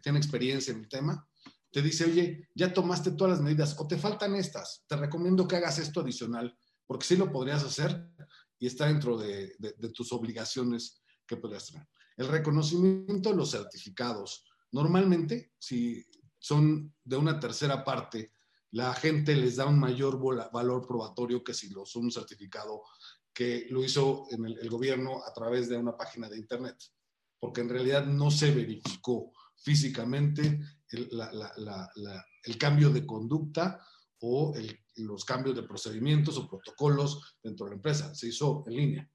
tiene 0.01 0.17
experiencia 0.17 0.73
en 0.73 0.79
el 0.79 0.89
tema, 0.89 1.27
te 1.71 1.81
dice, 1.81 2.05
oye, 2.05 2.49
ya 2.55 2.73
tomaste 2.73 3.11
todas 3.11 3.33
las 3.33 3.41
medidas 3.41 3.75
o 3.79 3.87
te 3.87 3.97
faltan 3.97 4.35
estas, 4.35 4.83
te 4.87 4.95
recomiendo 4.95 5.47
que 5.47 5.57
hagas 5.57 5.77
esto 5.79 6.01
adicional, 6.01 6.57
porque 6.85 7.05
sí 7.05 7.15
lo 7.17 7.31
podrías 7.31 7.63
hacer 7.63 8.09
y 8.57 8.67
está 8.67 8.87
dentro 8.87 9.17
de, 9.17 9.55
de 9.59 9.89
tus 9.89 10.11
obligaciones 10.11 11.01
que 11.27 11.37
podrías 11.37 11.67
tener. 11.67 11.87
El 12.15 12.29
reconocimiento 12.29 13.29
de 13.29 13.35
los 13.35 13.51
certificados. 13.51 14.45
Normalmente, 14.71 15.51
si 15.59 16.03
son 16.39 16.93
de 17.03 17.17
una 17.17 17.39
tercera 17.39 17.83
parte, 17.83 18.31
la 18.71 18.93
gente 18.93 19.35
les 19.35 19.55
da 19.55 19.65
un 19.65 19.79
mayor 19.79 20.19
valor 20.51 20.85
probatorio 20.85 21.43
que 21.43 21.53
si 21.53 21.69
lo 21.69 21.83
un 21.95 22.11
certificado 22.11 22.83
que 23.33 23.67
lo 23.69 23.83
hizo 23.83 24.25
en 24.31 24.45
el, 24.45 24.69
gobierno 24.69 25.23
a 25.23 25.31
través 25.31 25.69
de 25.69 25.77
una 25.77 25.95
página 25.95 26.27
de 26.27 26.37
Internet, 26.37 26.75
porque 27.39 27.61
en 27.61 27.69
realidad 27.69 28.05
no 28.05 28.31
se 28.31 28.51
verificó 28.51 29.31
físicamente 29.55 30.59
el 30.89 32.57
cambio 32.57 32.89
de 32.89 33.05
conducta 33.05 33.79
o 34.21 34.53
los 34.95 35.23
cambios 35.23 35.55
de 35.55 35.63
procedimientos 35.63 36.37
o 36.37 36.47
protocolos 36.47 37.37
dentro 37.43 37.65
de 37.65 37.71
la 37.71 37.75
empresa. 37.75 38.15
Se 38.15 38.27
hizo 38.27 38.63
en 38.67 38.75
línea. 38.75 39.11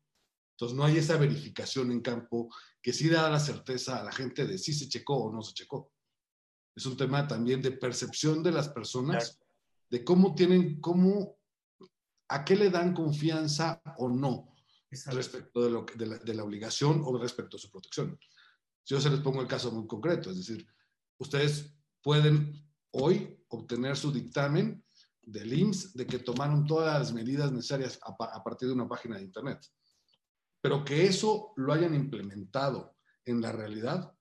Entonces 0.52 0.76
no 0.76 0.84
hay 0.84 0.98
esa 0.98 1.16
verificación 1.16 1.90
en 1.90 2.00
campo 2.00 2.48
que 2.80 2.92
sí 2.92 3.08
da 3.08 3.28
la 3.28 3.40
certeza 3.40 4.00
a 4.00 4.04
la 4.04 4.12
gente 4.12 4.46
de 4.46 4.58
si 4.58 4.72
se 4.72 4.88
checó 4.88 5.16
o 5.16 5.32
no 5.32 5.42
se 5.42 5.54
checó. 5.54 5.92
Es 6.76 6.86
un 6.86 6.96
tema 6.96 7.26
también 7.26 7.60
de 7.60 7.72
percepción 7.72 8.42
de 8.42 8.52
las 8.52 8.68
personas, 8.68 9.41
de 9.92 10.02
cómo 10.02 10.34
tienen, 10.34 10.80
cómo, 10.80 11.36
a 12.28 12.46
qué 12.46 12.56
le 12.56 12.70
dan 12.70 12.94
confianza 12.94 13.82
o 13.98 14.08
no 14.08 14.54
respecto 15.08 15.62
de, 15.62 15.70
lo, 15.70 15.84
de, 15.94 16.06
la, 16.06 16.16
de 16.16 16.34
la 16.34 16.44
obligación 16.44 17.02
o 17.04 17.18
respecto 17.18 17.58
a 17.58 17.60
su 17.60 17.70
protección. 17.70 18.18
Yo 18.86 18.98
se 18.98 19.10
les 19.10 19.20
pongo 19.20 19.42
el 19.42 19.46
caso 19.46 19.70
muy 19.70 19.86
concreto, 19.86 20.30
es 20.30 20.38
decir, 20.38 20.66
ustedes 21.18 21.74
pueden 22.00 22.66
hoy 22.92 23.38
obtener 23.48 23.94
su 23.98 24.10
dictamen 24.10 24.82
del 25.20 25.52
IMSS 25.52 25.92
de 25.92 26.06
que 26.06 26.20
tomaron 26.20 26.66
todas 26.66 26.98
las 26.98 27.12
medidas 27.12 27.52
necesarias 27.52 28.00
a, 28.02 28.42
partir 28.42 28.68
de 28.68 28.74
una 28.74 28.88
página 28.88 29.18
de 29.18 29.24
Internet. 29.24 29.60
Pero 30.62 30.86
que 30.86 31.04
eso 31.04 31.52
lo 31.56 31.70
hayan 31.70 31.94
implementado 31.94 32.96
en 33.26 33.42
la 33.42 33.52
realidad, 33.52 34.16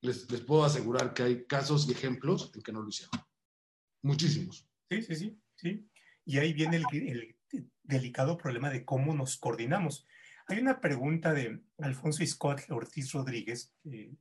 les, 0.00 0.30
les 0.30 0.40
puedo 0.40 0.64
asegurar 0.64 1.12
que 1.12 1.22
hay 1.22 1.46
casos 1.46 1.86
y 1.86 1.92
ejemplos 1.92 2.50
en 2.54 2.62
que 2.62 2.72
no 2.72 2.80
lo 2.80 2.88
hicieron. 2.88 3.20
Muchísimos. 4.02 4.65
Sí, 4.88 5.02
sí, 5.02 5.16
sí, 5.16 5.40
sí. 5.54 5.90
Y 6.24 6.38
ahí 6.38 6.52
viene 6.52 6.76
el, 6.76 6.84
el 6.92 7.36
delicado 7.82 8.36
problema 8.36 8.70
de 8.70 8.84
cómo 8.84 9.14
nos 9.14 9.36
coordinamos. 9.36 10.06
Hay 10.48 10.58
una 10.58 10.80
pregunta 10.80 11.32
de 11.32 11.60
Alfonso 11.78 12.24
Scott 12.24 12.62
Ortiz 12.70 13.12
Rodríguez, 13.12 13.74
eh, 13.84 14.14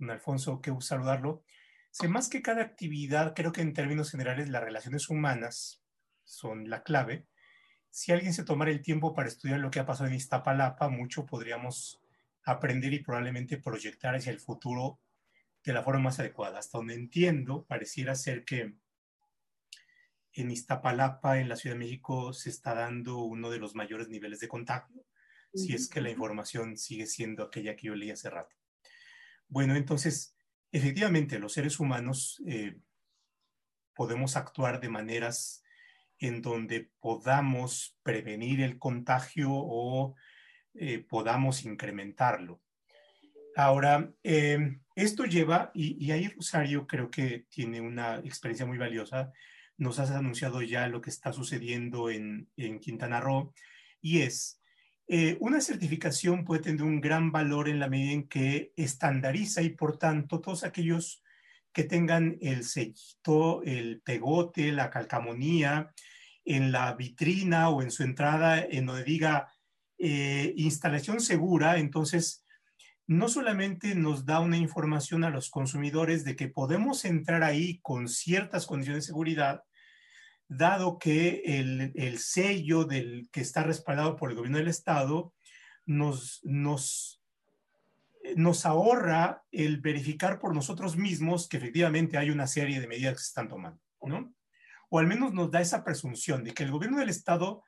un 0.00 0.10
Alfonso, 0.10 0.60
que 0.60 0.74
saludarlo. 0.80 1.44
Sé 1.90 2.08
más 2.08 2.28
que 2.28 2.42
cada 2.42 2.62
actividad, 2.62 3.34
creo 3.34 3.52
que 3.52 3.60
en 3.60 3.72
términos 3.72 4.10
generales 4.10 4.48
las 4.48 4.64
relaciones 4.64 5.08
humanas 5.08 5.82
son 6.24 6.68
la 6.70 6.82
clave. 6.82 7.26
Si 7.88 8.12
alguien 8.12 8.32
se 8.32 8.44
tomara 8.44 8.70
el 8.70 8.82
tiempo 8.82 9.14
para 9.14 9.28
estudiar 9.28 9.60
lo 9.60 9.70
que 9.70 9.80
ha 9.80 9.86
pasado 9.86 10.08
en 10.08 10.14
Iztapalapa, 10.14 10.88
mucho 10.88 11.26
podríamos 11.26 12.00
aprender 12.44 12.92
y 12.92 13.02
probablemente 13.02 13.58
proyectar 13.58 14.14
hacia 14.14 14.32
el 14.32 14.40
futuro 14.40 15.00
de 15.64 15.72
la 15.72 15.82
forma 15.82 16.00
más 16.00 16.18
adecuada. 16.20 16.58
Hasta 16.58 16.78
donde 16.78 16.94
entiendo, 16.94 17.64
pareciera 17.66 18.14
ser 18.14 18.44
que 18.44 18.74
en 20.32 20.50
Iztapalapa, 20.50 21.40
en 21.40 21.48
la 21.48 21.56
Ciudad 21.56 21.74
de 21.74 21.80
México, 21.80 22.32
se 22.32 22.50
está 22.50 22.74
dando 22.74 23.18
uno 23.18 23.50
de 23.50 23.58
los 23.58 23.74
mayores 23.74 24.08
niveles 24.08 24.40
de 24.40 24.48
contagio 24.48 25.04
si 25.54 25.74
es 25.74 25.88
que 25.88 26.00
la 26.00 26.10
información 26.10 26.76
sigue 26.76 27.06
siendo 27.06 27.42
aquella 27.42 27.76
que 27.76 27.88
yo 27.88 27.94
leí 27.94 28.10
hace 28.10 28.30
rato. 28.30 28.54
Bueno, 29.48 29.74
entonces, 29.74 30.36
efectivamente, 30.70 31.38
los 31.38 31.52
seres 31.52 31.80
humanos 31.80 32.40
eh, 32.46 32.78
podemos 33.94 34.36
actuar 34.36 34.80
de 34.80 34.88
maneras 34.88 35.64
en 36.18 36.42
donde 36.42 36.90
podamos 37.00 37.98
prevenir 38.02 38.60
el 38.60 38.78
contagio 38.78 39.48
o 39.50 40.14
eh, 40.74 40.98
podamos 40.98 41.64
incrementarlo. 41.64 42.62
Ahora, 43.56 44.12
eh, 44.22 44.78
esto 44.94 45.24
lleva, 45.24 45.72
y, 45.74 46.10
ahí 46.12 46.28
Rosario 46.28 46.86
creo 46.86 47.10
que 47.10 47.46
tiene 47.48 47.80
una 47.80 48.16
experiencia 48.18 48.66
muy 48.66 48.78
valiosa, 48.78 49.32
nos 49.80 49.98
has 49.98 50.10
anunciado 50.10 50.62
ya 50.62 50.86
lo 50.86 51.00
que 51.00 51.10
está 51.10 51.32
sucediendo 51.32 52.10
en, 52.10 52.48
en 52.56 52.78
Quintana 52.78 53.20
Roo, 53.20 53.52
y 54.00 54.20
es 54.20 54.60
eh, 55.08 55.36
una 55.40 55.60
certificación 55.60 56.44
puede 56.44 56.62
tener 56.62 56.84
un 56.84 57.00
gran 57.00 57.32
valor 57.32 57.68
en 57.68 57.80
la 57.80 57.88
medida 57.88 58.12
en 58.12 58.28
que 58.28 58.72
estandariza 58.76 59.60
y 59.60 59.70
por 59.70 59.98
tanto 59.98 60.40
todos 60.40 60.62
aquellos 60.62 61.24
que 61.72 61.82
tengan 61.82 62.38
el 62.40 62.62
sellito, 62.62 63.64
el 63.64 64.02
pegote, 64.02 64.70
la 64.70 64.88
calcamonía 64.88 65.92
en 66.44 66.70
la 66.70 66.94
vitrina 66.94 67.70
o 67.70 67.82
en 67.82 67.90
su 67.90 68.04
entrada 68.04 68.60
en 68.60 68.86
donde 68.86 69.02
diga 69.02 69.52
eh, 69.98 70.54
instalación 70.56 71.20
segura, 71.20 71.78
entonces 71.78 72.46
no 73.08 73.28
solamente 73.28 73.96
nos 73.96 74.24
da 74.24 74.38
una 74.38 74.58
información 74.58 75.24
a 75.24 75.30
los 75.30 75.50
consumidores 75.50 76.24
de 76.24 76.36
que 76.36 76.46
podemos 76.46 77.04
entrar 77.04 77.42
ahí 77.42 77.80
con 77.82 78.06
ciertas 78.06 78.64
condiciones 78.64 79.02
de 79.02 79.08
seguridad, 79.08 79.64
dado 80.50 80.98
que 80.98 81.42
el, 81.44 82.18
sello 82.18 82.84
del, 82.84 83.28
que 83.30 83.40
está 83.40 83.62
respaldado 83.62 84.16
por 84.16 84.30
el 84.30 84.36
gobierno 84.36 84.58
del 84.58 84.66
Estado 84.66 85.32
nos, 85.86 86.40
nos, 86.42 87.22
ahorra 88.64 89.44
el 89.52 89.80
verificar 89.80 90.40
por 90.40 90.52
nosotros 90.52 90.96
mismos 90.96 91.48
que 91.48 91.56
efectivamente 91.56 92.18
hay 92.18 92.30
una 92.30 92.48
serie 92.48 92.80
de 92.80 92.88
medidas 92.88 93.14
que 93.14 93.20
se 93.20 93.28
están 93.28 93.48
tomando, 93.48 93.80
¿no? 94.02 94.34
O 94.88 94.98
al 94.98 95.06
menos 95.06 95.32
nos 95.32 95.52
da 95.52 95.60
esa 95.60 95.84
presunción 95.84 96.42
de 96.42 96.52
que 96.52 96.64
el 96.64 96.72
gobierno 96.72 96.98
del 96.98 97.10
Estado 97.10 97.62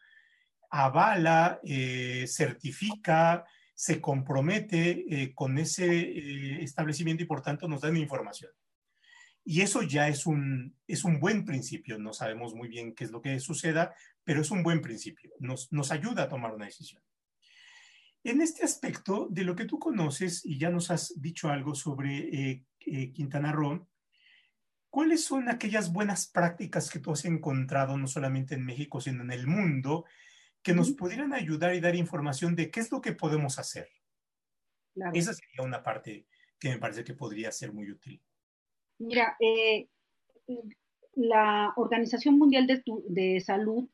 avala, 0.68 1.60
eh, 1.62 2.24
certifica, 2.26 3.44
se 3.76 4.00
compromete 4.00 5.04
eh, 5.08 5.32
con 5.34 5.56
ese 5.56 6.00
eh, 6.00 6.64
establecimiento 6.64 7.22
y 7.22 7.26
por 7.26 7.42
tanto 7.42 7.68
nos 7.68 7.80
da 7.80 7.96
información. 7.96 8.50
Y 9.44 9.62
eso 9.62 9.82
ya 9.82 10.08
es 10.08 10.26
un, 10.26 10.76
es 10.86 11.04
un 11.04 11.18
buen 11.18 11.44
principio. 11.44 11.98
No 11.98 12.12
sabemos 12.12 12.54
muy 12.54 12.68
bien 12.68 12.94
qué 12.94 13.04
es 13.04 13.10
lo 13.10 13.20
que 13.20 13.40
suceda, 13.40 13.94
pero 14.24 14.40
es 14.40 14.50
un 14.50 14.62
buen 14.62 14.80
principio. 14.80 15.32
Nos, 15.40 15.72
nos 15.72 15.90
ayuda 15.90 16.24
a 16.24 16.28
tomar 16.28 16.54
una 16.54 16.66
decisión. 16.66 17.02
En 18.24 18.40
este 18.40 18.64
aspecto 18.64 19.26
de 19.30 19.42
lo 19.42 19.56
que 19.56 19.64
tú 19.64 19.80
conoces, 19.80 20.44
y 20.44 20.58
ya 20.58 20.70
nos 20.70 20.92
has 20.92 21.20
dicho 21.20 21.48
algo 21.48 21.74
sobre 21.74 22.18
eh, 22.18 22.64
eh, 22.80 23.12
Quintana 23.12 23.50
Roo, 23.50 23.88
¿cuáles 24.90 25.24
son 25.24 25.48
aquellas 25.48 25.92
buenas 25.92 26.28
prácticas 26.28 26.88
que 26.88 27.00
tú 27.00 27.10
has 27.10 27.24
encontrado 27.24 27.98
no 27.98 28.06
solamente 28.06 28.54
en 28.54 28.64
México, 28.64 29.00
sino 29.00 29.24
en 29.24 29.32
el 29.32 29.48
mundo, 29.48 30.04
que 30.62 30.72
nos 30.72 30.92
pudieran 30.92 31.32
ayudar 31.32 31.74
y 31.74 31.80
dar 31.80 31.96
información 31.96 32.54
de 32.54 32.70
qué 32.70 32.78
es 32.78 32.92
lo 32.92 33.00
que 33.00 33.12
podemos 33.12 33.58
hacer? 33.58 33.88
Esa 35.12 35.34
sería 35.34 35.62
una 35.62 35.82
parte 35.82 36.26
que 36.60 36.68
me 36.68 36.78
parece 36.78 37.02
que 37.02 37.14
podría 37.14 37.50
ser 37.50 37.72
muy 37.72 37.90
útil. 37.90 38.22
Mira, 39.02 39.36
eh, 39.40 39.88
la 41.14 41.72
Organización 41.76 42.38
Mundial 42.38 42.68
de, 42.68 43.40
Salud 43.40 43.88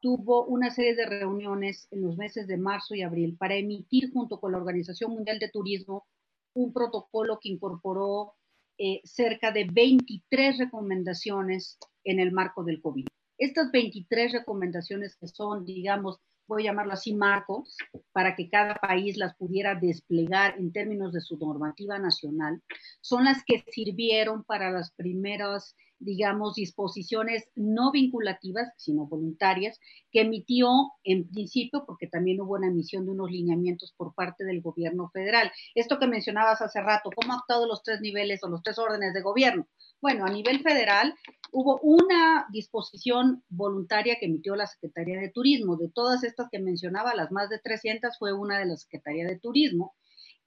tuvo 0.00 0.46
una 0.46 0.70
serie 0.70 0.94
de 0.94 1.06
reuniones 1.06 1.88
en 1.90 2.02
los 2.02 2.16
meses 2.16 2.46
de 2.46 2.56
marzo 2.56 2.94
y 2.94 3.02
abril 3.02 3.36
para 3.36 3.56
emitir 3.56 4.12
junto 4.12 4.38
con 4.38 4.52
la 4.52 4.58
Organización 4.58 5.10
Mundial 5.10 5.40
de 5.40 5.48
Turismo 5.48 6.06
un 6.54 6.72
protocolo 6.72 7.40
que 7.40 7.48
incorporó 7.48 8.34
eh, 8.78 9.00
cerca 9.02 9.50
de 9.50 9.64
23 9.64 10.58
recomendaciones 10.58 11.76
en 12.04 12.20
el 12.20 12.30
marco 12.30 12.62
del 12.62 12.80
COVID. 12.80 13.08
Estas 13.38 13.72
23 13.72 14.32
recomendaciones 14.32 15.16
que 15.16 15.26
son, 15.26 15.64
digamos, 15.64 16.20
voy 16.48 16.62
a 16.62 16.70
llamarlo 16.70 16.94
así, 16.94 17.14
marcos, 17.14 17.76
para 18.12 18.34
que 18.34 18.48
cada 18.48 18.74
país 18.74 19.16
las 19.16 19.36
pudiera 19.36 19.74
desplegar 19.74 20.56
en 20.58 20.72
términos 20.72 21.12
de 21.12 21.20
su 21.20 21.36
normativa 21.36 21.98
nacional, 21.98 22.62
son 23.00 23.24
las 23.24 23.44
que 23.44 23.64
sirvieron 23.70 24.42
para 24.44 24.70
las 24.70 24.90
primeras, 24.92 25.76
digamos, 25.98 26.54
disposiciones 26.54 27.48
no 27.54 27.90
vinculativas, 27.90 28.72
sino 28.76 29.06
voluntarias, 29.06 29.80
que 30.10 30.22
emitió 30.22 30.68
en 31.04 31.28
principio, 31.28 31.84
porque 31.86 32.06
también 32.06 32.40
hubo 32.40 32.54
una 32.54 32.68
emisión 32.68 33.04
de 33.04 33.12
unos 33.12 33.30
lineamientos 33.30 33.92
por 33.96 34.14
parte 34.14 34.44
del 34.44 34.60
gobierno 34.60 35.10
federal. 35.10 35.50
Esto 35.74 35.98
que 35.98 36.06
mencionabas 36.06 36.62
hace 36.62 36.80
rato, 36.80 37.10
¿cómo 37.14 37.32
han 37.32 37.40
actuado 37.40 37.66
los 37.66 37.82
tres 37.82 38.00
niveles 38.00 38.42
o 38.42 38.48
los 38.48 38.62
tres 38.62 38.78
órdenes 38.78 39.12
de 39.14 39.22
gobierno? 39.22 39.66
Bueno, 40.00 40.24
a 40.24 40.30
nivel 40.30 40.60
federal 40.60 41.14
hubo 41.50 41.80
una 41.82 42.46
disposición 42.50 43.42
voluntaria 43.48 44.16
que 44.20 44.26
emitió 44.26 44.54
la 44.54 44.66
Secretaría 44.66 45.18
de 45.18 45.30
Turismo. 45.30 45.76
De 45.76 45.88
todas 45.88 46.22
estas 46.22 46.48
que 46.50 46.60
mencionaba, 46.60 47.14
las 47.14 47.32
más 47.32 47.48
de 47.48 47.58
300 47.58 48.16
fue 48.18 48.32
una 48.32 48.58
de 48.58 48.66
la 48.66 48.76
Secretaría 48.76 49.26
de 49.26 49.38
Turismo. 49.38 49.94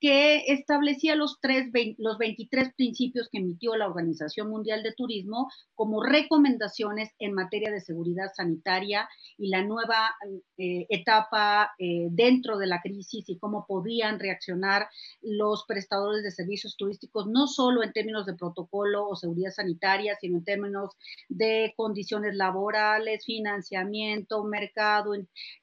Que 0.02 0.46
establecía 0.48 1.16
los, 1.16 1.40
tres, 1.40 1.68
los 2.00 2.18
23 2.18 2.74
principios 2.74 3.30
que 3.32 3.38
emitió 3.38 3.76
la 3.76 3.88
Organización 3.88 4.50
Mundial 4.50 4.82
de 4.82 4.94
Turismo 4.94 5.48
como 5.76 6.04
recomendaciones 6.04 7.12
en 7.20 7.34
materia 7.34 7.72
de 7.72 7.82
seguridad 7.82 8.32
sanitaria 8.36 9.08
y 9.38 9.50
la 9.50 9.64
nueva 9.64 10.16
eh, 10.58 10.88
etapa 10.90 11.72
eh, 11.78 12.08
dentro 12.10 12.58
de 12.58 12.66
la 12.66 12.82
crisis 12.82 13.30
y 13.30 13.38
cómo 13.38 13.66
podían 13.68 14.20
reaccionar 14.20 14.88
los 15.22 15.66
prestadores 15.68 16.24
de 16.24 16.32
servicios 16.32 16.76
turísticos, 16.76 17.28
no 17.28 17.46
solo 17.46 17.84
en 17.84 17.94
términos 17.94 18.26
de 18.26 18.34
protocolo 18.34 19.08
o 19.08 19.16
seguridad 19.16 19.52
sanitaria, 19.52 20.18
sino 20.20 20.40
en 20.40 20.44
términos 20.44 20.96
de 21.30 21.74
condiciones 21.78 22.36
laborales, 22.36 23.24
financiamiento, 23.24 24.44
mercado, 24.46 25.14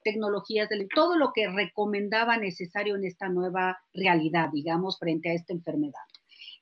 tecnologías, 0.01 0.69
todo 0.95 1.17
lo 1.17 1.33
que 1.33 1.49
recomendaba 1.49 2.37
necesario 2.37 2.95
en 2.95 3.03
esta 3.03 3.27
nueva 3.27 3.77
realidad, 3.93 4.28
digamos, 4.51 4.97
frente 4.97 5.29
a 5.29 5.33
esta 5.33 5.53
enfermedad. 5.53 6.01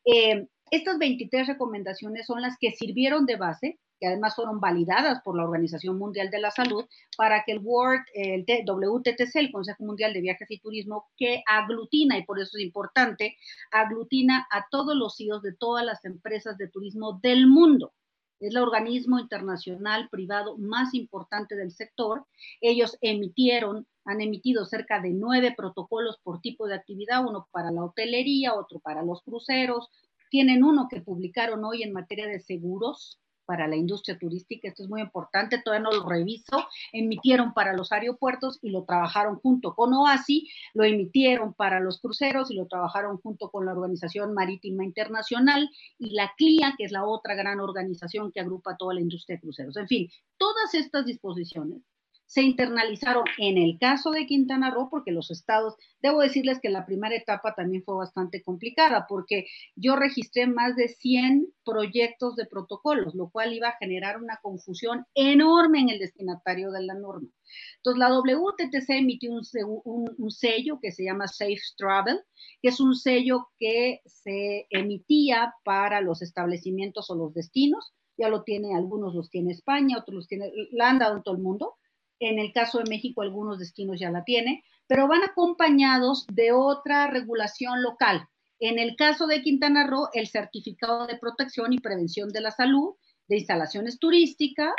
Eh, 0.05 0.47
estas 0.71 0.97
23 0.97 1.47
recomendaciones 1.47 2.25
son 2.25 2.41
las 2.41 2.57
que 2.59 2.71
sirvieron 2.71 3.25
de 3.25 3.37
base, 3.37 3.79
que 3.99 4.07
además 4.07 4.35
fueron 4.35 4.59
validadas 4.59 5.21
por 5.23 5.37
la 5.37 5.43
Organización 5.43 5.97
Mundial 5.97 6.29
de 6.29 6.39
la 6.39 6.51
Salud, 6.51 6.85
para 7.17 7.43
que 7.43 7.53
el 7.53 7.59
World, 7.59 8.03
el 8.13 8.45
WTTC, 8.65 9.35
el 9.35 9.51
Consejo 9.51 9.83
Mundial 9.85 10.13
de 10.13 10.21
Viajes 10.21 10.51
y 10.51 10.59
Turismo, 10.59 11.05
que 11.17 11.41
aglutina, 11.47 12.17
y 12.17 12.23
por 12.23 12.39
eso 12.39 12.57
es 12.57 12.63
importante, 12.63 13.37
aglutina 13.71 14.47
a 14.51 14.65
todos 14.69 14.95
los 14.95 15.15
CEOs 15.17 15.41
de 15.41 15.55
todas 15.55 15.85
las 15.85 16.03
empresas 16.05 16.57
de 16.57 16.67
turismo 16.67 17.19
del 17.21 17.47
mundo. 17.47 17.93
Es 18.39 18.51
el 18.51 18.57
organismo 18.57 19.19
internacional 19.19 20.09
privado 20.09 20.57
más 20.57 20.93
importante 20.93 21.55
del 21.55 21.71
sector. 21.71 22.25
Ellos 22.61 22.97
emitieron 23.01 23.87
han 24.07 24.21
emitido 24.21 24.65
cerca 24.65 25.01
de 25.01 25.11
nueve 25.11 25.53
protocolos 25.55 26.17
por 26.23 26.41
tipo 26.41 26.65
de 26.65 26.75
actividad, 26.75 27.25
uno 27.25 27.47
para 27.51 27.71
la 27.71 27.83
hotelería, 27.83 28.55
otro 28.55 28.79
para 28.79 29.03
los 29.03 29.21
cruceros. 29.21 29.89
Tienen 30.31 30.63
uno 30.63 30.87
que 30.89 31.01
publicaron 31.01 31.63
hoy 31.65 31.83
en 31.83 31.93
materia 31.93 32.25
de 32.25 32.39
seguros 32.39 33.19
para 33.45 33.67
la 33.67 33.77
industria 33.77 34.19
turística, 34.19 34.67
esto 34.67 34.83
es 34.83 34.89
muy 34.89 34.99
importante, 34.99 35.61
todavía 35.61 35.89
no 35.89 35.97
lo 35.97 36.07
reviso, 36.07 36.67
emitieron 36.91 37.53
para 37.53 37.71
los 37.73 37.93
aeropuertos 37.93 38.59
y 38.61 38.71
lo 38.71 38.83
trabajaron 38.83 39.37
junto 39.37 39.73
con 39.73 39.93
OASI, 39.93 40.49
lo 40.73 40.83
emitieron 40.83 41.53
para 41.53 41.79
los 41.79 42.01
cruceros 42.01 42.51
y 42.51 42.55
lo 42.55 42.67
trabajaron 42.67 43.17
junto 43.19 43.49
con 43.49 43.65
la 43.65 43.71
Organización 43.71 44.33
Marítima 44.33 44.83
Internacional 44.83 45.69
y 45.97 46.09
la 46.09 46.33
CLIA, 46.37 46.75
que 46.77 46.83
es 46.83 46.91
la 46.91 47.05
otra 47.05 47.35
gran 47.35 47.61
organización 47.61 48.33
que 48.33 48.41
agrupa 48.41 48.75
toda 48.75 48.93
la 48.95 49.01
industria 49.01 49.37
de 49.37 49.41
cruceros. 49.41 49.77
En 49.77 49.87
fin, 49.87 50.09
todas 50.37 50.73
estas 50.73 51.05
disposiciones 51.05 51.81
se 52.27 52.41
internalizaron 52.41 53.23
en 53.37 53.57
el 53.57 53.79
caso 53.79 54.11
de 54.11 54.25
Quintana 54.25 54.69
Roo, 54.69 54.89
porque 54.89 55.11
los 55.11 55.31
estados, 55.31 55.75
debo 56.01 56.19
decirles 56.19 56.59
que 56.61 56.69
la 56.69 56.85
primera 56.85 57.15
etapa 57.15 57.55
también 57.55 57.83
fue 57.83 57.95
bastante 57.95 58.43
complicada, 58.43 59.05
porque 59.07 59.47
yo 59.75 59.95
registré 59.95 60.45
más 60.45 60.75
de 60.75 60.89
100 60.89 61.47
proyectos 61.63 62.35
de 62.35 62.45
protocolos, 62.45 63.15
lo 63.15 63.29
cual 63.29 63.53
iba 63.53 63.69
a 63.69 63.77
generar 63.77 64.21
una 64.21 64.39
confusión 64.41 65.05
enorme 65.15 65.79
en 65.79 65.89
el 65.89 65.99
destinatario 65.99 66.71
de 66.71 66.83
la 66.83 66.95
norma. 66.95 67.29
Entonces, 67.77 67.99
la 67.99 68.13
WTTC 68.13 68.89
emitió 68.89 69.31
un, 69.31 70.31
sello 70.31 70.79
que 70.81 70.91
se 70.91 71.05
llama 71.05 71.29
Safe 71.29 71.55
Travel, 71.77 72.19
que 72.61 72.67
es 72.67 72.81
un 72.81 72.93
sello 72.93 73.47
que 73.57 74.01
se 74.05 74.67
emitía 74.69 75.53
para 75.63 76.01
los 76.01 76.21
establecimientos 76.21 77.09
o 77.09 77.15
los 77.15 77.33
destinos. 77.33 77.93
Ya 78.17 78.27
lo 78.27 78.43
tiene, 78.43 78.75
algunos 78.75 79.15
los 79.15 79.29
tiene 79.29 79.53
España, 79.53 79.97
otros 79.97 80.15
los 80.15 80.27
tiene, 80.27 80.51
la 80.71 80.89
han 80.89 80.99
dado 80.99 81.15
en 81.15 81.23
todo 81.23 81.35
el 81.35 81.41
mundo 81.41 81.75
en 82.19 82.39
el 82.39 82.51
caso 82.53 82.79
de 82.79 82.89
México, 82.89 83.21
algunos 83.21 83.59
destinos 83.59 83.99
ya 83.99 84.11
la 84.11 84.23
tienen, 84.23 84.61
pero 84.87 85.07
van 85.07 85.23
acompañados 85.23 86.25
de 86.27 86.51
otra 86.51 87.07
regulación 87.07 87.81
local. 87.83 88.27
En 88.59 88.79
el 88.79 88.95
caso 88.95 89.27
de 89.27 89.41
Quintana 89.41 89.85
Roo, 89.85 90.09
el 90.13 90.27
certificado 90.27 91.05
de 91.05 91.17
protección 91.17 91.73
y 91.73 91.79
prevención 91.79 92.29
de 92.29 92.41
la 92.41 92.51
salud 92.51 92.95
de 93.27 93.37
instalaciones 93.37 93.99
turísticas 93.99 94.73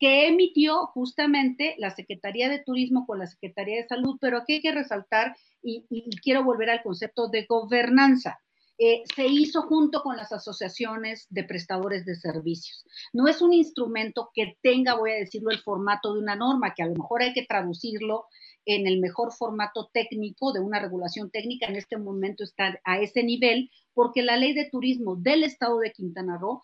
que 0.00 0.26
emitió 0.26 0.86
justamente 0.86 1.76
la 1.78 1.90
Secretaría 1.90 2.48
de 2.48 2.58
Turismo 2.58 3.06
con 3.06 3.20
la 3.20 3.26
Secretaría 3.26 3.76
de 3.76 3.86
Salud, 3.86 4.18
pero 4.20 4.38
aquí 4.38 4.54
hay 4.54 4.60
que 4.60 4.72
resaltar 4.72 5.36
y, 5.62 5.86
y 5.90 6.10
quiero 6.16 6.42
volver 6.42 6.70
al 6.70 6.82
concepto 6.82 7.28
de 7.28 7.44
gobernanza. 7.44 8.40
Eh, 8.78 9.02
se 9.14 9.26
hizo 9.26 9.62
junto 9.62 10.02
con 10.02 10.16
las 10.16 10.32
asociaciones 10.32 11.26
de 11.30 11.44
prestadores 11.44 12.04
de 12.04 12.16
servicios. 12.16 12.84
No 13.12 13.28
es 13.28 13.42
un 13.42 13.52
instrumento 13.52 14.30
que 14.34 14.56
tenga, 14.62 14.94
voy 14.94 15.12
a 15.12 15.16
decirlo, 15.16 15.50
el 15.50 15.60
formato 15.60 16.14
de 16.14 16.20
una 16.20 16.36
norma, 16.36 16.74
que 16.74 16.82
a 16.82 16.86
lo 16.86 16.94
mejor 16.94 17.22
hay 17.22 17.32
que 17.32 17.46
traducirlo 17.46 18.26
en 18.64 18.86
el 18.86 19.00
mejor 19.00 19.32
formato 19.32 19.90
técnico 19.92 20.52
de 20.52 20.60
una 20.60 20.80
regulación 20.80 21.30
técnica. 21.30 21.66
En 21.66 21.76
este 21.76 21.98
momento 21.98 22.44
está 22.44 22.80
a 22.84 22.98
ese 22.98 23.22
nivel, 23.22 23.70
porque 23.94 24.22
la 24.22 24.36
ley 24.36 24.54
de 24.54 24.68
turismo 24.70 25.16
del 25.16 25.44
estado 25.44 25.78
de 25.78 25.92
Quintana 25.92 26.38
Roo 26.38 26.62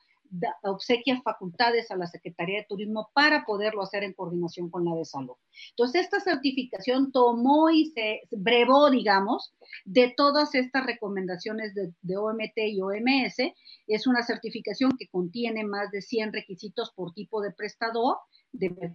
obsequia 0.63 1.21
facultades 1.23 1.91
a 1.91 1.97
la 1.97 2.07
Secretaría 2.07 2.59
de 2.59 2.67
Turismo 2.69 3.11
para 3.15 3.45
poderlo 3.45 3.83
hacer 3.83 4.05
en 4.05 4.13
coordinación 4.13 4.71
con 4.71 4.85
la 4.85 4.95
de 4.95 5.05
salud. 5.05 5.35
Entonces, 5.71 6.03
esta 6.03 6.21
certificación 6.21 7.13
tomó 7.13 7.71
y 7.71 7.87
se 7.87 8.23
brevó, 8.31 8.91
digamos, 8.91 9.55
de 9.85 10.13
todas 10.17 10.55
estas 10.55 10.87
recomendaciones 10.87 11.75
de, 11.75 11.93
de, 12.03 12.17
OMT 12.17 12.57
y 12.57 12.81
OMS. 12.81 13.53
Es 13.87 14.07
una 14.07 14.23
certificación 14.23 14.93
que 14.99 15.09
contiene 15.09 15.65
más 15.65 15.91
de 15.91 16.03
100 16.03 16.33
requisitos 16.33 16.93
por 16.95 17.13
tipo 17.13 17.41
de 17.41 17.53
prestador 17.53 18.19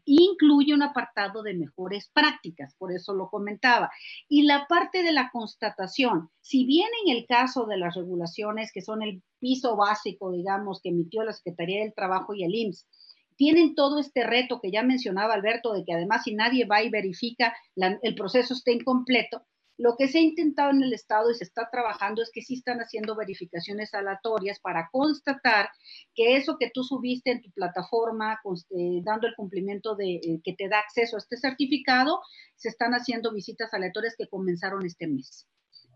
incluye 0.06 0.74
un 0.74 0.84
apartado 0.84 1.44
de 1.44 1.54
mejores 1.54 2.10
prácticas, 2.14 2.76
por 2.78 2.92
eso 2.92 3.14
lo 3.14 3.30
comentaba. 3.30 3.92
Y 4.28 4.44
la 4.44 4.66
parte 4.68 5.04
de 5.04 5.12
la 5.12 5.30
constatación, 5.32 6.30
si 6.42 6.66
bien 6.66 6.90
en 7.06 7.16
el 7.16 7.26
caso 7.26 7.66
de 7.66 7.78
las 7.78 7.96
regulaciones, 7.96 8.72
que 8.74 8.82
son 8.82 9.04
el 9.04 9.22
piso 9.40 9.76
básico, 9.76 10.32
digamos, 10.32 10.82
que 10.82 10.90
emitió 10.90 11.24
la 11.24 11.34
Secretaría 11.34 11.82
del 11.82 11.94
Trabajo 11.94 12.34
y 12.34 12.44
el 12.44 12.56
IMSS, 12.56 12.88
tienen 13.36 13.76
todo 13.76 14.00
este 14.00 14.24
reto 14.24 14.60
que 14.62 14.72
ya 14.72 14.84
mencionaba 14.84 15.34
Alberto, 15.34 15.74
de 15.74 15.84
que 15.84 15.94
además 15.94 16.24
si 16.24 16.36
nadie 16.36 16.66
va 16.66 16.84
y 16.84 16.90
verifica, 16.90 17.56
el 17.76 18.16
proceso 18.16 18.54
está 18.54 18.72
incompleto, 18.72 19.44
lo 19.84 19.98
que 19.98 20.08
se 20.08 20.20
ha 20.20 20.22
intentado 20.22 20.72
en 20.72 20.82
el 20.82 20.94
Estado 20.94 21.30
y 21.30 21.36
se 21.36 21.44
está 21.44 21.68
trabajando 21.70 22.22
es 22.22 22.32
que 22.34 22.42
sí 22.42 22.54
están 22.54 22.80
haciendo 22.80 23.18
verificaciones 23.18 23.94
aleatorias 23.94 24.62
para 24.62 24.88
constatar 24.90 25.68
que 26.16 26.38
eso 26.38 26.56
que 26.58 26.72
tú 26.74 26.86
subiste 26.86 27.32
en 27.32 27.42
tu 27.42 27.52
plataforma, 27.52 28.40
eh, 28.70 29.02
dando 29.04 29.28
el 29.28 29.36
cumplimiento 29.36 29.98
de 29.98 30.14
eh, 30.14 30.42
que 30.42 30.54
te 30.54 30.70
da 30.70 30.80
acceso 30.80 31.18
a 31.18 31.20
este 31.20 31.36
certificado, 31.36 32.22
se 32.56 32.70
están 32.70 32.94
haciendo 32.94 33.34
visitas 33.34 33.74
aleatorias 33.74 34.16
que 34.18 34.30
comenzaron 34.30 34.86
este 34.86 35.06
mes 35.06 35.50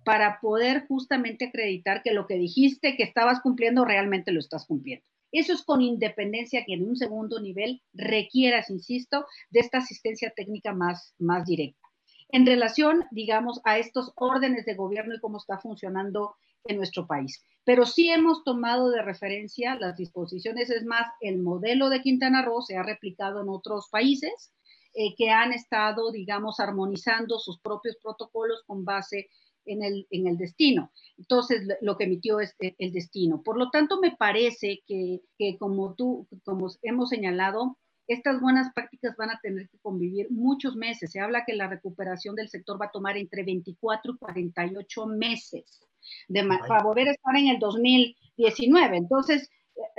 para 0.03 0.41
poder 0.41 0.85
justamente 0.88 1.45
acreditar 1.45 2.03
que 2.03 2.11
lo 2.11 2.27
que 2.27 2.35
dijiste 2.35 2.97
que 2.97 3.03
estabas 3.03 3.39
cumpliendo 3.39 3.85
realmente 3.85 4.33
lo 4.33 4.41
estás 4.41 4.65
cumpliendo. 4.65 5.05
Eso 5.31 5.53
es 5.53 5.63
con 5.63 5.81
independencia 5.81 6.65
que 6.65 6.73
en 6.73 6.83
un 6.83 6.97
segundo 6.97 7.39
nivel 7.39 7.81
requieras, 7.93 8.69
insisto, 8.69 9.25
de 9.49 9.61
esta 9.61 9.77
asistencia 9.77 10.33
técnica 10.35 10.73
más, 10.73 11.13
más 11.19 11.45
directa 11.45 11.86
en 12.30 12.45
relación, 12.45 13.05
digamos, 13.11 13.61
a 13.63 13.78
estos 13.78 14.11
órdenes 14.15 14.65
de 14.65 14.75
gobierno 14.75 15.15
y 15.15 15.19
cómo 15.19 15.38
está 15.38 15.57
funcionando 15.57 16.36
en 16.65 16.78
nuestro 16.78 17.07
país. 17.07 17.41
Pero 17.63 17.86
sí 17.86 18.09
hemos 18.09 18.43
tomado 18.43 18.89
de 18.89 19.01
referencia 19.01 19.75
las 19.75 19.97
disposiciones, 19.97 20.69
es 20.69 20.86
más, 20.86 21.07
el 21.21 21.39
modelo 21.39 21.89
de 21.89 22.01
Quintana 22.01 22.43
Roo 22.43 22.61
se 22.61 22.78
ha 22.78 22.84
replicado 22.84 23.41
en 23.41 23.49
otros 23.49 23.88
países 23.89 24.53
eh, 24.93 25.15
que 25.15 25.30
han 25.30 25.53
estado, 25.53 26.11
digamos, 26.11 26.59
armonizando 26.59 27.39
sus 27.39 27.59
propios 27.59 27.97
protocolos 28.01 28.63
con 28.65 28.84
base 28.84 29.30
en 29.65 29.84
el, 29.84 30.07
en 30.11 30.28
el 30.28 30.38
destino. 30.38 30.91
Entonces, 31.17 31.67
lo 31.82 31.97
que 31.97 32.05
emitió 32.05 32.39
es 32.39 32.55
eh, 32.59 32.75
el 32.78 32.91
destino. 32.91 33.41
Por 33.43 33.57
lo 33.57 33.69
tanto, 33.69 33.99
me 33.99 34.15
parece 34.15 34.82
que 34.88 35.21
como 35.59 35.93
tú, 35.93 36.28
como 36.45 36.69
hemos 36.82 37.09
señalado, 37.09 37.78
estas 38.08 38.39
buenas 38.39 38.74
prácticas 38.74 39.16
van 39.18 39.32
a 39.32 39.39
tener 39.41 39.70
que 39.70 39.80
convivir 39.80 40.28
muchos 40.32 40.76
meses. 40.76 41.12
Se 41.12 41.20
habla 41.20 41.43
que 41.45 41.53
la 41.53 41.68
recuperación 41.68 42.36
del 42.36 42.49
sector 42.49 42.82
va 42.82 42.88
a 42.88 42.91
tomar 42.91 43.18
entre 43.18 43.43
24 43.43 44.14
y 44.14 44.18
48 44.18 45.05
meses 45.08 45.82
de, 46.28 46.47
para 46.68 46.84
volver 46.84 47.10
a 47.10 47.12
estar 47.12 47.36
en 47.36 47.47
el 47.47 47.60
2019. 47.60 48.97
Entonces, 48.97 49.49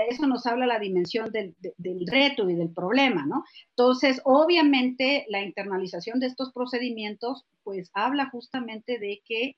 eso 0.09 0.27
nos 0.27 0.47
habla 0.47 0.67
la 0.67 0.79
dimensión 0.79 1.31
del, 1.31 1.55
del, 1.77 2.07
reto 2.07 2.49
y 2.49 2.55
del 2.55 2.73
problema, 2.73 3.27
¿no? 3.27 3.45
Entonces, 3.71 4.21
obviamente, 4.25 5.27
la 5.29 5.43
internalización 5.43 6.19
de 6.19 6.27
estos 6.27 6.53
procedimientos, 6.53 7.45
pues 7.63 7.91
habla 7.95 8.29
justamente 8.31 8.99
de 8.99 9.23
que 9.25 9.57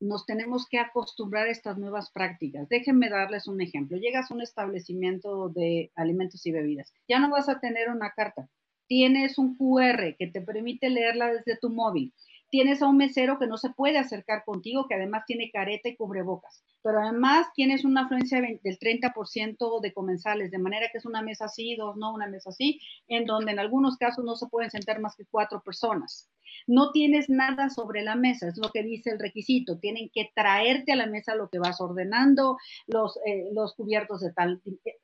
nos 0.00 0.24
tenemos 0.24 0.66
que 0.68 0.78
acostumbrar 0.78 1.46
a 1.46 1.50
estas 1.50 1.78
nuevas 1.78 2.10
prácticas. 2.10 2.68
Déjenme 2.68 3.10
darles 3.10 3.46
un 3.46 3.60
ejemplo. 3.60 3.98
Llegas 3.98 4.30
a 4.30 4.34
un 4.34 4.40
establecimiento 4.40 5.50
de 5.50 5.92
alimentos 5.94 6.44
y 6.46 6.52
bebidas. 6.52 6.92
Ya 7.08 7.20
no 7.20 7.30
vas 7.30 7.48
a 7.48 7.60
tener 7.60 7.90
una 7.90 8.10
carta. 8.10 8.48
Tienes 8.86 9.38
un 9.38 9.56
QR 9.56 10.16
que 10.18 10.26
te 10.26 10.40
permite 10.40 10.88
leerla 10.88 11.32
desde 11.32 11.56
tu 11.56 11.70
móvil. 11.70 12.12
Tienes 12.50 12.82
a 12.82 12.88
un 12.88 12.96
mesero 12.96 13.38
que 13.38 13.46
no 13.46 13.56
se 13.56 13.70
puede 13.70 13.98
acercar 13.98 14.44
contigo, 14.44 14.86
que 14.88 14.94
además 14.94 15.24
tiene 15.26 15.50
careta 15.50 15.88
y 15.88 15.96
cubrebocas, 15.96 16.62
pero 16.82 17.00
además 17.00 17.46
tienes 17.54 17.84
una 17.84 18.02
afluencia 18.02 18.40
del 18.40 18.78
30% 18.78 19.80
de 19.80 19.92
comensales, 19.92 20.50
de 20.50 20.58
manera 20.58 20.88
que 20.90 20.98
es 20.98 21.06
una 21.06 21.22
mesa 21.22 21.46
así, 21.46 21.76
dos 21.76 21.96
no, 21.96 22.12
una 22.12 22.26
mesa 22.26 22.50
así, 22.50 22.80
en 23.08 23.24
donde 23.24 23.52
en 23.52 23.58
algunos 23.58 23.96
casos 23.96 24.24
no 24.24 24.36
se 24.36 24.48
pueden 24.48 24.70
sentar 24.70 25.00
más 25.00 25.16
que 25.16 25.24
cuatro 25.30 25.62
personas. 25.62 26.28
No 26.66 26.90
tienes 26.90 27.28
nada 27.28 27.70
sobre 27.70 28.02
la 28.02 28.16
mesa, 28.16 28.48
es 28.48 28.58
lo 28.58 28.70
que 28.70 28.82
dice 28.82 29.10
el 29.10 29.18
requisito. 29.18 29.78
Tienen 29.78 30.10
que 30.12 30.30
traerte 30.34 30.92
a 30.92 30.96
la 30.96 31.06
mesa 31.06 31.34
lo 31.34 31.48
que 31.48 31.58
vas 31.58 31.80
ordenando, 31.80 32.58
los, 32.86 33.18
eh, 33.24 33.48
los 33.52 33.74
cubiertos 33.74 34.20
de 34.20 34.32
tal. 34.32 34.60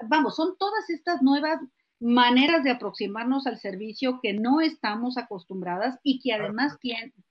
Vamos, 0.09 0.37
son 0.37 0.57
todas 0.59 0.91
estas 0.91 1.23
nuevas 1.23 1.61
maneras 1.99 2.63
de 2.63 2.71
aproximarnos 2.71 3.47
al 3.47 3.59
servicio 3.59 4.21
que 4.23 4.35
no 4.35 4.61
estamos 4.61 5.17
acostumbradas 5.17 5.99
y 6.03 6.21
que 6.21 6.33
además 6.33 6.77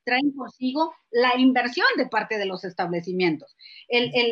traen 0.03 0.31
consigo 0.31 0.93
la 1.11 1.37
inversión 1.37 1.85
de 1.97 2.07
parte 2.07 2.37
de 2.37 2.45
los 2.45 2.63
establecimientos. 2.63 3.55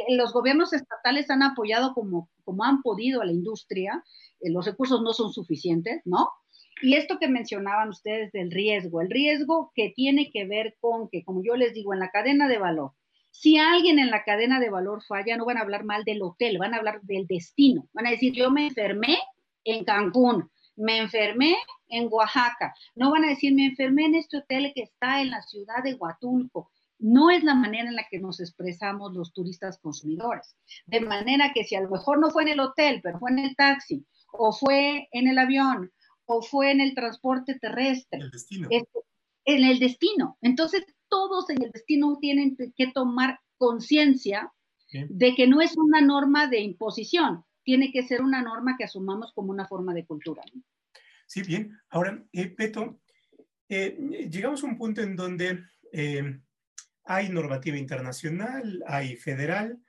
los 0.09 0.33
gobiernos 0.33 0.73
estatales 0.73 1.29
han 1.29 1.43
apoyado 1.43 1.93
como, 1.93 2.29
como 2.43 2.63
han 2.63 2.81
podido 2.81 3.21
a 3.21 3.25
la 3.25 3.31
industria, 3.31 4.03
eh, 4.39 4.51
los 4.51 4.65
recursos 4.65 5.01
no 5.01 5.13
son 5.13 5.31
suficientes, 5.31 6.01
¿no? 6.05 6.29
Y 6.81 6.95
esto 6.95 7.19
que 7.19 7.27
mencionaban 7.27 7.89
ustedes 7.89 8.31
del 8.31 8.51
riesgo, 8.51 9.01
el 9.01 9.09
riesgo 9.09 9.71
que 9.75 9.93
tiene 9.95 10.31
que 10.31 10.45
ver 10.45 10.75
con 10.81 11.07
que, 11.09 11.23
como 11.23 11.41
yo 11.43 11.55
les 11.55 11.73
digo, 11.73 11.93
en 11.93 11.99
la 11.99 12.09
cadena 12.09 12.47
de 12.47 12.57
valor, 12.57 12.91
si 13.29 13.57
alguien 13.57 13.99
en 13.99 14.11
la 14.11 14.23
cadena 14.23 14.59
de 14.59 14.69
valor 14.69 15.01
falla, 15.03 15.37
no 15.37 15.45
van 15.45 15.57
a 15.57 15.61
hablar 15.61 15.85
mal 15.85 16.03
del 16.03 16.21
hotel, 16.21 16.57
van 16.57 16.73
a 16.73 16.77
hablar 16.77 17.01
del 17.01 17.25
destino. 17.25 17.87
Van 17.93 18.05
a 18.05 18.11
decir, 18.11 18.33
yo 18.33 18.51
me 18.51 18.67
enfermé 18.67 19.17
en 19.63 19.83
Cancún, 19.83 20.49
me 20.75 20.97
enfermé 20.97 21.55
en 21.87 22.07
Oaxaca. 22.11 22.73
No 22.95 23.11
van 23.11 23.23
a 23.23 23.29
decir, 23.29 23.53
me 23.53 23.67
enfermé 23.67 24.05
en 24.05 24.15
este 24.15 24.37
hotel 24.37 24.71
que 24.73 24.83
está 24.83 25.21
en 25.21 25.29
la 25.29 25.41
ciudad 25.41 25.83
de 25.83 25.93
Huatulco. 25.93 26.71
No 26.99 27.29
es 27.29 27.43
la 27.43 27.55
manera 27.55 27.89
en 27.89 27.95
la 27.95 28.07
que 28.09 28.19
nos 28.19 28.39
expresamos 28.39 29.13
los 29.13 29.33
turistas 29.33 29.77
consumidores. 29.79 30.55
De 30.85 31.01
manera 31.01 31.51
que 31.53 31.63
si 31.63 31.75
a 31.75 31.81
lo 31.81 31.89
mejor 31.89 32.19
no 32.19 32.31
fue 32.31 32.43
en 32.43 32.49
el 32.49 32.59
hotel, 32.59 33.01
pero 33.03 33.19
fue 33.19 33.31
en 33.31 33.39
el 33.39 33.55
taxi, 33.55 34.05
o 34.31 34.51
fue 34.51 35.09
en 35.11 35.27
el 35.27 35.37
avión, 35.37 35.91
o 36.25 36.41
fue 36.41 36.71
en 36.71 36.81
el 36.81 36.95
transporte 36.95 37.59
terrestre. 37.59 38.19
El 38.21 38.31
destino. 38.31 38.69
en 39.45 39.63
el 39.65 39.79
destino. 39.79 40.37
Entonces, 40.41 40.85
todos 41.09 41.49
en 41.49 41.61
el 41.61 41.71
destino 41.71 42.17
tienen 42.19 42.57
que 42.75 42.87
tomar 42.87 43.39
conciencia 43.57 44.51
de 44.91 45.35
que 45.35 45.47
no 45.47 45.61
es 45.61 45.75
una 45.77 46.01
norma 46.01 46.47
de 46.47 46.59
imposición, 46.61 47.43
tiene 47.63 47.91
que 47.91 48.03
ser 48.03 48.21
una 48.21 48.41
norma 48.41 48.75
que 48.77 48.83
asumamos 48.83 49.33
como 49.33 49.51
una 49.51 49.67
forma 49.67 49.93
de 49.93 50.05
cultura. 50.05 50.43
Sí, 51.25 51.41
bien. 51.41 51.79
Ahora, 51.89 52.23
eh, 52.31 52.49
Peto, 52.49 53.01
eh, 53.69 53.97
llegamos 54.29 54.63
a 54.63 54.67
un 54.67 54.77
punto 54.77 55.01
en 55.01 55.15
donde 55.15 55.63
eh, 55.91 56.39
hay 57.05 57.29
normativa 57.29 57.77
internacional, 57.77 58.83
hay 58.85 59.15
federal. 59.15 59.79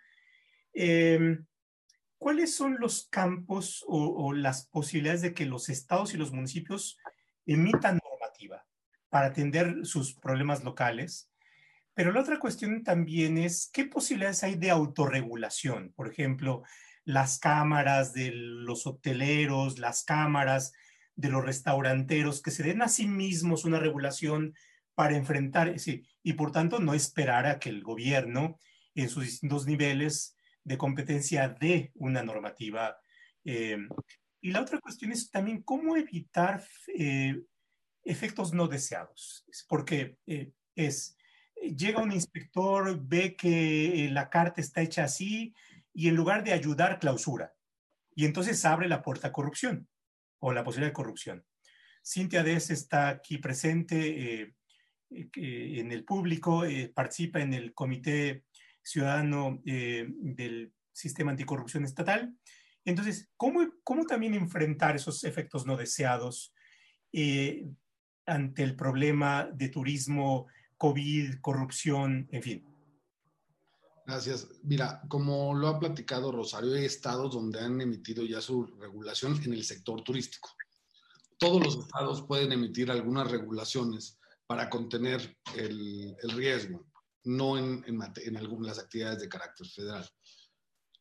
¿Cuáles 2.18 2.54
son 2.54 2.78
los 2.80 3.08
campos 3.10 3.84
o, 3.86 4.32
las 4.32 4.66
posibilidades 4.68 5.20
de 5.20 5.34
que 5.34 5.44
los 5.44 5.68
estados 5.68 6.14
y 6.14 6.16
los 6.16 6.32
municipios 6.32 6.98
emitan 7.44 8.00
normativa 8.02 8.64
para 9.10 9.26
atender 9.26 9.84
sus 9.84 10.14
problemas 10.14 10.64
locales? 10.64 11.30
Pero 11.92 12.10
la 12.10 12.22
otra 12.22 12.40
cuestión 12.40 12.82
también 12.82 13.38
es, 13.38 13.70
¿qué 13.72 13.84
posibilidades 13.84 14.42
hay 14.42 14.54
de 14.56 14.70
autorregulación? 14.70 15.92
Por 15.94 16.10
ejemplo, 16.10 16.62
las 17.04 17.38
cámaras 17.38 18.12
de 18.12 18.30
los 18.32 18.86
hoteleros, 18.86 19.78
las 19.78 20.04
cámaras 20.04 20.72
de 21.16 21.28
los 21.28 21.44
restauranteros, 21.44 22.42
que 22.42 22.50
se 22.50 22.62
den 22.62 22.82
a 22.82 22.88
sí 22.88 23.06
mismos 23.06 23.64
una 23.64 23.78
regulación 23.78 24.54
para 24.94 25.16
enfrentar, 25.16 25.78
sí, 25.78 26.06
y 26.22 26.34
por 26.34 26.52
tanto 26.52 26.80
no 26.80 26.94
esperar 26.94 27.46
a 27.46 27.58
que 27.58 27.68
el 27.68 27.82
gobierno 27.82 28.58
en 28.94 29.08
sus 29.08 29.24
distintos 29.24 29.66
niveles 29.66 30.36
de 30.62 30.78
competencia 30.78 31.48
dé 31.48 31.92
una 31.94 32.22
normativa. 32.22 32.96
Eh, 33.44 33.76
y 34.40 34.50
la 34.50 34.62
otra 34.62 34.78
cuestión 34.80 35.12
es 35.12 35.30
también 35.30 35.62
cómo 35.62 35.96
evitar 35.96 36.64
eh, 36.96 37.42
efectos 38.04 38.52
no 38.52 38.68
deseados, 38.68 39.44
porque 39.68 40.18
eh, 40.26 40.52
es, 40.74 41.16
llega 41.76 42.02
un 42.02 42.12
inspector, 42.12 42.98
ve 43.02 43.36
que 43.36 44.08
la 44.12 44.30
carta 44.30 44.60
está 44.60 44.82
hecha 44.82 45.04
así, 45.04 45.54
y 45.94 46.08
en 46.08 46.16
lugar 46.16 46.42
de 46.44 46.52
ayudar, 46.52 46.98
clausura. 46.98 47.54
Y 48.14 48.26
entonces 48.26 48.64
abre 48.64 48.88
la 48.88 49.02
puerta 49.02 49.28
a 49.28 49.32
corrupción 49.32 49.88
o 50.40 50.52
la 50.52 50.64
posibilidad 50.64 50.90
de 50.90 50.94
corrupción. 50.94 51.46
Cintia 52.04 52.42
Dez 52.42 52.70
está 52.70 53.08
aquí 53.08 53.38
presente 53.38 54.42
eh, 54.42 54.54
eh, 55.10 55.76
en 55.78 55.90
el 55.90 56.04
público, 56.04 56.64
eh, 56.64 56.92
participa 56.94 57.40
en 57.40 57.54
el 57.54 57.72
Comité 57.72 58.44
Ciudadano 58.82 59.62
del 59.64 60.74
Sistema 60.92 61.30
Anticorrupción 61.30 61.84
Estatal. 61.84 62.36
Entonces, 62.84 63.30
¿cómo, 63.38 63.66
¿cómo 63.82 64.04
también 64.04 64.34
enfrentar 64.34 64.94
esos 64.94 65.24
efectos 65.24 65.64
no 65.64 65.78
deseados 65.78 66.52
ante 68.26 68.62
el 68.62 68.76
problema 68.76 69.48
de 69.54 69.70
turismo, 69.70 70.48
COVID, 70.76 71.40
corrupción, 71.40 72.28
en 72.30 72.42
fin? 72.42 72.73
Gracias. 74.06 74.48
Mira, 74.62 75.00
como 75.08 75.54
lo 75.54 75.68
ha 75.68 75.80
platicado 75.80 76.30
Rosario, 76.30 76.74
hay 76.74 76.84
estados 76.84 77.34
donde 77.34 77.60
han 77.60 77.80
emitido 77.80 78.22
ya 78.24 78.40
su 78.40 78.66
regulación 78.66 79.40
en 79.42 79.54
el 79.54 79.64
sector 79.64 80.02
turístico. 80.02 80.50
Todos 81.38 81.62
los 81.64 81.78
estados 81.78 82.22
pueden 82.22 82.52
emitir 82.52 82.90
algunas 82.90 83.30
regulaciones 83.30 84.18
para 84.46 84.68
contener 84.68 85.38
el, 85.56 86.14
riesgo, 86.34 86.86
no 87.24 87.56
en, 87.56 87.82
en, 87.86 88.36
algunas 88.36 88.78
actividades 88.78 89.20
de 89.20 89.28
carácter 89.28 89.66
federal. 89.66 90.08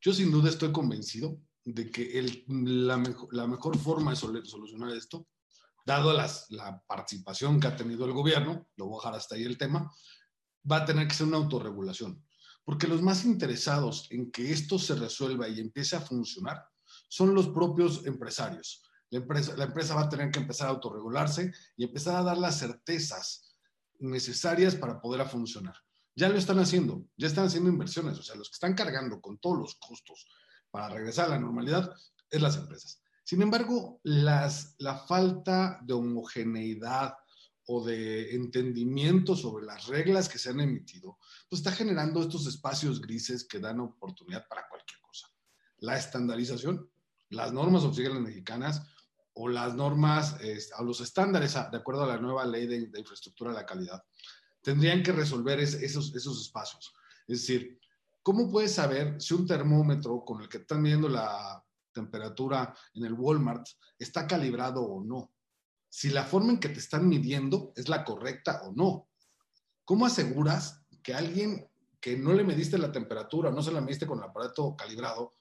Yo 0.02 0.14
sin 0.14 0.32
duda 0.32 0.50
estoy 0.50 0.72
convencido 0.72 1.38
de 1.66 1.92
que 1.92 2.46
la, 2.48 2.98
mejor 3.48 3.78
forma 3.78 4.12
de 4.12 4.18
solucionar 4.18 4.92
esto, 4.92 5.28
dado 5.86 6.14
las, 6.14 6.50
la 6.50 6.82
participación 6.88 7.60
que 7.60 7.68
ha 7.68 7.76
tenido 7.76 8.06
el 8.06 8.14
gobierno, 8.14 8.70
lo 8.78 8.88
voy 8.88 8.96
a 8.96 9.00
dejar 9.00 9.16
hasta 9.16 9.36
ahí 9.36 9.44
el 9.44 9.58
tema, 9.58 9.94
va 10.70 10.78
a 10.78 10.86
tener 10.86 11.08
que 11.08 11.16
ser 11.16 11.28
una 11.28 11.38
autorregulación 11.38 12.24
porque 12.64 12.88
los 12.88 13.02
más 13.02 13.26
interesados 13.26 14.08
en 14.12 14.32
que 14.32 14.52
esto 14.52 14.80
se 14.80 14.96
resuelva 14.96 15.48
y 15.48 15.60
empiece 15.60 15.96
a 15.96 16.02
funcionar 16.02 16.64
son 17.10 17.34
los 17.34 17.50
propios 17.50 18.06
empresarios. 18.06 18.84
La 19.10 19.20
empresa, 19.20 19.56
la 19.56 19.66
empresa 19.66 19.96
va 19.96 20.04
a 20.04 20.10
tener 20.10 20.32
que 20.32 20.40
empezar 20.40 20.68
a 20.68 20.72
autorregularse 20.72 21.52
y 21.76 21.84
empezar 21.84 22.16
a 22.16 22.24
dar 22.24 22.38
las 22.38 22.58
certezas 22.58 23.56
necesarias 24.00 24.76
para 24.76 25.00
poder 25.00 25.28
funcionar. 25.28 25.76
Ya 26.16 26.30
lo 26.30 26.38
están 26.38 26.60
haciendo, 26.60 27.06
ya 27.18 27.28
están 27.28 27.46
haciendo 27.46 27.70
inversiones, 27.70 28.18
o 28.20 28.24
sea, 28.24 28.36
los 28.36 28.50
que 28.50 28.56
están 28.56 28.76
cargando 28.76 29.20
con 29.20 29.38
todos 29.40 29.58
los 29.58 29.76
costos 29.76 30.28
para 30.70 30.90
regresar 30.90 31.26
a 31.26 31.30
la 31.30 31.40
normalidad 31.40 31.94
es 32.30 32.42
las 32.42 32.56
empresas. 32.56 33.02
Sin 33.24 33.42
embargo, 33.42 34.00
las, 34.04 34.76
la 34.80 34.98
falta 34.98 35.80
de 35.84 35.94
homogeneidad 35.94 37.14
o 37.68 37.84
de 37.84 38.36
entendimiento 38.36 39.36
sobre 39.36 39.66
las 39.66 39.88
reglas 39.88 40.28
que 40.28 40.38
se 40.38 40.50
han 40.50 40.60
emitido, 40.60 41.18
pues 41.50 41.62
está 41.62 41.72
generando 41.72 42.22
estos 42.22 42.46
espacios 42.48 43.02
grises 43.02 43.46
que 43.46 43.60
dan 43.60 43.80
oportunidad 43.80 44.48
para 44.48 44.68
cualquier 44.68 45.00
cosa. 45.02 45.28
La 45.78 45.98
estandarización, 45.98 46.90
las 47.30 47.54
normas 47.54 47.84
oficiales 47.84 48.22
mexicanas 48.22 48.82
o 49.34 49.48
las 49.48 49.74
normas, 49.76 50.36
o 50.78 50.84
los 50.84 51.02
estándares 51.02 51.54
de 51.54 51.78
acuerdo 51.78 52.04
a 52.04 52.08
la 52.08 52.18
nueva 52.18 52.46
ley 52.46 52.68
de, 52.68 53.00
infraestructura 53.00 53.52
de 53.52 53.58
la 53.58 53.66
calidad, 53.66 54.04
tendrían 54.62 55.02
que 55.02 55.12
resolver 55.12 55.60
esos, 55.60 56.16
esos 56.16 56.42
espacios. 56.42 56.94
Es 57.28 57.42
decir, 57.42 57.80
¿cómo 58.22 58.50
puedes 58.52 58.74
saber 58.74 59.20
si 59.20 59.34
un 59.34 59.48
termómetro 59.48 60.24
con 60.24 60.42
el 60.42 60.50
que 60.50 60.58
están 60.58 60.82
midiendo 60.82 61.10
la 61.10 61.64
temperatura 61.92 62.76
en 62.94 63.06
el 63.06 63.14
Walmart 63.14 63.66
está 63.98 64.28
calibrado 64.28 64.84
o 64.84 65.04
no? 65.04 65.33
Si 65.94 66.10
la 66.10 66.24
forma 66.24 66.54
en 66.54 66.60
que 66.60 66.70
te 66.70 66.80
están 66.80 67.08
midiendo 67.08 67.72
es 67.76 67.88
la 67.88 68.04
correcta 68.04 68.64
o 68.64 68.74
no. 68.74 69.10
¿Cómo 69.86 70.08
aseguras 70.08 70.84
que 71.04 71.14
alguien 71.14 71.70
que 72.02 72.18
no 72.18 72.34
le 72.34 72.44
mediste 72.44 72.80
la 72.80 72.92
temperatura, 72.92 73.52
no 73.52 73.62
se 73.62 73.72
la 73.72 73.80
mediste 73.80 74.08
con 74.08 74.18
el 74.18 74.24
aparato 74.24 74.76
calibrado, 74.76 75.36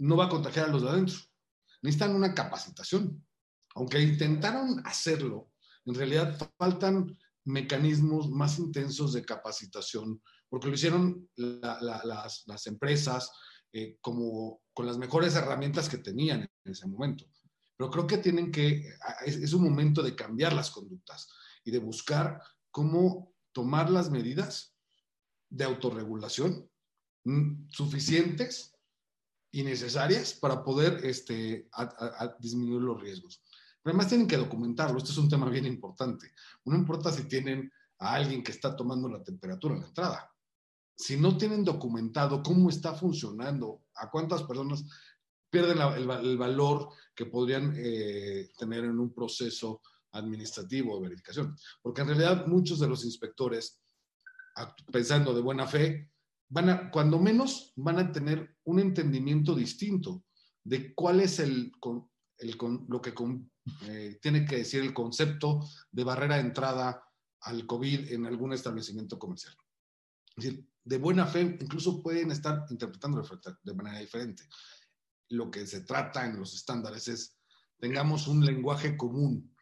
no 0.00 0.14
va 0.14 0.26
a 0.26 0.28
contagiar 0.28 0.68
a 0.68 0.72
los 0.72 0.82
de 0.82 0.90
adentro? 0.90 1.16
Necesitan 1.80 2.14
una 2.14 2.34
capacitación. 2.34 3.26
Aunque 3.76 3.98
intentaron 3.98 4.82
hacerlo, 4.84 5.52
en 5.86 5.94
realidad 5.94 6.38
faltan 6.58 7.16
mecanismos 7.46 8.28
más 8.28 8.58
intensos 8.58 9.14
de 9.14 9.24
capacitación, 9.24 10.22
porque 10.50 10.68
lo 10.68 10.74
hicieron 10.74 11.30
las, 11.34 12.66
empresas 12.66 13.32
eh, 13.72 13.96
como 14.02 14.60
con 14.74 14.84
las 14.84 14.98
mejores 14.98 15.34
herramientas 15.34 15.88
que 15.88 15.96
tenían 15.96 16.42
en 16.42 16.72
ese 16.72 16.86
momento. 16.86 17.24
Pero 17.78 17.90
creo 17.92 18.06
que 18.08 18.18
tienen 18.18 18.50
que, 18.50 18.92
es, 19.24 19.52
un 19.52 19.62
momento 19.62 20.02
de 20.02 20.16
cambiar 20.16 20.52
las 20.52 20.70
conductas 20.70 21.28
y 21.64 21.70
de 21.70 21.78
buscar 21.78 22.42
cómo 22.72 23.32
tomar 23.52 23.88
las 23.88 24.10
medidas 24.10 24.74
de 25.48 25.64
autorregulación 25.64 26.68
mm, 27.24 27.68
suficientes 27.68 28.74
y 29.52 29.62
necesarias 29.62 30.34
para 30.34 30.64
poder 30.64 31.06
este, 31.06 31.70
disminuir 32.40 32.82
los 32.82 33.00
riesgos. 33.00 33.44
Pero 33.80 33.94
además 33.94 34.08
tienen 34.08 34.26
que 34.26 34.36
documentarlo. 34.36 34.98
Este 34.98 35.12
es 35.12 35.18
un 35.18 35.28
tema 35.28 35.48
bien 35.48 35.64
importante. 35.64 36.32
No 36.64 36.74
importa 36.76 37.12
si 37.12 37.28
tienen 37.28 37.72
a 38.00 38.14
alguien 38.14 38.42
que 38.42 38.50
está 38.50 38.74
tomando 38.74 39.08
la 39.08 39.22
temperatura 39.22 39.74
en 39.74 39.82
la 39.82 39.86
entrada. 39.86 40.34
Si 40.96 41.16
no 41.16 41.38
tienen 41.38 41.64
documentado 41.64 42.42
cómo 42.42 42.70
está 42.70 42.92
funcionando, 42.92 43.84
a 43.94 44.10
cuántas 44.10 44.42
personas 44.42 44.84
pierden 45.50 45.78
el, 45.78 46.36
valor 46.36 46.90
que 47.14 47.26
podrían 47.26 47.74
eh, 47.76 48.50
tener 48.58 48.84
en 48.84 48.98
un 48.98 49.12
proceso 49.12 49.80
administrativo 50.12 50.96
de 50.96 51.08
verificación. 51.08 51.56
Porque 51.82 52.02
en 52.02 52.08
realidad 52.08 52.46
muchos 52.46 52.80
de 52.80 52.88
los 52.88 53.04
inspectores, 53.04 53.80
pensando 54.92 55.34
de 55.34 55.40
buena 55.40 55.66
fe, 55.66 56.10
van 56.48 56.70
a, 56.70 56.90
cuando 56.90 57.18
menos, 57.18 57.72
van 57.76 57.98
a 57.98 58.12
tener 58.12 58.56
un 58.64 58.80
entendimiento 58.80 59.54
distinto 59.54 60.24
de 60.64 60.94
cuál 60.94 61.20
es 61.20 61.38
el, 61.38 61.72
el 62.38 62.56
lo 62.88 63.00
que 63.00 63.14
eh, 63.82 64.18
tiene 64.20 64.44
que 64.44 64.56
decir 64.56 64.82
el 64.82 64.94
concepto 64.94 65.60
de 65.90 66.04
barrera 66.04 66.36
de 66.36 66.42
entrada 66.42 67.02
al 67.42 67.66
COVID 67.66 68.12
en 68.12 68.26
algún 68.26 68.52
establecimiento 68.52 69.18
comercial. 69.18 69.54
Es 70.36 70.44
decir, 70.44 70.68
de 70.84 70.98
buena 70.98 71.26
fe, 71.26 71.58
incluso 71.60 72.02
pueden 72.02 72.30
estar 72.30 72.64
interpretando 72.70 73.22
de 73.62 73.74
manera 73.74 73.98
diferente. 73.98 74.44
Lo 75.30 75.50
que 75.50 75.66
se 75.66 75.82
trata 75.82 76.24
en 76.24 76.38
los 76.38 76.54
estándares 76.54 77.08
es 77.08 77.36
tengamos 77.78 78.26
un 78.28 78.44
lenguaje 78.44 78.96
común 78.96 79.54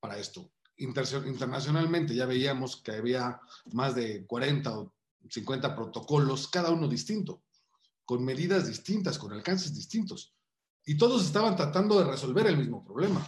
para 0.00 0.18
esto. 0.18 0.52
internacionalmente 0.76 2.14
ya 2.14 2.26
veíamos 2.26 2.76
que 2.76 2.92
había 2.92 3.40
más 3.72 3.94
de 3.94 4.26
40 4.26 4.78
o 4.78 4.94
50 5.28 5.76
protocolos, 5.76 6.48
cada 6.48 6.70
uno 6.70 6.88
distinto, 6.88 7.42
con 8.04 8.24
medidas 8.24 8.66
distintas, 8.66 9.18
con 9.18 9.32
alcances 9.32 9.74
distintos. 9.74 10.34
Y 10.84 10.96
todos 10.96 11.24
estaban 11.24 11.54
tratando 11.56 11.98
de 11.98 12.10
resolver 12.10 12.46
el 12.46 12.58
mismo 12.58 12.84
problema. 12.84 13.24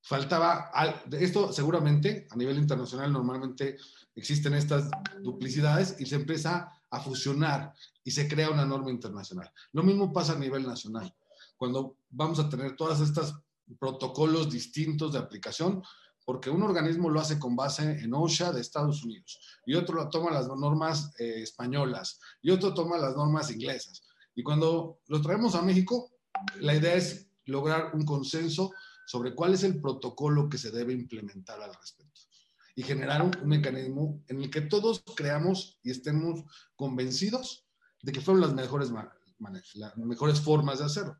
Faltaba, 0.00 0.70
esto 1.12 1.52
seguramente 1.52 2.26
a 2.30 2.36
nivel 2.36 2.58
internacional 2.58 3.12
normalmente 3.12 3.76
existen 4.14 4.54
estas 4.54 4.90
duplicidades 5.22 5.96
y 5.98 6.06
se 6.06 6.16
empieza 6.16 6.70
a 6.94 7.00
fusionar 7.00 7.72
y 8.02 8.10
se 8.10 8.28
crea 8.28 8.50
una 8.50 8.64
norma 8.64 8.90
internacional. 8.90 9.50
Lo 9.72 9.82
mismo 9.82 10.12
pasa 10.12 10.34
a 10.34 10.38
nivel 10.38 10.66
nacional. 10.66 11.14
Cuando 11.56 11.96
vamos 12.10 12.38
a 12.38 12.48
tener 12.48 12.76
todas 12.76 13.00
estas 13.00 13.34
protocolos 13.78 14.50
distintos 14.50 15.12
de 15.12 15.18
aplicación, 15.18 15.82
porque 16.24 16.50
un 16.50 16.62
organismo 16.62 17.10
lo 17.10 17.20
hace 17.20 17.38
con 17.38 17.54
base 17.54 17.82
en 18.00 18.14
OSHA 18.14 18.52
de 18.52 18.60
Estados 18.60 19.04
Unidos 19.04 19.38
y 19.66 19.74
otro 19.74 19.96
lo 19.96 20.08
toma 20.08 20.30
las 20.30 20.48
normas 20.48 21.12
eh, 21.18 21.42
españolas 21.42 22.18
y 22.40 22.50
otro 22.50 22.72
toma 22.72 22.96
las 22.96 23.14
normas 23.14 23.50
inglesas. 23.50 24.02
Y 24.34 24.42
cuando 24.42 25.00
lo 25.08 25.20
traemos 25.20 25.54
a 25.54 25.62
México, 25.62 26.12
la 26.60 26.74
idea 26.74 26.94
es 26.94 27.28
lograr 27.44 27.94
un 27.94 28.04
consenso 28.04 28.72
sobre 29.06 29.34
cuál 29.34 29.52
es 29.52 29.64
el 29.64 29.80
protocolo 29.80 30.48
que 30.48 30.56
se 30.56 30.70
debe 30.70 30.94
implementar 30.94 31.60
al 31.60 31.74
respecto 31.74 32.20
y 32.74 32.82
generar 32.82 33.22
un, 33.22 33.32
mecanismo 33.44 34.22
en 34.28 34.42
el 34.42 34.50
que 34.50 34.62
todos 34.62 35.04
creamos 35.16 35.78
y 35.82 35.90
estemos 35.90 36.42
convencidos 36.74 37.66
de 38.02 38.12
que 38.12 38.20
fueron 38.20 38.40
las 38.40 38.54
mejores, 38.54 38.90
las 39.74 39.96
mejores 39.96 40.40
formas 40.40 40.78
de 40.78 40.86
hacerlo. 40.86 41.16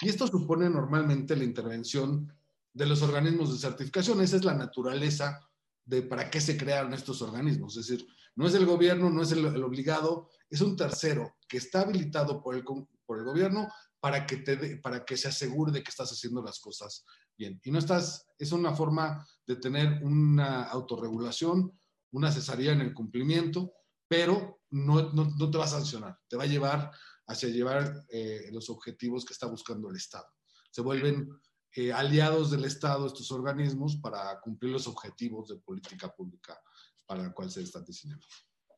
Y 0.00 0.08
esto 0.08 0.26
supone 0.26 0.68
normalmente 0.70 1.36
la 1.36 1.44
intervención 1.44 2.32
de 2.72 2.86
los 2.86 3.02
organismos 3.02 3.52
de 3.52 3.58
certificación. 3.58 4.20
Esa 4.20 4.36
es 4.36 4.44
la 4.44 4.54
naturaleza 4.54 5.40
de 5.84 6.02
para 6.02 6.30
qué 6.30 6.40
se 6.40 6.56
crearon 6.56 6.94
estos 6.94 7.22
organismos. 7.22 7.76
Es 7.76 7.86
decir, 7.86 8.06
no 8.36 8.46
es 8.46 8.54
el 8.54 8.66
gobierno, 8.66 9.10
no 9.10 9.22
es 9.22 9.32
el, 9.32 9.44
obligado, 9.62 10.28
es 10.50 10.60
un 10.60 10.76
tercero 10.76 11.36
que 11.48 11.58
está 11.58 11.82
habilitado 11.82 12.42
por 12.42 12.54
el, 12.56 12.64
por 12.64 13.18
el 13.18 13.24
gobierno 13.24 13.68
para 14.00 14.26
que, 14.26 14.38
te 14.38 14.76
para 14.78 15.04
que 15.04 15.16
se 15.16 15.28
asegure 15.28 15.72
de 15.72 15.82
que 15.82 15.90
estás 15.90 16.10
haciendo 16.10 16.42
las 16.42 16.58
cosas 16.58 17.04
bien. 17.36 17.60
Y 17.64 17.70
no 17.70 17.78
estás, 17.78 18.26
es 18.38 18.52
una 18.52 18.74
forma 18.74 19.26
de 19.46 19.56
tener 19.56 20.02
una 20.02 20.64
autorregulación, 20.64 21.78
una 22.12 22.28
asesoría 22.28 22.72
en 22.72 22.80
el 22.80 22.94
cumplimiento, 22.94 23.72
pero 24.08 24.60
no, 24.70 25.12
no, 25.12 25.32
no 25.36 25.50
te 25.50 25.58
va 25.58 25.64
a 25.64 25.68
sancionar, 25.68 26.18
te 26.28 26.36
va 26.36 26.44
a 26.44 26.48
llevar 26.48 26.90
hacia 27.26 27.48
llevar 27.48 28.04
eh, 28.08 28.48
los 28.52 28.68
objetivos 28.70 29.24
que 29.24 29.32
está 29.32 29.46
buscando 29.46 29.88
el 29.90 29.96
Estado. 29.96 30.26
Se 30.70 30.82
vuelven 30.82 31.28
eh, 31.72 31.92
aliados 31.92 32.50
del 32.50 32.64
Estado 32.64 33.06
estos 33.06 33.30
organismos 33.32 33.96
para 33.96 34.40
cumplir 34.40 34.72
los 34.72 34.86
objetivos 34.86 35.48
de 35.48 35.56
política 35.56 36.14
pública 36.14 36.60
para 37.06 37.24
el 37.24 37.32
cual 37.32 37.50
se 37.50 37.62
están 37.62 37.84
diseñando. 37.84 38.26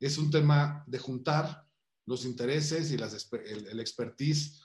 Es 0.00 0.18
un 0.18 0.30
tema 0.30 0.84
de 0.86 0.98
juntar 0.98 1.66
los 2.06 2.24
intereses 2.24 2.90
y 2.90 2.96
las, 2.96 3.28
el, 3.32 3.80
expertise 3.80 4.62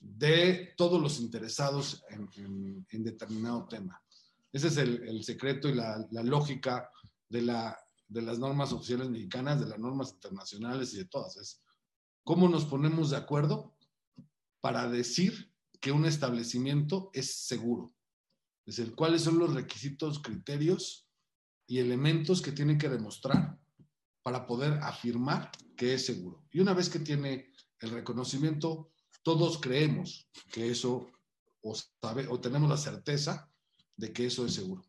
de 0.00 0.74
todos 0.76 1.00
los 1.00 1.20
interesados 1.20 2.04
en, 2.10 2.86
determinado 3.02 3.66
tema. 3.66 4.02
Ese 4.52 4.68
es 4.68 4.76
el, 4.76 5.24
secreto 5.24 5.68
y 5.68 5.74
la, 5.74 6.06
lógica 6.22 6.90
de, 7.28 7.42
la, 7.42 7.78
de 8.08 8.22
las 8.22 8.38
normas 8.38 8.72
oficiales 8.72 9.10
mexicanas, 9.10 9.60
de 9.60 9.66
las 9.66 9.78
normas 9.78 10.12
internacionales 10.12 10.94
y 10.94 10.98
de 10.98 11.04
todas. 11.06 11.36
Es 11.36 11.62
¿Cómo 12.28 12.46
nos 12.46 12.66
ponemos 12.66 13.08
de 13.08 13.16
acuerdo 13.16 13.74
para 14.60 14.86
decir 14.86 15.50
que 15.80 15.92
un 15.92 16.04
establecimiento 16.04 17.10
es 17.14 17.46
seguro? 17.46 17.94
Es 18.66 18.76
decir, 18.76 18.94
cuáles 18.94 19.22
son 19.22 19.38
los 19.38 19.54
requisitos, 19.54 20.20
criterios 20.20 21.08
y 21.66 21.78
elementos 21.78 22.42
que 22.42 22.52
tiene 22.52 22.76
que 22.76 22.90
demostrar 22.90 23.58
para 24.22 24.46
poder 24.46 24.74
afirmar 24.82 25.50
que 25.74 25.94
es 25.94 26.04
seguro. 26.04 26.44
Y 26.50 26.60
una 26.60 26.74
vez 26.74 26.90
que 26.90 26.98
tiene 26.98 27.50
el 27.80 27.90
reconocimiento, 27.92 28.90
todos 29.28 29.60
creemos 29.60 30.26
que 30.50 30.70
eso, 30.70 31.06
o, 31.60 31.74
sabe, 32.00 32.26
o 32.28 32.40
tenemos 32.40 32.66
la 32.70 32.78
certeza 32.78 33.46
de 33.94 34.10
que 34.10 34.24
eso 34.24 34.46
es 34.46 34.54
seguro. 34.54 34.82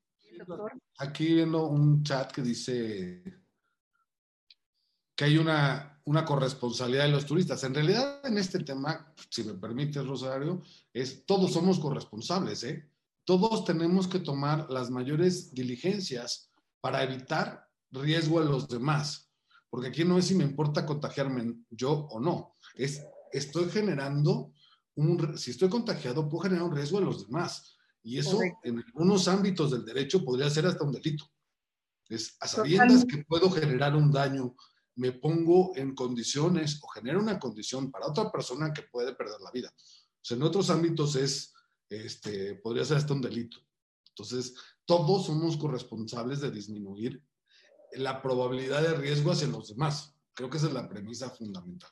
Aquí 0.97 1.33
viendo 1.33 1.67
un 1.67 2.01
chat 2.03 2.31
que 2.31 2.41
dice 2.41 3.21
que 5.13 5.25
hay 5.25 5.37
una, 5.37 6.01
una 6.05 6.23
corresponsabilidad 6.23 7.03
de 7.03 7.11
los 7.11 7.25
turistas. 7.25 7.61
En 7.65 7.73
realidad, 7.73 8.25
en 8.25 8.37
este 8.37 8.59
tema, 8.59 9.13
si 9.29 9.43
me 9.43 9.55
permite, 9.55 10.01
Rosario, 10.01 10.61
es 10.93 11.25
todos 11.25 11.51
somos 11.51 11.77
corresponsables, 11.77 12.63
¿eh? 12.63 12.89
Todos 13.25 13.65
tenemos 13.65 14.07
que 14.07 14.19
tomar 14.19 14.71
las 14.71 14.89
mayores 14.89 15.53
diligencias 15.53 16.49
para 16.79 17.03
evitar 17.03 17.67
riesgo 17.91 18.39
a 18.39 18.45
los 18.45 18.69
demás. 18.69 19.29
Porque 19.69 19.89
aquí 19.89 20.05
no 20.05 20.17
es 20.17 20.27
si 20.27 20.35
me 20.35 20.45
importa 20.45 20.85
contagiarme 20.85 21.55
yo 21.69 21.91
o 21.91 22.21
no, 22.21 22.55
es 22.75 23.03
estoy 23.32 23.69
generando 23.69 24.53
un, 24.95 25.38
si 25.38 25.51
estoy 25.51 25.69
contagiado, 25.69 26.27
puedo 26.27 26.43
generar 26.43 26.65
un 26.65 26.75
riesgo 26.75 26.97
a 26.97 27.01
los 27.01 27.27
demás. 27.27 27.77
Y 28.03 28.17
eso 28.17 28.39
en 28.63 28.80
algunos 28.80 29.27
ámbitos 29.27 29.71
del 29.71 29.86
derecho 29.86 30.23
podría 30.23 30.49
ser 30.49 30.65
hasta 30.65 30.84
un 30.84 30.91
delito. 30.91 31.25
Es 32.07 32.38
a 32.39 32.47
sabiendas 32.47 33.05
que 33.05 33.23
puedo 33.25 33.51
generar 33.51 33.95
un 33.95 34.11
daño 34.11 34.55
me 34.99 35.13
pongo 35.13 35.71
en 35.77 35.95
condiciones 35.95 36.77
o 36.84 36.88
genero 36.89 37.21
una 37.21 37.39
condición 37.39 37.89
para 37.89 38.07
otra 38.07 38.30
persona 38.30 38.73
que 38.73 38.84
puede 38.84 39.15
perder 39.15 39.39
la 39.39 39.49
vida. 39.49 39.73
O 39.77 40.21
sea, 40.21 40.36
en 40.36 40.43
otros 40.43 40.69
ámbitos 40.69 41.15
es, 41.15 41.53
este, 41.89 42.55
podría 42.55 42.84
ser 42.84 42.97
hasta 42.97 43.13
un 43.13 43.21
delito. 43.21 43.57
Entonces, 44.09 44.55
todos 44.84 45.27
somos 45.27 45.55
corresponsables 45.55 46.41
de 46.41 46.51
disminuir 46.51 47.23
la 47.93 48.21
probabilidad 48.21 48.82
de 48.82 48.95
riesgo 48.95 49.32
hacia 49.32 49.47
los 49.47 49.69
demás. 49.69 50.13
Creo 50.34 50.49
que 50.49 50.57
esa 50.57 50.67
es 50.67 50.73
la 50.73 50.89
premisa 50.89 51.30
fundamental. 51.30 51.89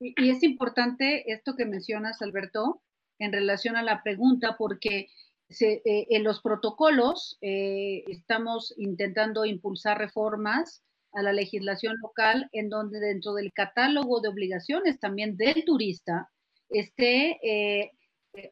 Y, 0.00 0.30
es 0.30 0.42
importante 0.42 1.30
esto 1.32 1.56
que 1.56 1.64
mencionas, 1.64 2.20
Alberto, 2.22 2.82
en 3.18 3.32
relación 3.32 3.76
a 3.76 3.82
la 3.82 4.02
pregunta, 4.02 4.56
porque 4.58 5.08
eh, 5.60 5.80
en 5.84 6.24
los 6.24 6.42
protocolos 6.42 7.38
eh, 7.40 8.04
estamos 8.08 8.74
intentando 8.76 9.44
impulsar 9.44 9.98
reformas 9.98 10.82
a 11.12 11.22
la 11.22 11.32
legislación 11.32 11.96
local, 12.02 12.48
en 12.52 12.68
donde 12.68 13.00
dentro 13.00 13.32
del 13.34 13.52
catálogo 13.52 14.20
de 14.20 14.28
obligaciones 14.28 14.98
también 15.00 15.36
del 15.36 15.64
turista 15.64 16.30
esté 16.68 17.38
eh, 17.42 17.92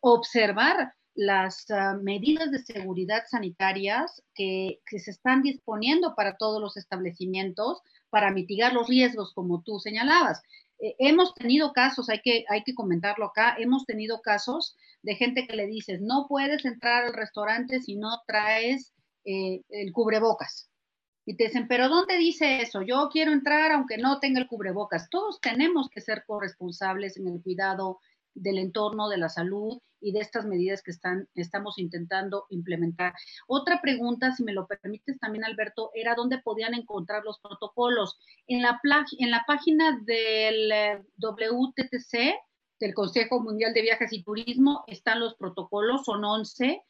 observar 0.01 0.95
las 1.15 1.71
ah, 1.71 1.97
medidas 2.01 2.51
de 2.51 2.59
seguridad 2.59 3.25
sanitarias 3.29 4.23
que, 4.35 4.81
se 4.87 5.11
están 5.11 5.43
disponiendo 5.43 6.15
para 6.15 6.37
todos 6.37 6.61
los 6.61 6.77
establecimientos 6.77 7.83
para 8.11 8.33
mitigar 8.33 8.73
los 8.73 8.89
riesgos, 8.89 9.33
como 9.35 9.63
tú 9.63 9.79
señalabas. 9.79 10.43
Eh, 10.85 10.97
hemos 10.99 11.35
tenido 11.35 11.73
casos, 11.73 12.11
hay 12.11 12.21
que, 12.21 12.45
hay 12.51 12.63
que 12.63 12.75
comentarlo 12.75 13.25
acá, 13.25 13.57
hemos 13.59 13.87
tenido 13.87 14.21
casos 14.21 14.77
de 15.03 15.15
gente 15.15 15.47
que 15.47 15.57
le 15.57 15.67
dices, 15.67 16.03
no 16.03 16.27
puedes 16.29 16.63
entrar 16.67 17.05
al 17.05 17.15
restaurante 17.15 17.81
si 17.81 17.97
no 17.97 18.21
traes 18.27 18.93
eh, 19.25 19.63
el 19.71 19.93
cubrebocas. 19.93 20.69
Y 21.25 21.37
te 21.37 21.45
dicen, 21.45 21.69
pero 21.69 21.89
¿dónde 21.89 22.19
dice 22.19 22.61
eso? 22.61 22.83
Yo 22.83 23.09
quiero 23.11 23.33
entrar 23.33 23.73
aunque 23.73 23.97
no 23.97 24.21
tenga 24.21 24.41
el 24.41 24.47
cubrebocas. 24.47 25.09
Todos 25.09 25.41
tenemos 25.41 25.89
que 25.89 26.03
ser 26.03 26.23
corresponsables 26.27 27.17
en 27.17 27.29
el 27.29 27.43
cuidado 27.43 28.01
del 28.35 28.59
entorno, 28.59 29.09
de 29.09 29.19
la 29.19 29.29
salud 29.29 29.79
y 30.01 30.13
de 30.13 30.21
estas 30.21 30.45
medidas 30.45 30.83
que 30.83 30.91
están, 30.91 31.29
estamos 31.35 31.79
intentando 31.79 32.47
implementar. 32.51 33.15
Otra 33.47 33.81
pregunta, 33.81 34.33
si 34.33 34.45
me 34.45 34.53
lo 34.53 34.67
permites 34.67 35.19
también, 35.19 35.45
Alberto, 35.45 35.91
era 35.95 36.15
dónde 36.15 36.39
podían 36.39 36.75
encontrar 36.75 37.25
los 37.25 37.39
protocolos. 37.39 38.19
En 38.47 38.63
la, 38.63 38.81
en 39.19 39.31
la 39.31 39.45
página 39.47 39.99
del 40.05 40.73
eh, 40.73 41.03
WTTC, 41.19 42.35
del 42.81 42.95
Consejo 42.95 43.41
Mundial 43.41 43.73
de 43.73 43.83
Viajes 43.83 44.13
y 44.13 44.23
Turismo, 44.23 44.85
están 44.87 45.21
los 45.21 45.37
protocolos, 45.37 46.05
son 46.05 46.25
11 46.25 46.83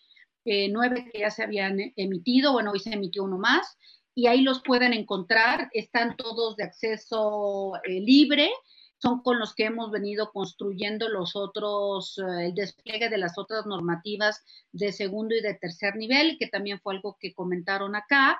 eh, 0.47 0.69
nueve 0.69 1.09
que 1.11 1.21
ya 1.21 1.31
se 1.31 1.43
habían 1.43 1.79
emitido, 1.97 2.53
bueno, 2.53 2.73
hoy 2.73 2.79
se 2.79 2.93
emitió 2.93 3.25
uno 3.25 3.39
más, 3.39 3.79
y 4.15 4.27
ahí 4.27 4.43
los 4.43 4.63
pueden 4.63 4.93
encontrar, 4.93 5.71
están 5.73 6.17
todos 6.17 6.57
de 6.57 6.65
acceso 6.65 7.73
eh, 7.85 8.01
libre, 8.01 8.51
son 8.99 9.23
con 9.23 9.39
los 9.39 9.55
que 9.55 9.67
hemos 9.67 9.91
venido 9.91 10.31
construyendo 10.33 11.09
los 11.09 11.37
otros, 11.37 12.19
eh, 12.19 12.47
el 12.47 12.55
despliegue 12.55 13.09
de 13.09 13.19
las 13.19 13.39
otras 13.39 13.67
normativas 13.67 14.45
de 14.73 14.93
segundo 14.93 15.35
y 15.35 15.41
de 15.41 15.55
tercer 15.55 15.97
nivel, 15.97 16.37
que 16.39 16.47
también 16.47 16.81
fue 16.81 16.95
algo 16.95 17.17
que 17.21 17.35
comentaron 17.35 17.97
acá. 17.97 18.39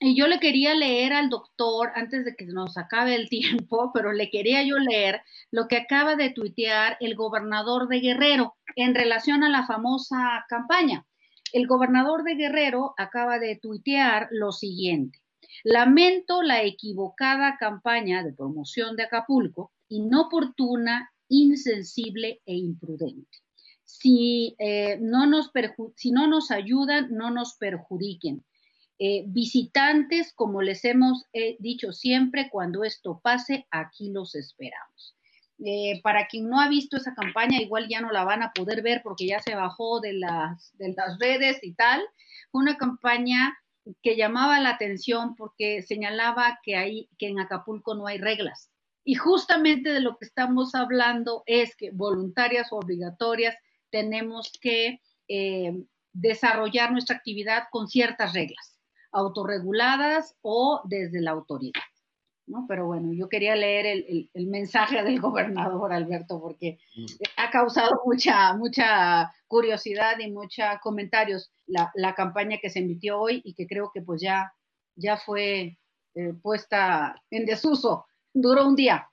Y 0.00 0.16
yo 0.16 0.26
le 0.26 0.40
quería 0.40 0.74
leer 0.74 1.12
al 1.12 1.28
doctor, 1.28 1.92
antes 1.94 2.24
de 2.24 2.34
que 2.34 2.46
nos 2.46 2.76
acabe 2.76 3.14
el 3.14 3.28
tiempo, 3.68 3.92
pero 3.94 4.12
le 4.12 4.30
quería 4.30 4.64
yo 4.64 4.78
leer 4.78 5.22
lo 5.50 5.68
que 5.68 5.76
acaba 5.76 6.16
de 6.16 6.30
tuitear 6.30 6.96
el 7.00 7.14
gobernador 7.14 7.88
de 7.88 8.00
Guerrero 8.00 8.56
en 8.74 8.94
relación 8.94 9.44
a 9.44 9.48
la 9.48 9.66
famosa 9.66 10.44
campaña. 10.48 11.06
El 11.52 11.66
gobernador 11.66 12.24
de 12.24 12.34
Guerrero 12.34 12.94
acaba 12.96 13.38
de 13.38 13.56
tuitear 13.56 14.28
lo 14.30 14.52
siguiente. 14.52 15.20
Lamento 15.64 16.42
la 16.42 16.62
equivocada 16.62 17.56
campaña 17.58 18.24
de 18.24 18.32
promoción 18.32 18.96
de 18.96 19.04
Acapulco, 19.04 19.70
inoportuna, 19.92 21.12
insensible 21.28 22.40
e 22.46 22.54
imprudente. 22.54 23.38
Si, 23.84 24.54
eh, 24.58 24.98
no, 25.00 25.26
nos 25.26 25.50
si 25.96 26.10
no 26.10 26.26
nos 26.26 26.50
ayudan, 26.50 27.08
no 27.10 27.30
nos 27.30 27.56
perjudiquen 27.56 28.44
eh, 28.98 29.24
visitantes, 29.26 30.32
como 30.32 30.62
les 30.62 30.84
hemos 30.84 31.26
eh, 31.32 31.56
dicho 31.58 31.92
siempre, 31.92 32.48
cuando 32.50 32.84
esto 32.84 33.20
pase, 33.22 33.66
aquí 33.70 34.10
los 34.10 34.34
esperamos. 34.34 35.16
Para 36.02 36.26
quien 36.26 36.48
no 36.48 36.60
ha 36.60 36.68
visto 36.68 36.96
esa 36.96 37.14
campaña, 37.14 37.60
igual 37.60 37.86
ya 37.88 38.00
no 38.00 38.10
la 38.10 38.24
van 38.24 38.42
a 38.42 38.50
poder 38.52 38.82
ver 38.82 39.00
porque 39.04 39.28
ya 39.28 39.38
se 39.38 39.54
bajó 39.54 40.00
de 40.00 40.14
las, 40.14 40.76
de 40.76 40.92
las 40.96 41.20
redes 41.20 41.60
y 41.62 41.74
tal. 41.74 42.02
Una 42.50 42.76
campaña 42.76 43.56
que 44.02 44.16
llamaba 44.16 44.58
la 44.58 44.70
atención 44.70 45.36
porque 45.36 45.82
señalaba 45.82 46.58
que, 46.64 46.74
hay, 46.74 47.08
que 47.16 47.28
en 47.28 47.38
Acapulco 47.38 47.94
no 47.94 48.08
hay 48.08 48.18
reglas. 48.18 48.71
Y 49.04 49.14
justamente 49.14 49.92
de 49.92 50.00
lo 50.00 50.16
que 50.16 50.26
estamos 50.26 50.74
hablando 50.74 51.42
es 51.46 51.76
que 51.76 51.90
voluntarias 51.90 52.72
o 52.72 52.76
obligatorias 52.76 53.56
tenemos 53.90 54.52
que 54.60 55.00
desarrollar 56.12 56.92
nuestra 56.92 57.16
actividad 57.16 57.64
con 57.70 57.88
ciertas 57.88 58.34
reglas 58.34 58.78
autorreguladas 59.12 60.36
o 60.42 60.80
desde 60.84 61.20
la 61.20 61.32
autoridad. 61.32 61.82
¿no? 62.46 62.66
Pero 62.68 62.86
bueno, 62.86 63.12
yo 63.12 63.28
quería 63.28 63.54
leer 63.54 63.86
el, 63.86 64.30
el, 64.34 64.46
mensaje 64.48 65.02
del 65.02 65.20
gobernador 65.20 65.92
Alberto 65.92 66.40
porque 66.40 66.78
mm. 66.96 67.06
ha 67.36 67.50
causado 67.50 68.02
mucha, 68.04 68.54
mucha 68.54 69.32
curiosidad 69.46 70.18
y 70.18 70.30
muchos 70.30 70.64
comentarios 70.82 71.52
la, 71.66 71.92
la, 71.94 72.14
campaña 72.14 72.58
que 72.60 72.68
se 72.68 72.80
emitió 72.80 73.20
hoy 73.20 73.42
y 73.44 73.54
que 73.54 73.66
creo 73.66 73.90
que 73.94 74.02
pues 74.02 74.20
ya, 74.20 74.52
ya 74.96 75.16
fue 75.16 75.78
eh, 76.14 76.34
puesta 76.42 77.14
en 77.30 77.46
desuso. 77.46 78.06
Duró 78.32 78.66
un 78.66 78.76
día. 78.76 79.08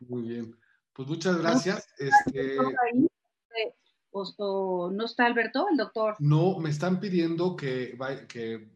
Muy 0.00 0.22
bien. 0.22 0.58
Pues 0.92 1.08
muchas 1.08 1.38
gracias. 1.38 1.86
Este, 1.98 2.56
¿O, 4.10 4.90
no 4.90 5.04
está 5.04 5.26
Alberto, 5.26 5.66
el 5.70 5.76
doctor? 5.76 6.16
No, 6.18 6.58
me 6.58 6.70
están 6.70 6.98
pidiendo 6.98 7.54
que, 7.54 7.96
que 8.28 8.72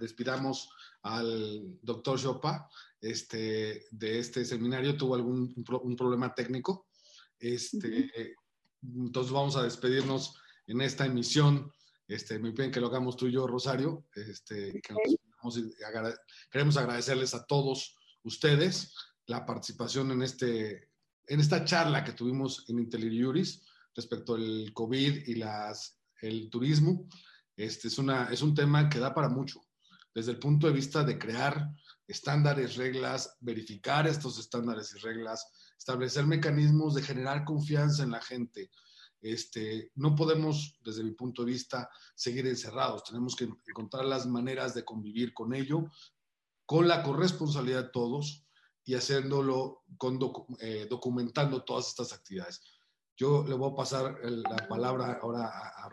despidamos 0.00 0.68
al 1.02 1.78
doctor 1.82 2.18
Chopa 2.18 2.68
este, 3.00 3.86
de 3.90 4.18
este 4.18 4.44
seminario. 4.44 4.96
Tuvo 4.96 5.14
algún 5.14 5.54
un 5.82 5.96
problema 5.96 6.34
técnico. 6.34 6.88
Este, 7.38 8.34
Entonces 8.82 9.32
vamos 9.32 9.56
a 9.56 9.62
despedirnos 9.62 10.34
en 10.66 10.80
esta 10.80 11.06
emisión. 11.06 11.70
Este, 12.08 12.40
me 12.40 12.50
piden 12.52 12.72
que 12.72 12.80
lo 12.80 12.88
hagamos 12.88 13.16
tú 13.16 13.28
y 13.28 13.32
yo, 13.32 13.46
Rosario. 13.46 14.06
Este, 14.14 14.80
queremos 16.50 16.76
agradecerles 16.76 17.34
a 17.34 17.44
todos 17.44 17.96
ustedes 18.24 18.94
la 19.26 19.46
participación 19.46 20.10
en, 20.10 20.22
este, 20.22 20.90
en 21.26 21.40
esta 21.40 21.64
charla 21.64 22.04
que 22.04 22.12
tuvimos 22.12 22.64
en 22.68 22.90
Juris 22.90 23.62
respecto 23.94 24.34
al 24.34 24.70
COVID 24.74 25.28
y 25.28 25.34
las, 25.34 26.00
el 26.20 26.50
turismo. 26.50 27.06
Este 27.56 27.88
es, 27.88 27.98
una, 27.98 28.24
es 28.30 28.42
un 28.42 28.54
tema 28.54 28.88
que 28.88 28.98
da 28.98 29.14
para 29.14 29.28
mucho, 29.28 29.60
desde 30.14 30.32
el 30.32 30.38
punto 30.38 30.66
de 30.66 30.72
vista 30.72 31.04
de 31.04 31.18
crear 31.18 31.68
estándares, 32.06 32.76
reglas, 32.76 33.36
verificar 33.40 34.08
estos 34.08 34.38
estándares 34.38 34.92
y 34.94 34.98
reglas, 34.98 35.46
establecer 35.78 36.26
mecanismos 36.26 36.94
de 36.94 37.02
generar 37.02 37.44
confianza 37.44 38.02
en 38.02 38.10
la 38.10 38.20
gente. 38.20 38.70
Este, 39.20 39.92
no 39.96 40.14
podemos, 40.14 40.74
desde 40.82 41.04
mi 41.04 41.12
punto 41.12 41.44
de 41.44 41.52
vista, 41.52 41.88
seguir 42.14 42.46
encerrados. 42.46 43.04
Tenemos 43.04 43.36
que 43.36 43.48
encontrar 43.68 44.06
las 44.06 44.26
maneras 44.26 44.74
de 44.74 44.84
convivir 44.84 45.32
con 45.34 45.54
ello, 45.54 45.84
con 46.70 46.86
la 46.86 47.02
corresponsabilidad 47.02 47.82
de 47.82 47.90
todos 47.90 48.46
y 48.84 48.94
haciéndolo 48.94 49.82
con, 49.98 50.20
eh, 50.60 50.86
documentando 50.88 51.64
todas 51.64 51.88
estas 51.88 52.12
actividades. 52.12 52.62
Yo 53.16 53.44
le 53.44 53.56
voy 53.56 53.72
a 53.72 53.74
pasar 53.74 54.16
la 54.22 54.68
palabra 54.68 55.18
ahora 55.20 55.46
a, 55.48 55.88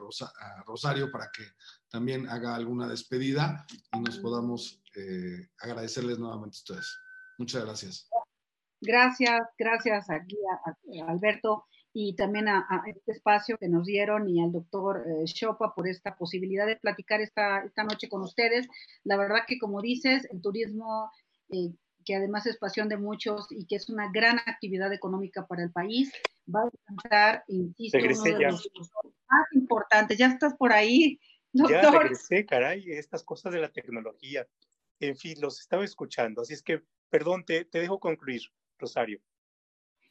Rosario 0.67 1.11
para 1.11 1.31
que 1.35 1.41
también 1.89 2.29
haga 2.29 2.53
alguna 2.53 2.87
despedida 2.87 3.65
y 3.91 3.99
nos 4.01 4.19
podamos 4.19 4.79
eh, 4.95 5.49
agradecerles 5.57 6.19
nuevamente 6.19 6.57
a 6.57 6.59
ustedes. 6.59 6.95
Muchas 7.39 7.65
gracias. 7.65 8.07
Gracias, 8.79 9.41
gracias 9.57 10.07
aquí 10.11 10.37
a, 11.01 11.11
Alberto 11.11 11.65
y 11.99 12.13
también 12.13 12.47
a, 12.47 12.83
este 12.85 13.11
espacio 13.11 13.57
que 13.57 13.67
nos 13.67 13.87
dieron 13.87 14.29
y 14.29 14.39
al 14.39 14.51
doctor 14.51 15.03
eh, 15.07 15.25
Chopa 15.25 15.73
por 15.73 15.87
esta 15.87 16.15
posibilidad 16.15 16.67
de 16.67 16.75
platicar 16.75 17.21
esta, 17.21 17.63
esta 17.63 17.83
noche 17.83 18.07
con 18.07 18.21
ustedes. 18.21 18.67
La 19.03 19.17
verdad 19.17 19.39
que 19.47 19.57
como 19.57 19.81
dices, 19.81 20.27
el 20.31 20.39
turismo 20.39 21.09
eh, 21.49 21.73
que 22.05 22.15
además 22.15 22.45
es 22.45 22.57
pasión 22.57 22.87
de 22.87 22.97
muchos 22.97 23.47
y 23.49 23.65
que 23.65 23.77
es 23.77 23.89
una 23.89 24.11
gran 24.11 24.37
actividad 24.45 24.93
económica 24.93 25.47
para 25.47 25.63
el 25.63 25.71
país, 25.71 26.13
va 26.47 26.61
a 26.61 26.69
alcanzar, 26.71 27.43
insisto, 27.47 27.97
uno 27.97 28.23
de 28.37 28.43
los 28.43 28.69
más 29.27 29.47
importantes. 29.53 30.19
Ya 30.19 30.27
estás 30.27 30.53
por 30.53 30.73
ahí, 30.73 31.19
doctor. 31.51 31.81
Ya 31.81 31.99
regresé, 31.99 32.45
caray, 32.45 32.91
estas 32.91 33.23
cosas 33.23 33.51
de 33.53 33.59
la 33.59 33.69
tecnología. 33.69 34.47
En 34.99 35.17
fin, 35.17 35.41
los 35.41 35.59
estaba 35.59 35.83
escuchando, 35.83 36.43
así 36.43 36.53
es 36.53 36.61
que, 36.61 36.83
perdón, 37.09 37.43
te, 37.43 37.65
te 37.65 37.79
dejo 37.79 37.99
concluir, 37.99 38.43
Rosario. 38.77 39.19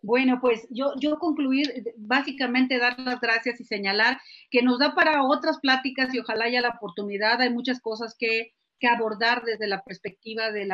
Bueno, 0.03 0.39
pues 0.41 0.67
yo, 0.71 0.93
yo 1.01 1.19
concluir, 1.19 1.95
básicamente 1.97 2.79
dar 2.79 2.99
las 3.01 3.21
gracias 3.21 3.61
y 3.61 3.65
señalar 3.65 4.19
que 4.51 4.63
nos 4.63 4.79
da 4.79 4.95
para 4.95 5.25
otras 5.25 5.59
pláticas 5.61 6.15
y 6.15 6.21
ojalá 6.21 6.45
haya 6.45 6.61
la 6.61 6.77
oportunidad. 6.77 7.41
Hay 7.41 7.51
muchas 7.51 7.81
cosas 7.81 8.15
que 8.19 8.53
que 8.79 8.89
abordar 8.89 9.43
desde 9.45 9.67
la 9.67 9.83
perspectiva 9.83 10.51
del 10.53 10.69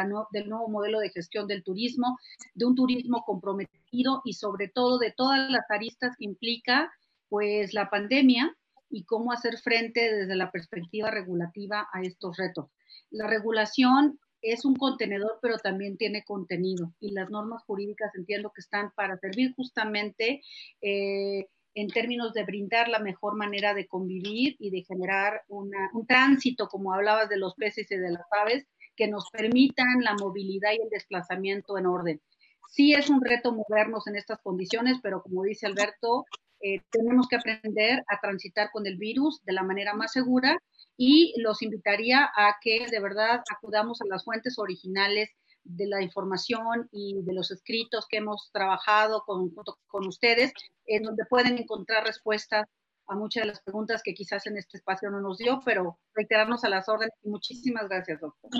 nuevo 0.49 0.69
modelo 0.69 1.01
de 1.01 1.11
gestión 1.11 1.47
del 1.47 1.63
turismo, 1.63 2.19
de 2.55 2.67
un 2.67 2.75
turismo 2.75 3.23
comprometido 3.25 4.23
y 4.25 4.35
sobre 4.35 4.69
todo 4.69 4.99
de 4.99 5.13
todas 5.13 5.51
las 5.51 5.71
aristas 5.71 6.17
que 6.19 6.25
implica 6.25 6.93
pues 7.29 7.73
la 7.73 7.89
pandemia 7.89 8.55
y 8.91 9.05
cómo 9.05 9.33
hacer 9.33 9.59
frente 9.59 10.13
desde 10.13 10.37
la 10.37 10.51
perspectiva 10.51 11.11
regulativa 11.11 11.89
a 11.93 12.03
estos 12.03 12.37
retos. 12.37 12.71
La 13.11 13.27
regulación 13.27 14.19
es 14.43 14.65
un 14.65 14.75
contenedor, 14.75 15.39
pero 15.41 15.57
también 15.59 15.97
tiene 15.97 16.25
contenido 16.25 16.93
y 17.01 17.13
las 17.13 17.31
normas 17.31 17.63
jurídicas 17.65 18.15
entiendo 18.15 18.53
que 18.55 18.61
están 18.61 18.93
para 18.95 19.17
servir 19.17 19.55
justamente 19.55 20.43
eh, 20.81 21.47
en 21.75 21.89
términos 21.89 22.35
de 22.35 22.45
brindar 22.45 22.89
la 22.89 22.99
mejor 22.99 23.37
manera 23.37 23.73
de 23.73 23.87
convivir 23.87 24.57
y 24.59 24.71
de 24.71 24.83
generar 24.83 25.43
un 25.49 25.73
tránsito, 26.07 26.69
como 26.69 26.93
hablabas 26.93 27.29
de 27.29 27.39
los 27.39 27.55
peces 27.55 27.91
y 27.91 27.97
de 27.97 28.11
las 28.11 28.27
aves, 28.31 28.67
que 28.95 29.09
nos 29.09 29.31
permitan 29.31 30.03
la 30.03 30.15
movilidad 30.15 30.73
y 30.73 30.83
el 30.83 30.91
desplazamiento 30.91 31.79
en 31.79 31.87
orden. 31.87 32.21
Sí 32.69 32.93
es 32.95 33.11
un 33.11 33.23
reto 33.23 33.53
movernos 33.53 34.07
en 34.07 34.17
estas 34.17 34.41
condiciones, 34.41 34.99
pero 35.03 35.23
como 35.23 35.45
dice 35.45 35.67
Alberto, 35.67 36.27
eh, 36.63 36.81
tenemos 36.91 37.29
que 37.29 37.37
aprender 37.37 38.05
a 38.09 38.21
transitar 38.21 38.71
con 38.71 38.87
el 38.87 38.97
virus 38.97 39.43
de 39.45 39.53
la 39.53 39.65
manera 39.65 39.95
más 39.95 40.13
segura 40.13 40.57
y 40.97 41.35
los 41.39 41.61
invitaría 41.63 42.31
a 42.37 42.57
que 42.61 42.87
de 42.89 43.01
verdad 43.01 43.43
acudamos 43.51 44.01
a 44.01 44.07
las 44.07 44.25
fuentes 44.25 44.59
originales 44.59 45.31
de 45.65 45.87
la 45.87 46.03
información 46.03 46.89
y 46.93 47.23
de 47.23 47.35
los 47.35 47.51
escritos 47.51 48.07
que 48.09 48.19
hemos 48.19 48.51
trabajado 48.53 49.23
con, 49.27 49.53
con 49.87 50.07
ustedes, 50.07 50.53
en 50.87 51.03
donde 51.03 51.25
pueden 51.27 51.59
encontrar 51.59 52.05
respuestas 52.05 52.67
a 53.09 53.15
muchas 53.17 53.43
de 53.43 53.49
las 53.49 53.61
preguntas 53.61 54.01
que 54.03 54.15
quizás 54.15 54.47
en 54.47 54.57
este 54.57 54.79
espacio 54.79 55.11
no 55.11 55.21
nos 55.21 55.39
dio, 55.39 55.61
pero 55.65 55.99
reiterarnos 56.15 56.65
a 56.65 56.69
las 56.69 56.89
órdenes 56.89 57.15
muchísimas 57.25 57.89
gracias, 57.89 58.21
doctor. 58.21 58.51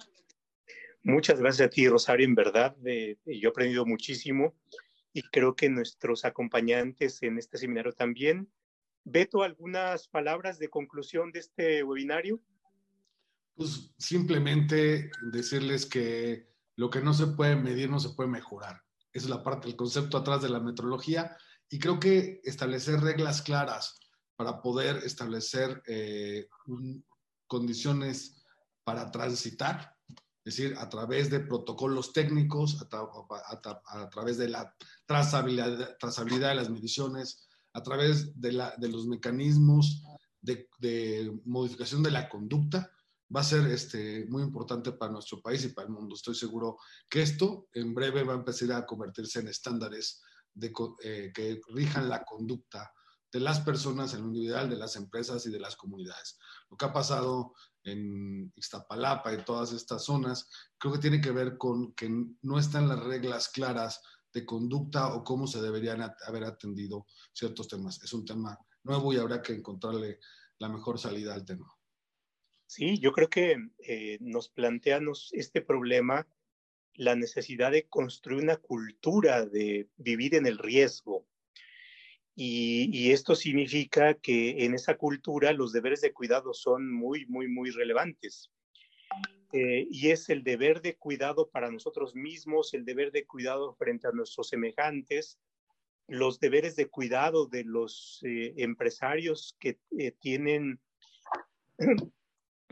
Muchas 1.05 1.41
gracias 1.41 1.67
a 1.67 1.71
ti, 1.71 1.89
Rosario. 1.89 2.27
En 2.27 2.35
verdad, 2.35 2.77
yo 2.81 3.49
he 3.49 3.49
aprendido 3.49 3.85
muchísimo 3.85 4.55
y 5.13 5.23
creo 5.23 5.55
que 5.55 5.69
nuestros 5.69 6.25
acompañantes 6.25 7.23
en 7.23 7.39
este 7.39 7.59
seminario 7.59 7.93
también. 7.93 8.51
Beto, 9.05 9.43
¿algunas 9.43 10.09
palabras 10.09 10.59
de 10.59 10.69
conclusión 10.69 11.33
de 11.33 11.41
este 11.41 11.83
webinario? 11.83 12.41
Pues 13.55 13.93
simplemente 13.99 15.11
decirles 15.33 15.87
que 15.87 16.49
lo 16.77 16.89
que 16.89 17.01
no 17.01 17.13
se 17.13 17.27
puede 17.27 17.57
medir 17.57 17.91
no 17.91 18.01
se 18.01 18.11
puede 18.11 18.31
mejorar. 18.31 18.83
Es 19.13 19.29
la 19.29 19.43
parte, 19.43 19.69
el 19.69 19.77
concepto 19.77 20.17
atrás 20.17 20.41
de 20.43 20.49
la 20.49 20.61
metrología. 20.61 21.37
Y 21.69 21.79
creo 21.79 22.01
que 22.01 22.41
establecer 22.45 23.01
reglas 23.01 23.43
claras 23.43 23.99
para 24.37 24.63
poder 24.63 24.97
establecer 25.05 25.83
eh, 25.87 26.49
condiciones 27.47 28.43
para 28.85 29.11
transitar, 29.11 29.92
es 30.45 30.57
decir, 30.57 30.75
a 30.79 30.89
través 30.89 31.31
de 31.31 31.41
protocolos 31.41 32.13
técnicos, 32.13 32.83
a, 32.83 34.09
través 34.11 34.39
de 34.39 34.49
la 34.49 34.75
trazabilidad, 35.07 36.49
de 36.49 36.55
las 36.57 36.69
mediciones, 36.69 37.47
a 37.73 37.83
través 37.83 38.41
de, 38.41 38.53
la, 38.53 38.75
de 38.77 38.89
los 38.89 39.07
mecanismos 39.07 40.03
de, 40.41 41.41
modificación 41.45 42.03
de 42.03 42.11
la 42.11 42.29
conducta, 42.29 42.91
va 43.35 43.41
a 43.41 43.45
ser 43.45 43.67
este, 43.69 44.27
muy 44.29 44.43
importante 44.43 44.93
para 44.93 45.13
nuestro 45.13 45.41
país 45.41 45.65
y 45.65 45.69
para 45.69 45.87
el 45.87 45.95
mundo. 45.95 46.17
Estoy 46.17 46.35
seguro 46.35 46.77
que 47.09 47.23
esto 47.23 47.69
en 47.73 47.95
breve 47.95 48.25
va 48.25 48.33
a 48.33 48.37
empezar 48.37 48.73
a 48.73 48.85
convertirse 48.85 49.39
en 49.39 49.49
estándares 49.49 50.23
eh, 50.61 51.33
que 51.33 51.61
rijan 51.69 52.09
la 52.09 52.25
conducta 52.25 52.93
de 53.33 53.41
las 53.41 53.61
personas, 53.61 54.13
en 54.13 54.23
lo 54.23 54.27
individual, 54.27 54.69
de 54.69 54.77
las 54.77 54.97
empresas 54.97 55.47
y 55.47 55.51
de 55.51 55.61
las 55.61 55.77
comunidades. 55.77 56.39
Lo 56.69 56.77
que 56.77 56.85
ha 56.85 56.93
pasado 56.93 57.55
en 57.85 58.53
Iztapalapa 58.57 59.33
y 59.33 59.45
todas 59.45 59.73
estas 59.73 60.05
zonas, 60.05 60.49
creo 60.79 60.95
que 60.95 61.01
tiene 61.01 61.21
que 61.21 61.31
ver 61.31 61.59
con 61.59 61.93
que 61.95 62.09
no 62.43 62.59
están 62.59 62.89
las 62.89 63.01
reglas 63.01 63.49
claras 63.49 64.03
de 64.33 64.47
conducta 64.47 65.15
o 65.15 65.25
cómo 65.25 65.47
se 65.47 65.61
deberían 65.61 66.01
haber 66.27 66.45
atendido 66.45 67.07
ciertos 67.33 67.69
temas. 67.69 68.03
Es 68.03 68.13
un 68.13 68.25
tema 68.25 68.59
nuevo 68.85 69.13
y 69.13 69.19
habrá 69.19 69.43
que 69.43 69.53
encontrarle 69.53 70.19
la 70.59 70.69
mejor 70.69 70.99
salida 70.99 71.35
al 71.35 71.45
tema. 71.45 71.67
Sí, 72.67 72.99
yo 72.99 73.13
creo 73.13 73.29
que 73.29 73.57
eh, 73.81 74.19
nos 74.21 74.49
plantea 74.49 75.01
este 75.33 75.61
problema 75.61 76.27
la 76.95 77.17
necesidad 77.17 77.71
de 77.71 77.89
construir 77.89 78.43
una 78.43 78.57
cultura 78.57 79.45
de 79.45 79.89
vivir 79.97 80.35
en 80.35 80.47
el 80.47 80.59
riesgo. 80.59 81.27
Y, 82.35 83.11
esto 83.13 83.35
significa 83.35 84.15
que 84.15 84.65
en 84.65 84.75
esa 84.75 84.97
cultura 84.97 85.53
los 85.53 85.73
deberes 85.73 86.01
de 86.01 86.13
cuidado 86.13 86.55
son 86.55 86.91
muy, 86.91 87.27
muy, 87.27 87.49
muy 87.49 87.71
relevantes. 87.71 88.51
Eh, 89.53 89.87
y 89.91 90.11
es 90.11 90.31
el 90.31 90.43
deber 90.43 90.81
de 90.81 90.97
cuidado 90.97 91.51
para 91.51 91.71
nosotros 91.71 92.15
mismos, 92.15 92.73
el 92.73 92.87
deber 92.87 93.13
de 93.13 93.27
cuidado 93.27 93.75
frente 93.75 94.09
a 94.09 94.13
nuestros 94.13 94.49
semejantes, 94.49 95.39
los 96.09 96.41
deberes 96.41 96.75
de 96.75 96.89
cuidado 96.89 97.47
de 97.47 97.65
los 97.65 98.21
eh, 98.23 98.55
empresarios 98.57 99.55
que 99.61 99.79
tienen 100.21 100.81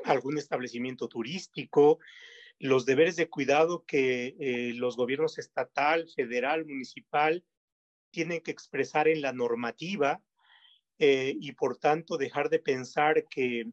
algún 0.04 0.38
establecimiento 0.38 1.06
turístico, 1.06 1.98
los 2.58 2.84
deberes 2.86 3.16
de 3.16 3.28
cuidado 3.28 3.84
que 3.86 4.36
eh, 4.38 4.72
los 4.74 4.96
gobiernos 4.96 5.38
estatal, 5.38 6.08
federal, 6.14 6.66
municipal 6.66 7.44
tienen 8.10 8.40
que 8.40 8.50
expresar 8.50 9.08
en 9.08 9.20
la 9.20 9.32
normativa 9.32 10.22
eh, 10.98 11.34
y 11.40 11.52
por 11.52 11.78
tanto 11.78 12.18
dejar 12.18 12.50
de 12.50 12.58
pensar 12.58 13.26
que 13.28 13.70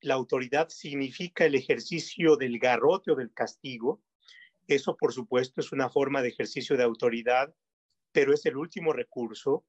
la 0.00 0.14
autoridad 0.14 0.68
significa 0.68 1.44
el 1.44 1.54
ejercicio 1.54 2.36
del 2.36 2.58
garrote 2.58 3.12
o 3.12 3.16
del 3.16 3.32
castigo. 3.32 4.02
Eso, 4.66 4.96
por 4.96 5.12
supuesto, 5.12 5.60
es 5.60 5.72
una 5.72 5.88
forma 5.88 6.22
de 6.22 6.28
ejercicio 6.28 6.76
de 6.76 6.82
autoridad, 6.82 7.54
pero 8.12 8.34
es 8.34 8.44
el 8.46 8.56
último 8.56 8.92
recurso. 8.92 9.64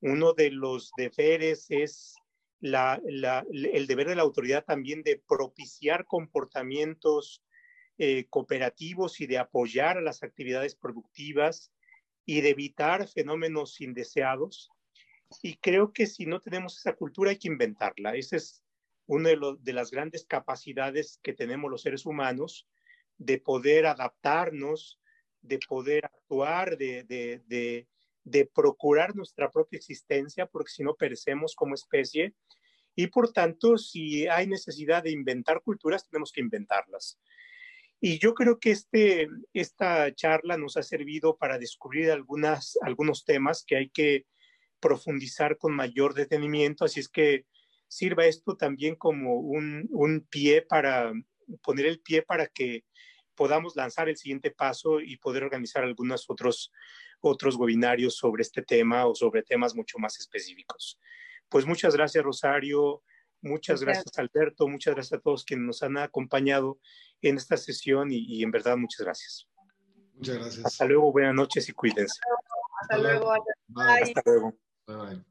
Uno 0.00 0.34
de 0.34 0.50
los 0.50 0.92
deberes 0.96 1.66
es 1.70 2.14
el 2.60 3.86
deber 3.86 4.08
de 4.08 4.14
la 4.14 4.22
autoridad 4.22 4.64
también 4.64 5.02
de 5.02 5.22
propiciar 5.26 6.06
comportamientos 6.06 7.42
eh, 7.98 8.26
cooperativos 8.28 9.20
y 9.20 9.26
de 9.26 9.38
apoyar 9.38 9.98
a 9.98 10.02
las 10.02 10.22
actividades 10.22 10.74
productivas 10.74 11.72
y 12.24 12.40
de 12.40 12.50
evitar 12.50 13.08
fenómenos 13.08 13.80
indeseados. 13.80 14.70
Y 15.42 15.56
creo 15.56 15.92
que 15.92 16.06
si 16.06 16.26
no 16.26 16.40
tenemos 16.40 16.78
esa 16.78 16.94
cultura 16.94 17.30
hay 17.30 17.38
que 17.38 17.48
inventarla. 17.48 18.14
Esa 18.14 18.36
es 18.36 18.62
una 19.06 19.30
de, 19.30 19.72
las 19.72 19.90
grandes 19.90 20.24
capacidades 20.26 21.18
que 21.22 21.32
tenemos 21.32 21.70
los 21.70 21.82
seres 21.82 22.06
humanos 22.06 22.68
de 23.18 23.38
poder 23.38 23.86
adaptarnos, 23.86 25.00
de 25.40 25.58
poder 25.58 26.04
actuar, 26.04 26.76
de, 26.76 27.04
de 28.24 28.46
procurar 28.46 29.16
nuestra 29.16 29.50
propia 29.50 29.78
existencia, 29.78 30.46
porque 30.46 30.70
si 30.70 30.82
no 30.82 30.94
perecemos 30.94 31.54
como 31.54 31.74
especie. 31.74 32.34
Y 32.94 33.08
por 33.08 33.32
tanto, 33.32 33.78
si 33.78 34.28
hay 34.28 34.46
necesidad 34.46 35.02
de 35.02 35.10
inventar 35.10 35.62
culturas, 35.62 36.06
tenemos 36.06 36.30
que 36.30 36.42
inventarlas. 36.42 37.18
Y 38.04 38.18
yo 38.18 38.34
creo 38.34 38.58
que 38.58 38.72
este, 38.72 39.28
esta 39.54 40.12
charla 40.12 40.56
nos 40.56 40.76
ha 40.76 40.82
servido 40.82 41.36
para 41.36 41.56
descubrir 41.56 42.10
algunas, 42.10 42.76
algunos 42.82 43.24
temas 43.24 43.64
que 43.64 43.76
hay 43.76 43.90
que 43.90 44.26
profundizar 44.80 45.56
con 45.56 45.72
mayor 45.72 46.12
detenimiento. 46.12 46.84
Así 46.84 46.98
es 46.98 47.08
que 47.08 47.46
sirva 47.86 48.26
esto 48.26 48.56
también 48.56 48.96
como 48.96 49.36
un, 49.36 49.86
un 49.92 50.26
pie 50.28 50.62
para 50.62 51.12
poner 51.62 51.86
el 51.86 52.00
pie 52.00 52.22
para 52.22 52.48
que 52.48 52.84
podamos 53.36 53.76
lanzar 53.76 54.08
el 54.08 54.16
siguiente 54.16 54.50
paso 54.50 55.00
y 55.00 55.16
poder 55.18 55.44
organizar 55.44 55.84
algunos 55.84 56.28
otros, 56.28 56.72
otros 57.20 57.54
webinarios 57.54 58.16
sobre 58.16 58.42
este 58.42 58.62
tema 58.62 59.06
o 59.06 59.14
sobre 59.14 59.44
temas 59.44 59.76
mucho 59.76 60.00
más 60.00 60.18
específicos. 60.18 60.98
Pues 61.48 61.66
muchas 61.66 61.94
gracias, 61.94 62.24
Rosario. 62.24 63.04
Muchas 63.42 63.82
gracias, 63.82 64.18
Alberto. 64.18 64.68
Muchas 64.68 64.94
gracias 64.94 65.18
a 65.18 65.22
todos 65.22 65.44
quienes 65.44 65.66
nos 65.66 65.82
han 65.82 65.98
acompañado 65.98 66.78
en 67.20 67.36
esta 67.36 67.56
sesión 67.56 68.08
y, 68.10 68.42
en 68.42 68.50
verdad 68.50 68.76
muchas 68.76 69.04
gracias. 69.04 69.48
Muchas 70.14 70.36
gracias. 70.36 70.64
Hasta 70.64 70.84
luego, 70.84 71.12
buenas 71.12 71.34
noches 71.34 71.68
y 71.68 71.72
cuídense. 71.72 72.20
Hasta 72.80 72.98
luego. 72.98 73.32
Hasta 73.32 74.22
luego. 74.24 74.54
Bye. 74.86 75.24